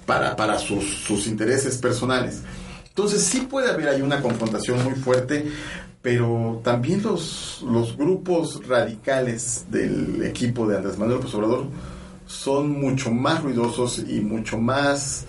para, 0.06 0.36
para 0.36 0.56
sus, 0.56 0.84
sus 0.84 1.26
intereses 1.26 1.78
personales. 1.78 2.42
Entonces 2.90 3.22
sí 3.22 3.40
puede 3.40 3.70
haber 3.70 3.88
ahí 3.88 4.02
una 4.02 4.20
confrontación 4.20 4.84
muy 4.84 4.94
fuerte, 4.94 5.50
pero 6.02 6.60
también 6.62 7.02
los, 7.02 7.64
los 7.66 7.96
grupos 7.96 8.66
radicales 8.66 9.66
del 9.70 10.22
equipo 10.24 10.66
de 10.66 10.76
Andrés 10.76 10.98
Manuel 10.98 11.18
López 11.18 11.34
Obrador 11.34 11.66
son 12.26 12.70
mucho 12.70 13.10
más 13.10 13.42
ruidosos 13.42 13.98
y 13.98 14.20
mucho 14.20 14.58
más 14.58 15.24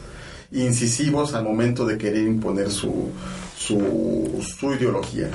incisivos 0.52 1.34
al 1.34 1.44
momento 1.44 1.86
de 1.86 1.98
querer 1.98 2.28
imponer 2.28 2.70
su, 2.70 3.10
su, 3.58 4.44
su 4.44 4.74
ideología. 4.74 5.30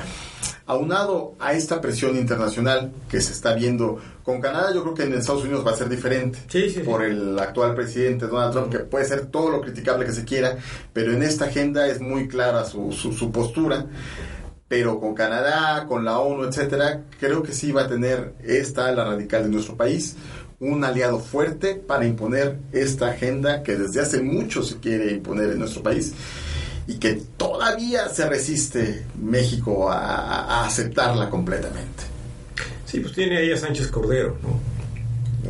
Aunado 0.68 1.36
a 1.38 1.52
esta 1.52 1.80
presión 1.80 2.16
internacional 2.16 2.92
que 3.08 3.20
se 3.20 3.32
está 3.32 3.54
viendo 3.54 4.00
con 4.24 4.40
Canadá, 4.40 4.74
yo 4.74 4.82
creo 4.82 4.94
que 4.94 5.04
en 5.04 5.14
Estados 5.14 5.44
Unidos 5.44 5.64
va 5.64 5.70
a 5.70 5.76
ser 5.76 5.88
diferente 5.88 6.40
por 6.84 7.04
el 7.04 7.38
actual 7.38 7.76
presidente 7.76 8.26
Donald 8.26 8.52
Trump, 8.52 8.72
que 8.72 8.78
puede 8.80 9.04
ser 9.04 9.26
todo 9.26 9.50
lo 9.50 9.60
criticable 9.60 10.04
que 10.04 10.12
se 10.12 10.24
quiera, 10.24 10.56
pero 10.92 11.12
en 11.12 11.22
esta 11.22 11.44
agenda 11.44 11.86
es 11.86 12.00
muy 12.00 12.26
clara 12.26 12.64
su, 12.64 12.90
su, 12.90 13.12
su 13.12 13.30
postura. 13.30 13.86
Pero 14.66 14.98
con 14.98 15.14
Canadá, 15.14 15.86
con 15.86 16.04
la 16.04 16.18
ONU, 16.18 16.42
etcétera, 16.42 17.04
creo 17.20 17.44
que 17.44 17.52
sí 17.52 17.70
va 17.70 17.82
a 17.82 17.88
tener 17.88 18.34
esta 18.42 18.90
la 18.90 19.04
radical 19.04 19.44
de 19.44 19.50
nuestro 19.50 19.76
país 19.76 20.16
un 20.58 20.84
aliado 20.84 21.18
fuerte 21.18 21.74
para 21.74 22.06
imponer 22.06 22.58
esta 22.72 23.10
agenda 23.10 23.62
que 23.62 23.76
desde 23.76 24.00
hace 24.00 24.22
mucho 24.22 24.62
se 24.62 24.78
quiere 24.78 25.12
imponer 25.12 25.50
en 25.50 25.58
nuestro 25.58 25.82
país 25.82 26.14
y 26.86 26.94
que 26.98 27.14
todavía 27.36 28.08
se 28.08 28.28
resiste 28.28 29.06
México 29.20 29.90
a, 29.90 30.64
aceptarla 30.66 31.28
completamente. 31.28 32.04
Sí, 32.84 33.00
pues 33.00 33.12
tiene 33.14 33.38
ahí 33.38 33.50
a 33.50 33.56
Sánchez 33.56 33.88
Cordero, 33.88 34.36
¿no? 34.42 34.60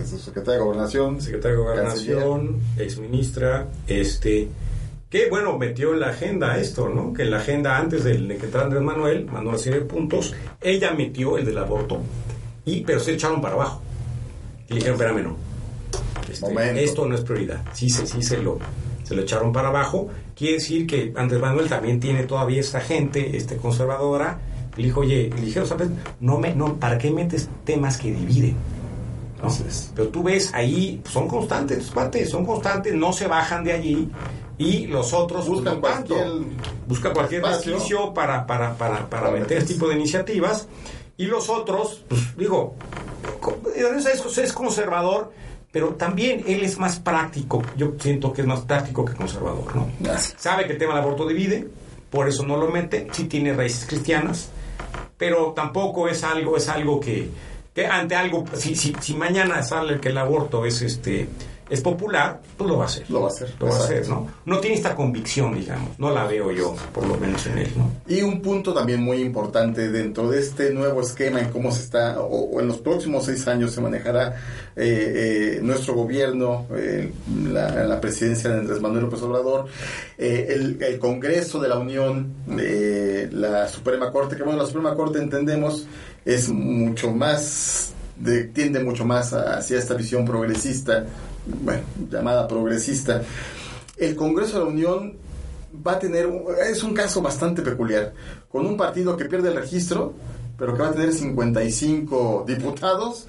Es 0.00 0.08
secretaria 0.08 0.58
de 0.58 0.64
Gobernación. 0.64 1.20
Secretaria 1.20 1.56
de 1.56 1.62
Gobernación, 1.62 2.60
exministra, 2.78 3.68
este 3.86 4.48
que 5.10 5.30
bueno, 5.30 5.56
metió 5.56 5.94
en 5.94 6.00
la 6.00 6.08
agenda 6.08 6.58
esto, 6.58 6.88
¿no? 6.88 7.12
Que 7.12 7.22
en 7.22 7.30
la 7.30 7.38
agenda 7.38 7.78
antes 7.78 8.02
del 8.02 8.26
de 8.26 8.36
que 8.38 8.46
entrara 8.46 8.66
Andrés 8.66 8.82
Manuel, 8.82 9.26
mandó 9.26 9.50
una 9.50 9.58
serie 9.58 9.80
de 9.80 9.86
puntos, 9.86 10.34
ella 10.60 10.92
metió 10.92 11.38
el 11.38 11.44
del 11.44 11.58
aborto, 11.58 12.00
y, 12.64 12.80
pero 12.80 12.98
se 12.98 13.12
echaron 13.12 13.40
para 13.40 13.54
abajo. 13.54 13.82
Y 14.68 14.70
le 14.70 14.76
dijeron, 14.76 15.00
espérame, 15.00 15.22
no. 15.22 15.36
Este, 16.30 16.84
esto 16.84 17.06
no 17.06 17.14
es 17.14 17.20
prioridad. 17.20 17.62
Sí, 17.72 17.88
sí, 17.88 18.04
sí 18.06 18.20
se 18.20 18.38
lo, 18.38 18.58
se 19.04 19.14
lo 19.14 19.22
echaron 19.22 19.52
para 19.52 19.68
abajo. 19.68 20.08
Quiere 20.36 20.54
decir 20.54 20.86
que 20.86 21.14
Andrés 21.16 21.40
Manuel 21.40 21.68
también 21.68 21.98
tiene 21.98 22.24
todavía 22.24 22.60
esta 22.60 22.80
gente 22.80 23.36
este, 23.36 23.56
conservadora. 23.56 24.38
Le 24.76 24.84
dijo, 24.84 25.00
oye, 25.00 25.30
le 25.34 25.40
dijeron, 25.40 25.66
¿sabes? 25.66 25.88
No 26.20 26.38
me, 26.38 26.54
no, 26.54 26.76
¿para 26.76 26.98
qué 26.98 27.10
metes 27.10 27.48
temas 27.64 27.96
que 27.96 28.12
dividen? 28.12 28.54
pero 29.94 30.08
tú 30.08 30.22
ves 30.22 30.52
ahí, 30.54 31.00
son 31.08 31.28
constantes, 31.28 31.92
son 32.28 32.44
constantes, 32.44 32.94
no 32.94 33.12
se 33.12 33.26
bajan 33.26 33.62
de 33.64 33.72
allí 33.72 34.10
y 34.58 34.86
los 34.86 35.12
otros 35.12 35.46
buscan 35.46 35.80
cualquier, 35.80 36.26
buscan 36.88 37.12
cualquier 37.12 37.42
beneficio 37.42 38.12
para, 38.14 38.46
para, 38.46 38.76
para, 38.76 39.08
para 39.08 39.30
meter 39.30 39.58
este 39.58 39.74
tipo 39.74 39.88
de 39.88 39.96
iniciativas 39.96 40.66
y 41.16 41.26
los 41.26 41.48
otros, 41.48 42.02
pues 42.08 42.36
digo, 42.36 42.74
es, 43.74 44.38
es 44.38 44.52
conservador, 44.52 45.32
pero 45.76 45.88
también 45.88 46.42
él 46.46 46.62
es 46.62 46.78
más 46.78 46.98
práctico. 46.98 47.62
Yo 47.76 47.92
siento 47.98 48.32
que 48.32 48.40
es 48.40 48.46
más 48.46 48.62
práctico 48.62 49.04
que 49.04 49.12
conservador, 49.12 49.76
¿no? 49.76 49.90
Sabe 50.16 50.66
que 50.66 50.72
el 50.72 50.78
tema 50.78 50.94
del 50.94 51.02
aborto 51.02 51.28
divide, 51.28 51.68
por 52.08 52.26
eso 52.26 52.46
no 52.46 52.56
lo 52.56 52.68
mete. 52.68 53.08
Sí 53.12 53.24
tiene 53.24 53.52
raíces 53.52 53.84
cristianas, 53.86 54.48
pero 55.18 55.52
tampoco 55.52 56.08
es 56.08 56.24
algo, 56.24 56.56
es 56.56 56.70
algo 56.70 56.98
que, 56.98 57.28
que 57.74 57.86
ante 57.86 58.16
algo, 58.16 58.46
si, 58.54 58.74
si, 58.74 58.96
si 58.98 59.12
mañana 59.16 59.62
sale 59.62 60.00
que 60.00 60.08
el 60.08 60.16
aborto 60.16 60.64
es 60.64 60.80
este 60.80 61.28
es 61.68 61.80
popular, 61.80 62.40
pues 62.56 62.70
lo 62.70 62.78
va 62.78 62.84
a 62.84 62.86
hacer. 62.86 63.10
Lo 63.10 63.22
va 63.22 63.26
a 63.26 63.30
hacer. 63.30 63.52
Lo 63.58 63.66
va 63.66 63.74
a 63.74 63.78
hacer, 63.78 64.08
¿no? 64.08 64.28
No 64.44 64.60
tiene 64.60 64.76
esta 64.76 64.94
convicción, 64.94 65.54
digamos. 65.54 65.98
No 65.98 66.10
la 66.10 66.24
veo 66.24 66.52
yo, 66.52 66.76
por 66.94 67.06
lo 67.06 67.16
menos 67.16 67.44
en 67.46 67.58
él, 67.58 67.70
¿no? 67.76 67.90
Y 68.06 68.22
un 68.22 68.40
punto 68.40 68.72
también 68.72 69.02
muy 69.02 69.20
importante 69.20 69.90
dentro 69.90 70.30
de 70.30 70.38
este 70.38 70.72
nuevo 70.72 71.00
esquema 71.00 71.40
en 71.40 71.50
cómo 71.50 71.72
se 71.72 71.82
está, 71.82 72.20
o, 72.20 72.60
en 72.60 72.68
los 72.68 72.78
próximos 72.78 73.24
seis 73.24 73.48
años 73.48 73.72
se 73.72 73.80
manejará 73.80 74.36
eh, 74.76 75.56
eh, 75.56 75.60
nuestro 75.60 75.94
gobierno, 75.94 76.66
eh, 76.76 77.12
la, 77.50 78.00
presidencia 78.00 78.50
de 78.50 78.60
Andrés 78.60 78.80
Manuel 78.80 79.04
López 79.04 79.22
Obrador, 79.22 79.66
el, 80.18 80.80
el, 80.80 80.98
Congreso 81.00 81.58
de 81.58 81.68
la 81.68 81.78
Unión, 81.78 82.34
la 83.32 83.66
Suprema 83.68 84.12
Corte, 84.12 84.36
que 84.36 84.44
bueno, 84.44 84.60
la 84.60 84.66
Suprema 84.66 84.94
Corte 84.94 85.18
entendemos 85.18 85.86
es 86.24 86.48
mucho 86.48 87.10
más 87.10 87.92
tiende 88.54 88.82
mucho 88.82 89.04
más 89.04 89.34
hacia 89.34 89.78
esta 89.78 89.94
visión 89.94 90.24
progresista 90.24 91.04
bueno, 91.46 91.82
llamada 92.10 92.46
progresista, 92.48 93.22
el 93.96 94.16
Congreso 94.16 94.58
de 94.58 94.64
la 94.64 94.70
Unión 94.70 95.14
va 95.86 95.92
a 95.92 95.98
tener, 95.98 96.28
es 96.70 96.82
un 96.82 96.94
caso 96.94 97.22
bastante 97.22 97.62
peculiar, 97.62 98.12
con 98.50 98.66
un 98.66 98.76
partido 98.76 99.16
que 99.16 99.26
pierde 99.26 99.48
el 99.48 99.56
registro, 99.56 100.14
pero 100.58 100.74
que 100.74 100.82
va 100.82 100.88
a 100.88 100.92
tener 100.92 101.12
55 101.12 102.44
diputados, 102.46 103.26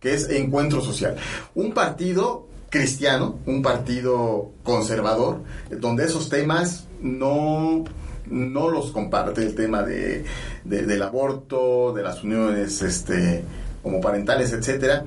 que 0.00 0.14
es 0.14 0.28
Encuentro 0.30 0.80
Social. 0.80 1.16
Un 1.54 1.72
partido 1.72 2.46
cristiano, 2.70 3.38
un 3.46 3.62
partido 3.62 4.50
conservador, 4.62 5.42
donde 5.70 6.04
esos 6.04 6.28
temas 6.28 6.86
no, 7.00 7.84
no 8.26 8.70
los 8.70 8.92
comparte, 8.92 9.42
el 9.42 9.54
tema 9.54 9.82
de, 9.82 10.24
del 10.64 11.02
aborto, 11.02 11.92
de 11.92 12.02
las 12.02 12.22
uniones 12.22 12.82
este, 12.82 13.44
homoparentales, 13.82 14.52
etcétera 14.52 15.04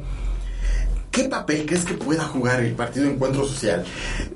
¿Qué 1.12 1.26
papel 1.26 1.66
crees 1.66 1.84
que 1.84 1.96
pueda 1.96 2.24
jugar 2.24 2.62
el 2.62 2.74
Partido 2.74 3.06
Encuentro 3.06 3.46
Social? 3.46 3.84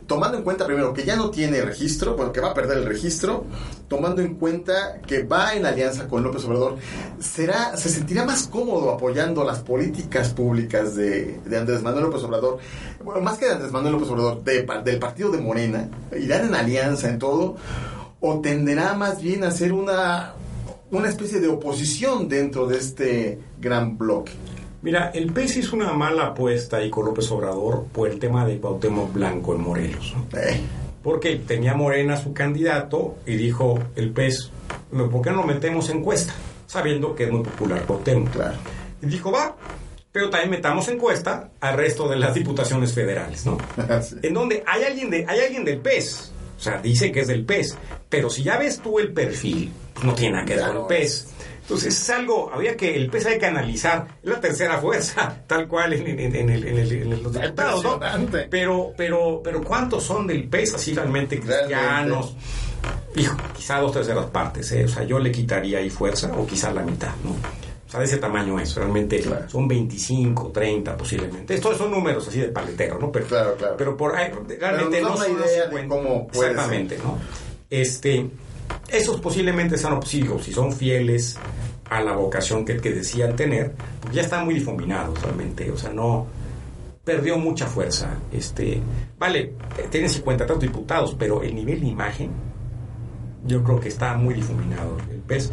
Tomando 0.08 0.38
en 0.38 0.44
cuenta 0.44 0.66
primero 0.66 0.94
que 0.94 1.06
ya 1.06 1.16
no 1.16 1.30
tiene 1.30 1.62
registro, 1.62 2.18
bueno, 2.18 2.34
que 2.34 2.42
va 2.42 2.52
a 2.52 2.54
perder 2.54 2.80
el 2.80 2.86
registro, 2.86 3.46
tomando 3.88 4.22
en 4.22 4.36
cuenta 4.36 5.00
que 5.08 5.24
va 5.24 5.54
en 5.54 5.66
alianza 5.66 6.10
con 6.10 6.22
López 6.22 6.44
Obrador, 6.44 6.76
¿será, 7.18 7.78
¿se 7.78 7.88
sentirá 7.88 8.26
más 8.26 8.48
cómodo 8.48 8.92
apoyando 8.92 9.46
las 9.46 9.60
políticas 9.60 10.34
públicas 10.34 10.98
de, 10.98 11.40
Andrés 11.58 11.82
Manuel 11.82 12.04
López 12.08 12.24
Obrador? 12.24 12.60
Bueno, 13.02 13.22
más 13.22 13.38
que 13.38 13.46
de 13.46 13.54
Andrés 13.54 13.72
Manuel 13.72 13.94
López 13.94 14.10
Obrador, 14.10 14.44
del 14.44 15.00
partido 15.00 15.32
de 15.32 15.38
Morena, 15.38 15.90
irán 16.20 16.48
en 16.48 16.56
alianza 16.56 17.08
en 17.08 17.20
todo, 17.20 17.56
o 18.20 18.42
tenderá 18.42 18.96
más 18.96 19.22
bien 19.22 19.46
a 19.46 19.52
ser 19.52 19.72
una, 19.72 20.34
una 20.92 21.08
especie 21.08 21.40
de 21.40 21.48
oposición 21.48 22.28
dentro 22.28 22.68
de 22.68 22.80
este 22.80 23.40
gran 23.62 23.98
bloque? 23.98 24.34
Mira, 24.86 25.10
el 25.16 25.34
PES 25.34 25.58
hizo 25.58 25.76
una 25.76 25.94
mala 25.94 26.28
apuesta 26.28 26.78
ahí 26.78 26.92
con 26.92 27.06
López 27.06 27.32
Obrador 27.32 27.86
por 27.92 28.08
el 28.08 28.20
tema 28.20 28.46
de 28.46 28.60
Cuauhtémoc 28.60 29.12
Blanco 29.12 29.56
en 29.56 29.62
Morelos. 29.62 30.14
Eh. 30.38 30.60
Porque 31.02 31.38
tenía 31.38 31.74
Morena 31.74 32.18
su 32.18 32.34
candidato 32.34 33.16
y 33.26 33.36
dijo 33.36 33.80
el 33.96 34.12
PES, 34.12 34.52
¿por 35.12 35.24
qué 35.24 35.32
no 35.32 35.42
metemos 35.42 35.90
encuesta? 35.90 36.36
Sabiendo 36.68 37.16
que 37.16 37.24
es 37.24 37.32
muy 37.32 37.42
popular 37.42 37.84
Cuauhtémoc. 37.88 38.30
Claro. 38.30 38.58
Y 39.02 39.08
dijo, 39.08 39.32
va, 39.32 39.56
pero 40.12 40.30
también 40.30 40.52
metamos 40.52 40.88
encuesta 40.88 41.50
al 41.62 41.78
resto 41.78 42.08
de 42.08 42.18
las 42.18 42.36
diputaciones 42.36 42.94
federales, 42.94 43.44
¿no? 43.44 43.58
En 44.22 44.36
donde 44.36 44.64
hay 44.68 44.84
alguien, 44.84 45.10
de, 45.10 45.26
hay 45.28 45.40
alguien 45.40 45.66
del 45.66 45.80
PES, 45.80 46.32
o 46.60 46.62
sea, 46.62 46.80
dice 46.80 47.12
que 47.12 47.22
es 47.22 47.28
del 47.28 47.44
PES, 47.44 47.76
pero 48.08 48.30
si 48.30 48.44
ya 48.44 48.60
ves 48.60 48.78
tú 48.78 49.00
el 49.00 49.12
perfil, 49.12 49.72
pues 49.96 50.06
no 50.06 50.14
tiene 50.14 50.34
nada 50.34 50.46
que 50.46 50.56
ver 50.58 50.68
con 50.68 50.78
el 50.78 50.86
PES. 50.86 51.35
Entonces 51.66 52.00
es 52.00 52.10
algo, 52.12 52.52
había 52.54 52.78
que, 52.78 52.96
el 52.96 53.10
PES 53.10 53.26
hay 53.26 53.40
que 53.40 53.48
analizar, 53.48 54.08
es 54.22 54.30
la 54.30 54.40
tercera 54.40 54.78
fuerza, 54.78 55.42
tal 55.48 55.68
cual 55.68 55.94
en, 55.94 56.50
el, 56.50 57.10
los 57.24 57.34
diputados, 57.34 57.84
¿no? 57.84 58.00
Pero, 58.52 58.94
pero, 58.96 59.42
pero 59.44 59.64
¿cuántos 59.64 60.04
son 60.04 60.28
del 60.28 60.48
PES 60.48 60.76
así 60.76 60.94
realmente 60.94 61.40
cristianos? 61.40 62.36
Hijo, 63.16 63.36
quizá 63.56 63.80
dos 63.80 63.94
terceras 63.94 64.28
partes, 64.28 64.72
¿eh? 64.74 64.86
o 64.86 64.88
sea, 64.88 65.06
yo 65.06 65.18
le 65.18 65.32
quitaría 65.32 65.80
ahí 65.80 65.90
fuerza, 65.90 66.32
o 66.38 66.46
quizá 66.46 66.72
la 66.72 66.84
mitad, 66.84 67.16
¿no? 67.24 67.32
O 67.32 67.90
sea, 67.90 68.00
de 68.00 68.06
ese 68.06 68.18
tamaño 68.18 68.60
es, 68.60 68.76
realmente 68.76 69.24
son 69.48 69.68
25, 69.68 70.52
30 70.52 70.96
posiblemente. 70.96 71.56
Estos 71.56 71.78
son 71.78 71.90
números 71.90 72.28
así 72.28 72.42
de 72.42 72.50
paletero, 72.50 73.00
¿no? 73.00 73.12
Pero, 73.12 73.26
claro, 73.26 73.56
claro. 73.56 73.76
pero 73.76 73.98
por 73.98 74.16
ahí, 74.16 74.32
realmente 74.60 75.02
no 75.02 75.16
una 75.16 75.28
idea 75.28 75.66
de 75.66 75.88
cómo 75.88 76.28
puede 76.28 76.52
Exactamente, 76.52 77.00
¿no? 77.00 77.18
Este, 77.72 78.30
esos 78.88 79.20
posiblemente 79.20 79.78
sean 79.78 79.94
obsílicos 79.94 80.44
si 80.44 80.54
son 80.54 80.72
fieles 80.72 81.38
a 81.90 82.02
la 82.02 82.14
vocación 82.14 82.66
que, 82.66 82.78
que 82.78 82.92
decían 82.92 83.36
tener, 83.36 83.74
porque 84.02 84.18
ya 84.18 84.24
están 84.24 84.46
muy 84.46 84.56
difuminados 84.56 85.22
realmente, 85.22 85.72
o 85.72 85.78
sea, 85.78 85.94
no 85.94 86.28
perdió 87.06 87.38
mucha 87.38 87.68
fuerza. 87.68 88.10
Este, 88.34 88.82
vale, 89.18 89.54
tienen 89.92 90.10
50 90.10 90.46
tantos 90.46 90.64
diputados, 90.64 91.16
pero 91.18 91.44
el 91.44 91.56
nivel 91.56 91.80
de 91.80 91.88
imagen 91.88 92.32
yo 93.46 93.64
creo 93.64 93.80
que 93.80 93.90
está 93.90 94.16
muy 94.16 94.34
difuminado 94.34 94.98
el 95.12 95.20
PES. 95.20 95.52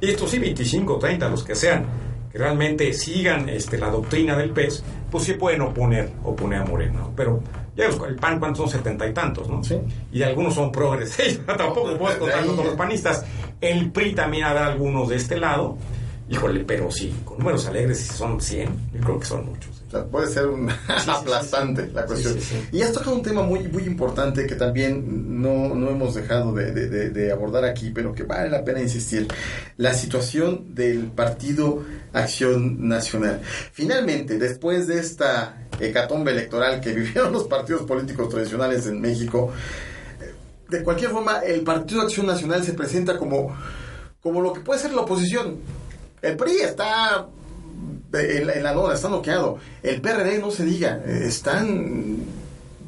Y 0.00 0.10
estos 0.10 0.30
sí, 0.30 0.38
25, 0.38 0.98
30, 0.98 1.28
los 1.28 1.44
que 1.44 1.54
sean, 1.54 1.84
que 2.32 2.38
realmente 2.38 2.92
sigan 2.94 3.48
este, 3.50 3.78
la 3.78 3.90
doctrina 3.90 4.36
del 4.36 4.50
PES, 4.50 4.82
pues 5.10 5.24
sí 5.24 5.34
pueden 5.34 5.60
oponer, 5.60 6.10
oponer 6.24 6.62
a 6.62 6.64
Moreno. 6.64 7.12
Pero 7.14 7.42
Ya 7.76 7.86
el 7.86 8.16
PAN, 8.16 8.38
¿cuántos 8.38 8.70
son? 8.70 8.78
Setenta 8.78 9.06
y 9.06 9.14
tantos, 9.14 9.48
¿no? 9.48 9.64
Sí. 9.64 9.78
Y 10.12 10.22
algunos 10.22 10.54
son 10.54 10.70
progresistas, 10.70 11.56
tampoco 11.56 11.96
puedo 11.96 12.18
contar 12.18 12.44
con 12.44 12.56
todos 12.56 12.66
los 12.66 12.76
panistas. 12.76 13.24
El 13.60 13.90
PRI 13.90 14.14
también 14.14 14.44
habrá 14.44 14.66
algunos 14.66 15.08
de 15.08 15.16
este 15.16 15.38
lado. 15.38 15.78
Híjole, 16.28 16.64
pero 16.64 16.90
sí, 16.90 17.14
con 17.24 17.38
números 17.38 17.66
alegres, 17.66 17.98
si 18.00 18.14
son 18.14 18.40
100, 18.40 18.90
yo 18.94 19.00
creo 19.00 19.18
que 19.18 19.26
son 19.26 19.46
muchos 19.46 19.82
puede 20.00 20.28
ser 20.28 20.46
un 20.46 20.70
aplastante 20.88 21.88
la 21.92 22.06
cuestión. 22.06 22.36
y 22.70 22.82
has 22.82 22.92
tocado 22.92 23.16
un 23.16 23.22
tema 23.22 23.42
muy, 23.42 23.68
muy 23.68 23.84
importante 23.84 24.46
que 24.46 24.54
también 24.54 25.40
no, 25.42 25.74
no 25.74 25.90
hemos 25.90 26.14
dejado 26.14 26.52
de, 26.54 26.72
de, 26.72 27.32
abordar 27.32 27.64
aquí, 27.64 27.90
pero 27.90 28.14
que 28.14 28.22
vale 28.22 28.48
la 28.48 28.64
pena 28.64 28.80
insistir. 28.80 29.28
La 29.76 29.94
situación 29.94 30.74
del 30.74 31.06
Partido 31.08 31.84
Acción 32.12 32.88
Nacional. 32.88 33.40
Finalmente, 33.72 34.38
después 34.38 34.86
de 34.86 34.98
esta 34.98 35.68
hecatombe 35.84 36.30
electoral 36.30 36.80
que 36.80 36.92
vivieron 36.94 37.32
los 37.32 37.44
partidos 37.44 37.82
políticos 37.82 38.28
tradicionales 38.28 38.86
en 38.86 39.00
México, 39.00 39.52
de 40.72 40.82
cualquier 40.82 41.10
forma, 41.10 41.40
el 41.40 41.60
Partido 41.62 42.00
Acción 42.00 42.26
Nacional 42.26 42.64
se 42.64 42.72
presenta 42.72 43.18
como, 43.18 43.54
como 44.22 44.40
lo 44.40 44.54
que 44.54 44.60
puede 44.60 44.80
ser 44.80 44.94
la 44.94 45.02
oposición. 45.02 45.58
El 46.22 46.36
PRI 46.36 46.60
está 46.62 47.28
en, 48.14 48.62
la 48.62 48.72
lona, 48.72 48.94
está 48.94 49.10
noqueado. 49.10 49.58
El 49.82 50.00
PRD 50.00 50.38
no 50.38 50.50
se 50.50 50.64
diga, 50.64 51.02
están 51.04 52.24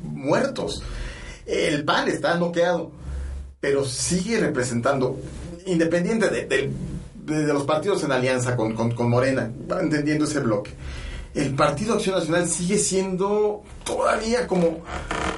muertos. 0.03 0.83
El 1.45 1.85
PAN 1.85 2.09
está 2.09 2.37
noqueado, 2.37 2.91
pero 3.61 3.85
sigue 3.85 4.41
representando, 4.41 5.19
independiente 5.67 6.31
de, 6.31 6.73
los 7.27 7.65
partidos 7.65 8.03
en 8.05 8.13
alianza 8.13 8.57
con, 8.57 8.75
con 8.75 9.11
Morena, 9.11 9.51
entendiendo 9.79 10.25
ese 10.25 10.41
bloque 10.41 10.71
el 11.35 11.55
Partido 11.55 11.95
Acción 11.95 12.17
Nacional 12.17 12.49
sigue 12.49 12.79
siendo 12.79 13.63
todavía 13.85 14.47
como, 14.47 14.85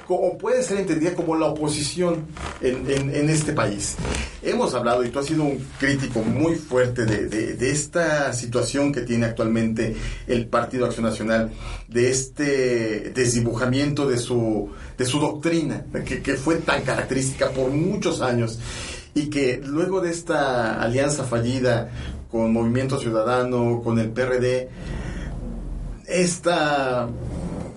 como 0.07 0.37
puede 0.37 0.63
ser 0.63 0.79
entendida 0.79 1.15
como 1.15 1.37
la 1.37 1.47
oposición 1.47 2.27
en, 2.61 3.31
este 3.31 3.53
país. 3.53 3.97
Hemos 4.43 4.75
hablado, 4.75 5.05
y 5.05 5.09
tú 5.09 5.19
has 5.19 5.27
sido 5.27 5.45
un 5.45 5.67
crítico 5.81 6.21
muy 6.21 6.57
fuerte 6.57 7.07
de, 7.07 7.71
esta 7.71 8.33
situación 8.35 8.93
que 8.93 9.01
tiene 9.01 9.25
actualmente 9.25 9.97
el 10.27 10.47
Partido 10.47 10.85
Acción 10.85 11.07
Nacional, 11.07 11.51
de 11.89 12.11
este 12.11 13.11
desdibujamiento 13.15 14.07
de 14.07 14.19
su, 14.19 14.71
de 14.99 15.05
su 15.07 15.19
doctrina, 15.19 15.87
que, 16.05 16.21
que 16.23 16.35
fue 16.35 16.57
tan 16.57 16.83
característica 16.83 17.51
por 17.51 17.71
muchos 17.71 18.21
años 18.21 18.59
y 19.15 19.31
que 19.31 19.63
luego 19.65 20.03
de 20.03 20.11
esta 20.11 20.81
alianza 20.81 21.25
fallida 21.25 21.91
con 22.31 22.53
Movimiento 22.53 22.99
Ciudadano, 22.99 23.81
con 23.83 23.99
el 23.99 24.11
PRD, 24.11 24.69
esta 26.07 27.09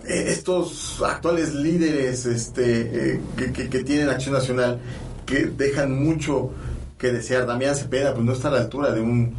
eh, 0.10 0.32
estos 0.32 1.04
actuales 1.06 1.54
líderes 1.54 2.26
este, 2.26 3.14
eh, 3.14 3.22
que, 3.36 3.84
tienen 3.84 4.10
Acción 4.10 4.34
Nacional 4.34 4.80
que 5.26 5.46
dejan 5.46 6.04
mucho 6.04 6.52
que 6.98 7.12
desear. 7.12 7.46
Damián 7.46 7.76
Cepeda 7.76 8.14
pues 8.14 8.26
no 8.26 8.34
está 8.34 8.48
a 8.48 8.52
la 8.52 8.60
altura 8.62 8.92
de 8.92 9.02
un 9.02 9.36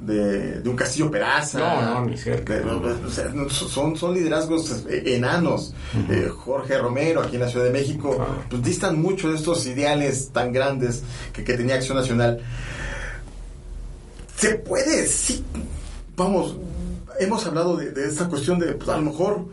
de, 0.00 0.62
un 0.64 0.76
Castillo 0.76 1.10
Peraza. 1.10 1.58
No, 1.58 2.00
no, 2.00 2.06
ni 2.06 2.16
cerca. 2.16 2.60
son, 3.50 3.96
son 3.96 4.14
liderazgos 4.14 4.84
enanos. 4.88 5.74
Eh, 6.08 6.28
Jorge 6.28 6.78
Romero, 6.78 7.20
aquí 7.22 7.34
en 7.36 7.42
la 7.42 7.48
Ciudad 7.48 7.64
de 7.66 7.72
México, 7.72 8.24
pues 8.48 8.62
distan 8.62 9.00
mucho 9.00 9.28
de 9.28 9.36
estos 9.36 9.66
ideales 9.66 10.30
tan 10.32 10.52
grandes 10.52 11.02
que, 11.32 11.42
que 11.42 11.54
tenía 11.54 11.76
Acción 11.76 11.96
Nacional. 11.96 12.40
Se 14.36 14.54
puede, 14.56 15.06
sí, 15.06 15.44
vamos, 16.16 16.56
hemos 17.24 17.46
hablado 17.46 17.76
de, 17.76 18.06
esta 18.06 18.28
cuestión 18.28 18.58
de, 18.58 18.74
pues, 18.74 18.88
a 18.88 18.96
lo 18.96 19.02
mejor 19.02 19.46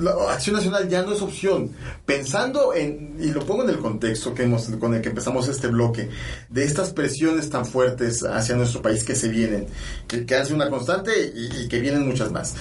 la 0.00 0.12
acción 0.32 0.56
nacional 0.56 0.88
ya 0.88 1.02
no 1.02 1.12
es 1.12 1.22
opción. 1.22 1.70
Pensando 2.06 2.74
en, 2.74 3.16
y 3.20 3.30
lo 3.30 3.44
pongo 3.44 3.64
en 3.64 3.70
el 3.70 3.78
contexto 3.78 4.34
que 4.34 4.44
hemos, 4.44 4.66
con 4.80 4.94
el 4.94 5.02
que 5.02 5.08
empezamos 5.08 5.48
este 5.48 5.68
bloque, 5.68 6.08
de 6.48 6.64
estas 6.64 6.92
presiones 6.92 7.50
tan 7.50 7.66
fuertes 7.66 8.24
hacia 8.24 8.56
nuestro 8.56 8.82
país 8.82 9.04
que 9.04 9.14
se 9.14 9.28
vienen, 9.28 9.66
que, 10.06 10.26
que 10.26 10.34
han 10.34 10.52
una 10.52 10.70
constante 10.70 11.12
y, 11.34 11.68
que 11.68 11.80
vienen 11.80 12.06
muchas 12.06 12.30
más. 12.30 12.54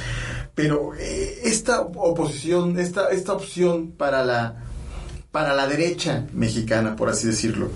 Pero 0.55 0.93
eh, 0.97 1.41
esta 1.43 1.81
oposición, 1.81 2.79
esta, 2.79 3.09
esta 3.09 3.33
opción 3.33 3.91
para 3.91 4.23
la, 4.23 4.63
para 5.31 5.53
la 5.53 5.67
derecha 5.67 6.25
mexicana, 6.33 6.95
por 6.95 7.09
así 7.09 7.27
decirlo, 7.27 7.69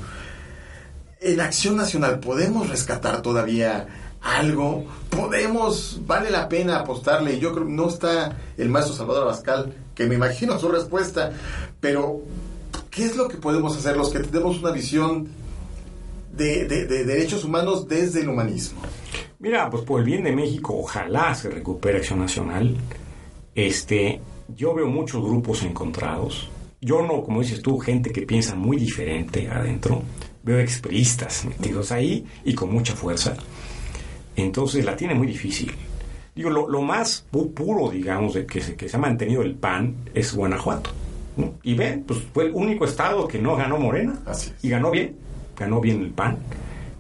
en 1.22 1.42
acción 1.42 1.76
nacional 1.76 2.20
podemos 2.20 2.70
rescatar 2.70 3.22
todavía 3.22 4.05
algo, 4.26 4.86
podemos, 5.12 6.02
vale 6.06 6.32
la 6.32 6.50
pena 6.50 6.80
apostarle. 6.80 7.40
Yo 7.40 7.54
creo 7.54 7.66
no 7.66 7.88
está 7.88 8.36
el 8.58 8.70
maestro 8.70 8.96
Salvador 8.96 9.24
Abascal, 9.24 9.74
que 9.94 10.08
me 10.08 10.16
imagino 10.16 10.60
su 10.60 10.68
respuesta, 10.68 11.32
pero 11.80 12.22
¿qué 12.90 13.06
es 13.06 13.16
lo 13.16 13.28
que 13.28 13.38
podemos 13.38 13.78
hacer 13.78 13.96
los 13.96 14.10
que 14.10 14.20
tenemos 14.20 14.60
una 14.60 14.72
visión 14.72 15.28
de, 16.36 16.66
derechos 16.66 17.46
humanos 17.46 17.88
desde 17.88 18.22
el 18.22 18.30
humanismo? 18.30 18.82
Mira, 19.40 19.70
pues 19.70 19.84
por 19.84 20.00
el 20.00 20.06
bien 20.06 20.24
de 20.24 20.32
México, 20.32 20.76
ojalá 20.76 21.36
se 21.36 21.50
recupere 21.50 22.00
Acción 22.00 22.20
Nacional. 22.20 22.76
Este, 23.54 24.20
yo 24.56 24.74
veo 24.74 24.88
muchos 24.88 25.24
grupos 25.24 25.62
encontrados. 25.64 26.50
Yo 26.82 27.04
no, 27.04 27.22
como 27.22 27.42
dices 27.42 27.62
tú, 27.62 27.78
gente 27.78 28.12
que 28.12 28.24
piensa 28.24 28.56
muy 28.56 28.78
diferente 28.78 29.48
adentro. 29.50 30.02
Veo 30.44 30.60
expriistas 30.60 31.46
metidos 31.46 31.92
ahí 31.92 32.26
y 32.44 32.56
con 32.56 32.72
mucha 32.72 32.96
fuerza. 32.96 33.36
Entonces 34.36 34.86
la 34.86 34.96
tiene 34.96 35.16
muy 35.16 35.28
difícil. 35.28 35.72
Digo, 36.36 36.50
lo, 36.50 36.82
más 36.82 37.26
puro, 37.32 37.90
digamos, 37.90 38.34
de 38.34 38.46
que 38.46 38.62
se, 38.62 38.76
que 38.76 38.90
se 38.90 38.98
ha 38.98 39.00
mantenido 39.00 39.42
el 39.42 39.56
PAN 39.56 39.96
es 40.14 40.36
Guanajuato. 40.36 40.90
Y 41.64 41.74
ven, 41.76 42.04
pues 42.04 42.20
fue 42.34 42.46
el 42.46 42.52
único 42.54 42.86
estado 42.86 43.28
que 43.28 43.40
no 43.40 43.56
ganó 43.56 43.78
Morena. 43.78 44.20
Y 44.62 44.70
ganó 44.70 44.92
bien, 44.92 45.16
ganó 45.58 45.80
bien 45.80 46.02
el 46.02 46.12
PAN. 46.12 46.38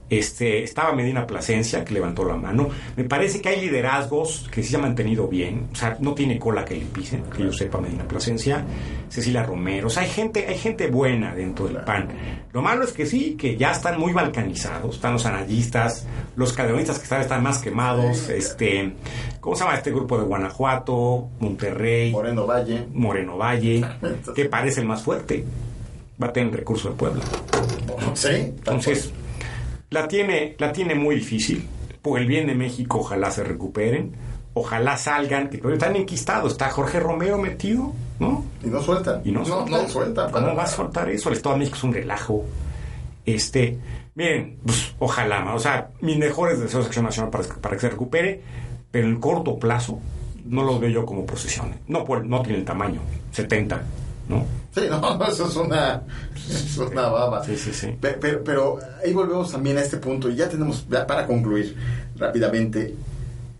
Este, 0.07 0.63
estaba 0.63 0.93
Medina 0.93 1.25
Plasencia, 1.25 1.83
que 1.83 1.93
levantó 1.93 2.23
la 2.25 2.35
mano. 2.35 2.69
Me 2.95 3.05
parece 3.05 3.41
que 3.41 3.49
hay 3.49 3.61
liderazgos 3.61 4.47
que 4.51 4.61
sí 4.61 4.69
se 4.69 4.75
han 4.75 4.83
mantenido 4.83 5.27
bien. 5.27 5.69
O 5.71 5.75
sea, 5.75 5.97
no 5.99 6.13
tiene 6.13 6.37
cola 6.37 6.63
que 6.63 6.75
le 6.75 6.85
pisen, 6.85 7.23
que 7.23 7.43
yo 7.43 7.51
sepa 7.51 7.79
Medina 7.79 8.07
Plasencia. 8.07 8.63
Cecilia 9.09 9.43
Romero. 9.43 9.87
O 9.87 9.89
sea, 9.89 10.03
hay 10.03 10.09
gente, 10.09 10.45
hay 10.47 10.57
gente 10.57 10.87
buena 10.87 11.33
dentro 11.33 11.67
del 11.67 11.77
PAN. 11.77 12.09
Lo 12.53 12.61
malo 12.61 12.83
es 12.83 12.93
que 12.93 13.05
sí, 13.05 13.35
que 13.35 13.57
ya 13.57 13.71
están 13.71 13.99
muy 13.99 14.13
balcanizados. 14.13 14.95
Están 14.95 15.13
los 15.13 15.25
analistas, 15.25 16.05
los 16.35 16.53
calderonistas 16.53 16.97
que 16.97 17.03
están, 17.03 17.21
están 17.21 17.41
más 17.41 17.57
quemados. 17.59 18.29
Este, 18.29 18.93
¿cómo 19.39 19.55
se 19.55 19.63
llama 19.63 19.75
este 19.75 19.91
grupo 19.91 20.17
de 20.19 20.25
Guanajuato, 20.25 21.29
Monterrey? 21.39 22.11
Moreno 22.11 22.45
Valle. 22.45 22.85
Moreno 22.93 23.37
Valle, 23.37 23.83
que 24.35 24.45
parece 24.45 24.81
el 24.81 24.87
más 24.87 25.01
fuerte. 25.01 25.43
Va 26.21 26.27
a 26.27 26.33
tener 26.33 26.51
el 26.51 26.59
recurso 26.59 26.89
de 26.89 26.95
Puebla. 26.95 27.23
Sí. 28.13 28.29
Entonces 28.29 29.11
la 29.89 30.07
tiene, 30.07 30.55
la 30.59 30.71
tiene 30.71 30.95
muy 30.95 31.15
difícil. 31.15 31.67
Por 32.01 32.19
el 32.19 32.27
bien 32.27 32.47
de 32.47 32.55
México, 32.55 32.99
ojalá 32.99 33.31
se 33.31 33.43
recuperen. 33.43 34.13
Ojalá 34.53 34.97
salgan, 34.97 35.49
que 35.49 35.57
están 35.57 35.95
enquistados. 35.95 36.53
Está 36.53 36.69
Jorge 36.69 36.99
Romero 36.99 37.37
metido, 37.37 37.93
¿no? 38.19 38.45
Y 38.63 38.67
no 38.67 38.81
sueltan. 38.81 39.21
Y 39.25 39.31
no, 39.31 39.43
sueltan. 39.43 40.31
¿Cómo 40.31 40.55
va 40.55 40.63
a 40.63 40.67
soltar 40.67 41.09
eso? 41.09 41.29
El 41.29 41.35
Estado 41.35 41.55
de 41.55 41.59
México 41.59 41.77
es 41.77 41.83
un 41.83 41.93
relajo. 41.93 42.45
Este, 43.25 43.77
miren, 44.13 44.59
pues, 44.65 44.95
ojalá, 44.99 45.53
o 45.53 45.59
sea, 45.59 45.89
mis 46.01 46.17
mejores 46.17 46.59
deseos 46.59 46.83
de 46.83 46.87
Acción 46.87 47.05
Nacional 47.05 47.31
para, 47.31 47.43
para 47.43 47.75
que 47.75 47.81
se 47.81 47.89
recupere, 47.89 48.41
pero 48.91 49.07
en 49.07 49.19
corto 49.19 49.57
plazo 49.57 49.99
no 50.45 50.63
los 50.63 50.79
veo 50.79 50.89
yo 50.89 51.05
como 51.05 51.25
procesiones. 51.25 51.79
No, 51.87 52.05
no 52.23 52.41
tiene 52.41 52.59
el 52.59 52.65
tamaño, 52.65 53.01
70 53.31 53.81
¿no? 54.27 54.45
Sí, 54.73 54.81
no, 54.89 55.25
eso 55.27 55.47
es 55.47 55.55
una, 55.55 56.01
es 56.49 56.77
una 56.77 57.07
baba. 57.07 57.43
Sí, 57.43 57.55
sí, 57.55 57.73
sí. 57.73 57.95
Pero, 57.99 58.43
pero, 58.43 58.79
ahí 59.03 59.13
volvemos 59.13 59.51
también 59.51 59.77
a 59.77 59.81
este 59.81 59.97
punto 59.97 60.29
y 60.29 60.35
ya 60.35 60.49
tenemos, 60.49 60.85
para 61.07 61.25
concluir 61.25 61.75
rápidamente, 62.17 62.95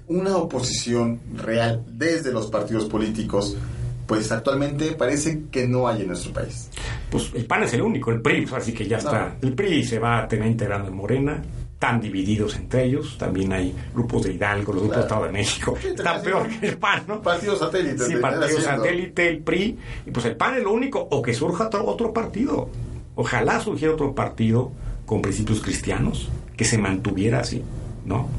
una 0.08 0.38
oposición 0.38 1.20
real 1.36 1.84
desde 1.88 2.32
los 2.32 2.48
partidos 2.48 2.86
políticos, 2.86 3.58
pues 4.06 4.32
actualmente 4.32 4.92
parece 4.92 5.44
que 5.52 5.68
no 5.68 5.88
hay 5.88 6.02
en 6.02 6.10
nuestro 6.10 6.32
país. 6.32 6.70
Pues 7.10 7.32
el 7.34 7.46
PAN 7.46 7.64
es 7.64 7.74
el 7.74 7.82
único, 7.82 8.12
el 8.12 8.22
PRI, 8.22 8.48
así 8.56 8.74
que 8.74 8.88
ya 8.88 8.98
está. 8.98 9.36
El 9.42 9.54
PRI 9.54 9.84
se 9.84 10.00
va 10.00 10.24
a 10.24 10.28
tener 10.28 10.48
integrando 10.48 10.90
en 10.90 10.96
Morena, 10.96 11.42
están 11.76 12.00
divididos 12.00 12.56
entre 12.56 12.86
ellos. 12.86 13.18
También 13.18 13.52
hay 13.52 13.76
grupos 13.94 14.24
de 14.24 14.34
Hidalgo, 14.34 14.72
los 14.74 14.84
grupos 14.84 14.98
de 14.98 15.04
Estado 15.04 15.26
de 15.26 15.32
México. 15.32 15.78
Está 15.84 16.22
peor 16.22 16.48
que 16.48 16.68
el 16.68 16.78
PAN, 16.78 17.04
¿no? 17.08 17.22
Partido 17.22 17.56
satélite. 17.58 18.06
Sí, 18.06 18.16
partido 18.16 18.62
satélite, 18.62 19.30
el 19.30 19.40
PRI. 19.40 19.78
Y 20.06 20.12
pues 20.12 20.26
el 20.26 20.36
PAN 20.38 20.56
es 20.56 20.64
lo 20.64 20.72
único. 20.72 21.06
O 21.12 21.22
que 21.22 21.34
surja 21.34 21.68
otro, 21.68 21.86
otro 21.86 22.14
partido. 22.14 22.70
Ojalá 23.16 23.60
surgiera 23.60 23.94
otro 23.94 24.16
partido 24.16 24.72
con 25.06 25.22
principios 25.22 25.62
cristianos 25.62 26.30
que 26.56 26.66
se 26.66 26.78
mantuviera 26.78 27.42
así, 27.42 27.62
¿no? 28.06 28.30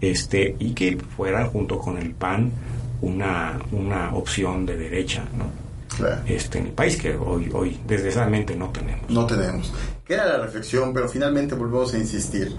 Este, 0.00 0.54
y 0.58 0.72
que 0.72 0.98
fuera 0.98 1.46
junto 1.46 1.78
con 1.78 1.96
el 1.96 2.12
PAN 2.14 2.52
una, 3.00 3.58
una 3.72 4.14
opción 4.14 4.66
de 4.66 4.76
derecha, 4.76 5.24
¿no? 5.36 5.46
Claro. 5.96 6.22
Este, 6.26 6.58
en 6.58 6.66
el 6.66 6.72
país 6.72 6.96
que 6.96 7.16
hoy, 7.16 7.50
hoy 7.52 7.78
desgraciadamente 7.86 8.54
no 8.54 8.68
tenemos. 8.68 9.10
No 9.10 9.26
tenemos. 9.26 9.72
Queda 10.04 10.26
la 10.26 10.38
reflexión, 10.38 10.92
pero 10.92 11.08
finalmente 11.08 11.54
volvemos 11.54 11.94
a 11.94 11.98
insistir. 11.98 12.52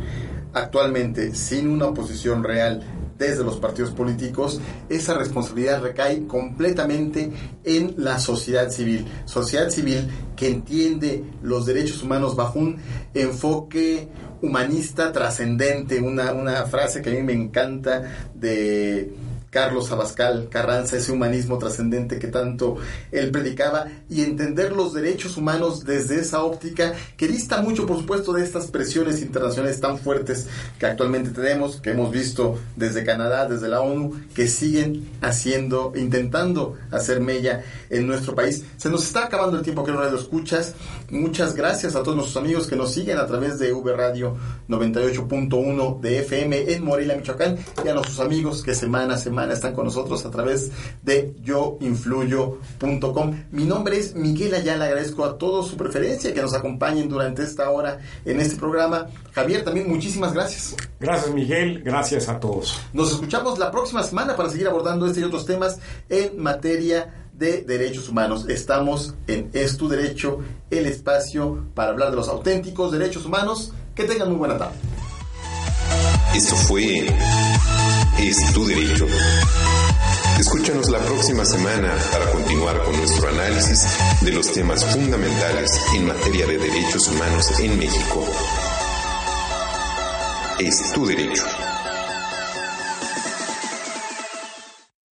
Actualmente, 0.53 1.35
sin 1.35 1.67
una 1.67 1.87
oposición 1.87 2.43
real 2.43 2.81
desde 3.17 3.43
los 3.43 3.57
partidos 3.57 3.91
políticos, 3.91 4.61
esa 4.87 5.15
responsabilidad 5.15 5.81
recae 5.81 6.25
completamente 6.25 7.31
en 7.63 7.95
la 7.97 8.19
sociedad 8.19 8.69
civil. 8.69 9.05
Sociedad 9.25 9.69
civil 9.69 10.09
que 10.35 10.47
entiende 10.47 11.23
los 11.41 11.65
derechos 11.65 12.01
humanos 12.01 12.35
bajo 12.35 12.59
un 12.59 12.77
enfoque 13.13 14.07
humanista 14.41 15.11
trascendente, 15.11 15.99
una, 15.99 16.33
una 16.33 16.65
frase 16.65 17.01
que 17.01 17.09
a 17.09 17.13
mí 17.13 17.23
me 17.23 17.33
encanta 17.33 18.29
de 18.33 19.13
Carlos 19.53 19.91
Abascal 19.91 20.49
Carranza, 20.49 20.97
ese 20.97 21.11
humanismo 21.11 21.59
trascendente 21.59 22.17
que 22.17 22.27
tanto 22.27 22.77
él 23.11 23.29
predicaba, 23.29 23.85
y 24.09 24.21
entender 24.21 24.73
los 24.73 24.93
derechos 24.93 25.37
humanos 25.37 25.85
desde 25.85 26.19
esa 26.19 26.43
óptica 26.43 26.93
que 27.15 27.27
dista 27.27 27.61
mucho, 27.61 27.85
por 27.85 27.97
supuesto, 27.97 28.33
de 28.33 28.43
estas 28.43 28.67
presiones 28.67 29.21
internacionales 29.21 29.79
tan 29.79 29.99
fuertes 29.99 30.47
que 30.79 30.87
actualmente 30.87 31.29
tenemos, 31.29 31.79
que 31.79 31.91
hemos 31.91 32.11
visto 32.11 32.57
desde 32.75 33.03
Canadá, 33.03 33.47
desde 33.47 33.67
la 33.67 33.81
ONU, 33.81 34.19
que 34.33 34.47
siguen 34.47 35.07
haciendo, 35.21 35.93
intentando 35.95 36.75
hacer 36.89 37.21
mella 37.21 37.63
en 37.91 38.07
nuestro 38.07 38.33
país. 38.33 38.65
Se 38.77 38.89
nos 38.89 39.03
está 39.03 39.25
acabando 39.25 39.57
el 39.57 39.63
tiempo 39.63 39.83
que 39.83 39.91
no 39.91 39.99
radio 39.99 40.17
escuchas. 40.17 40.73
Muchas 41.11 41.55
gracias 41.55 41.95
a 41.95 42.01
todos 42.01 42.15
nuestros 42.15 42.43
amigos 42.43 42.65
que 42.65 42.75
nos 42.75 42.91
siguen 42.91 43.19
a 43.19 43.27
través 43.27 43.59
de 43.59 43.71
V 43.71 43.93
Radio 43.93 44.35
98.1 44.67 45.99
de 45.99 46.19
FM 46.19 46.73
en 46.73 46.83
Morelia, 46.83 47.15
Michoacán, 47.15 47.57
y 47.85 47.87
a 47.87 47.93
nuestros 47.93 48.19
amigos 48.19 48.63
que 48.63 48.73
semana 48.73 49.15
a 49.15 49.17
semana 49.43 49.53
están 49.53 49.73
con 49.73 49.85
nosotros 49.85 50.25
a 50.25 50.31
través 50.31 50.71
de 51.01 51.35
yoinfluyo.com. 51.43 53.43
Mi 53.51 53.65
nombre 53.65 53.99
es 53.99 54.15
Miguel 54.15 54.53
Ayala, 54.53 54.85
agradezco 54.85 55.25
a 55.25 55.37
todos 55.37 55.67
su 55.67 55.75
preferencia 55.75 56.33
que 56.33 56.41
nos 56.41 56.53
acompañen 56.53 57.09
durante 57.09 57.43
esta 57.43 57.69
hora 57.69 57.99
en 58.23 58.39
este 58.39 58.55
programa. 58.55 59.07
Javier, 59.33 59.65
también 59.65 59.89
muchísimas 59.89 60.33
gracias. 60.33 60.75
Gracias 60.99 61.33
Miguel, 61.33 61.81
gracias 61.83 62.29
a 62.29 62.39
todos. 62.39 62.79
Nos 62.93 63.11
escuchamos 63.11 63.59
la 63.59 63.69
próxima 63.69 64.01
semana 64.03 64.37
para 64.37 64.49
seguir 64.49 64.67
abordando 64.67 65.07
este 65.07 65.19
y 65.19 65.23
otros 65.23 65.45
temas 65.45 65.79
en 66.07 66.41
materia 66.41 67.13
de 67.33 67.63
derechos 67.63 68.07
humanos. 68.07 68.45
Estamos 68.47 69.13
en 69.27 69.49
Es 69.53 69.75
tu 69.75 69.89
Derecho, 69.89 70.39
el 70.69 70.85
espacio 70.85 71.65
para 71.75 71.89
hablar 71.89 72.11
de 72.11 72.15
los 72.15 72.29
auténticos 72.29 72.93
derechos 72.93 73.25
humanos. 73.25 73.73
Que 73.93 74.05
tengan 74.05 74.29
muy 74.29 74.37
buena 74.37 74.57
tarde. 74.57 74.92
Esto 76.35 76.55
fue 76.55 77.05
Es 78.17 78.53
tu 78.53 78.65
derecho. 78.65 79.05
Escúchanos 80.39 80.89
la 80.89 80.97
próxima 80.99 81.45
semana 81.45 81.95
para 82.11 82.31
continuar 82.31 82.83
con 82.83 82.97
nuestro 82.97 83.29
análisis 83.29 83.85
de 84.21 84.31
los 84.31 84.51
temas 84.51 84.83
fundamentales 84.83 85.69
en 85.95 86.07
materia 86.07 86.47
de 86.47 86.57
derechos 86.57 87.07
humanos 87.07 87.59
en 87.59 87.77
México. 87.77 88.25
Es 90.57 90.91
tu 90.93 91.05
derecho. 91.05 91.43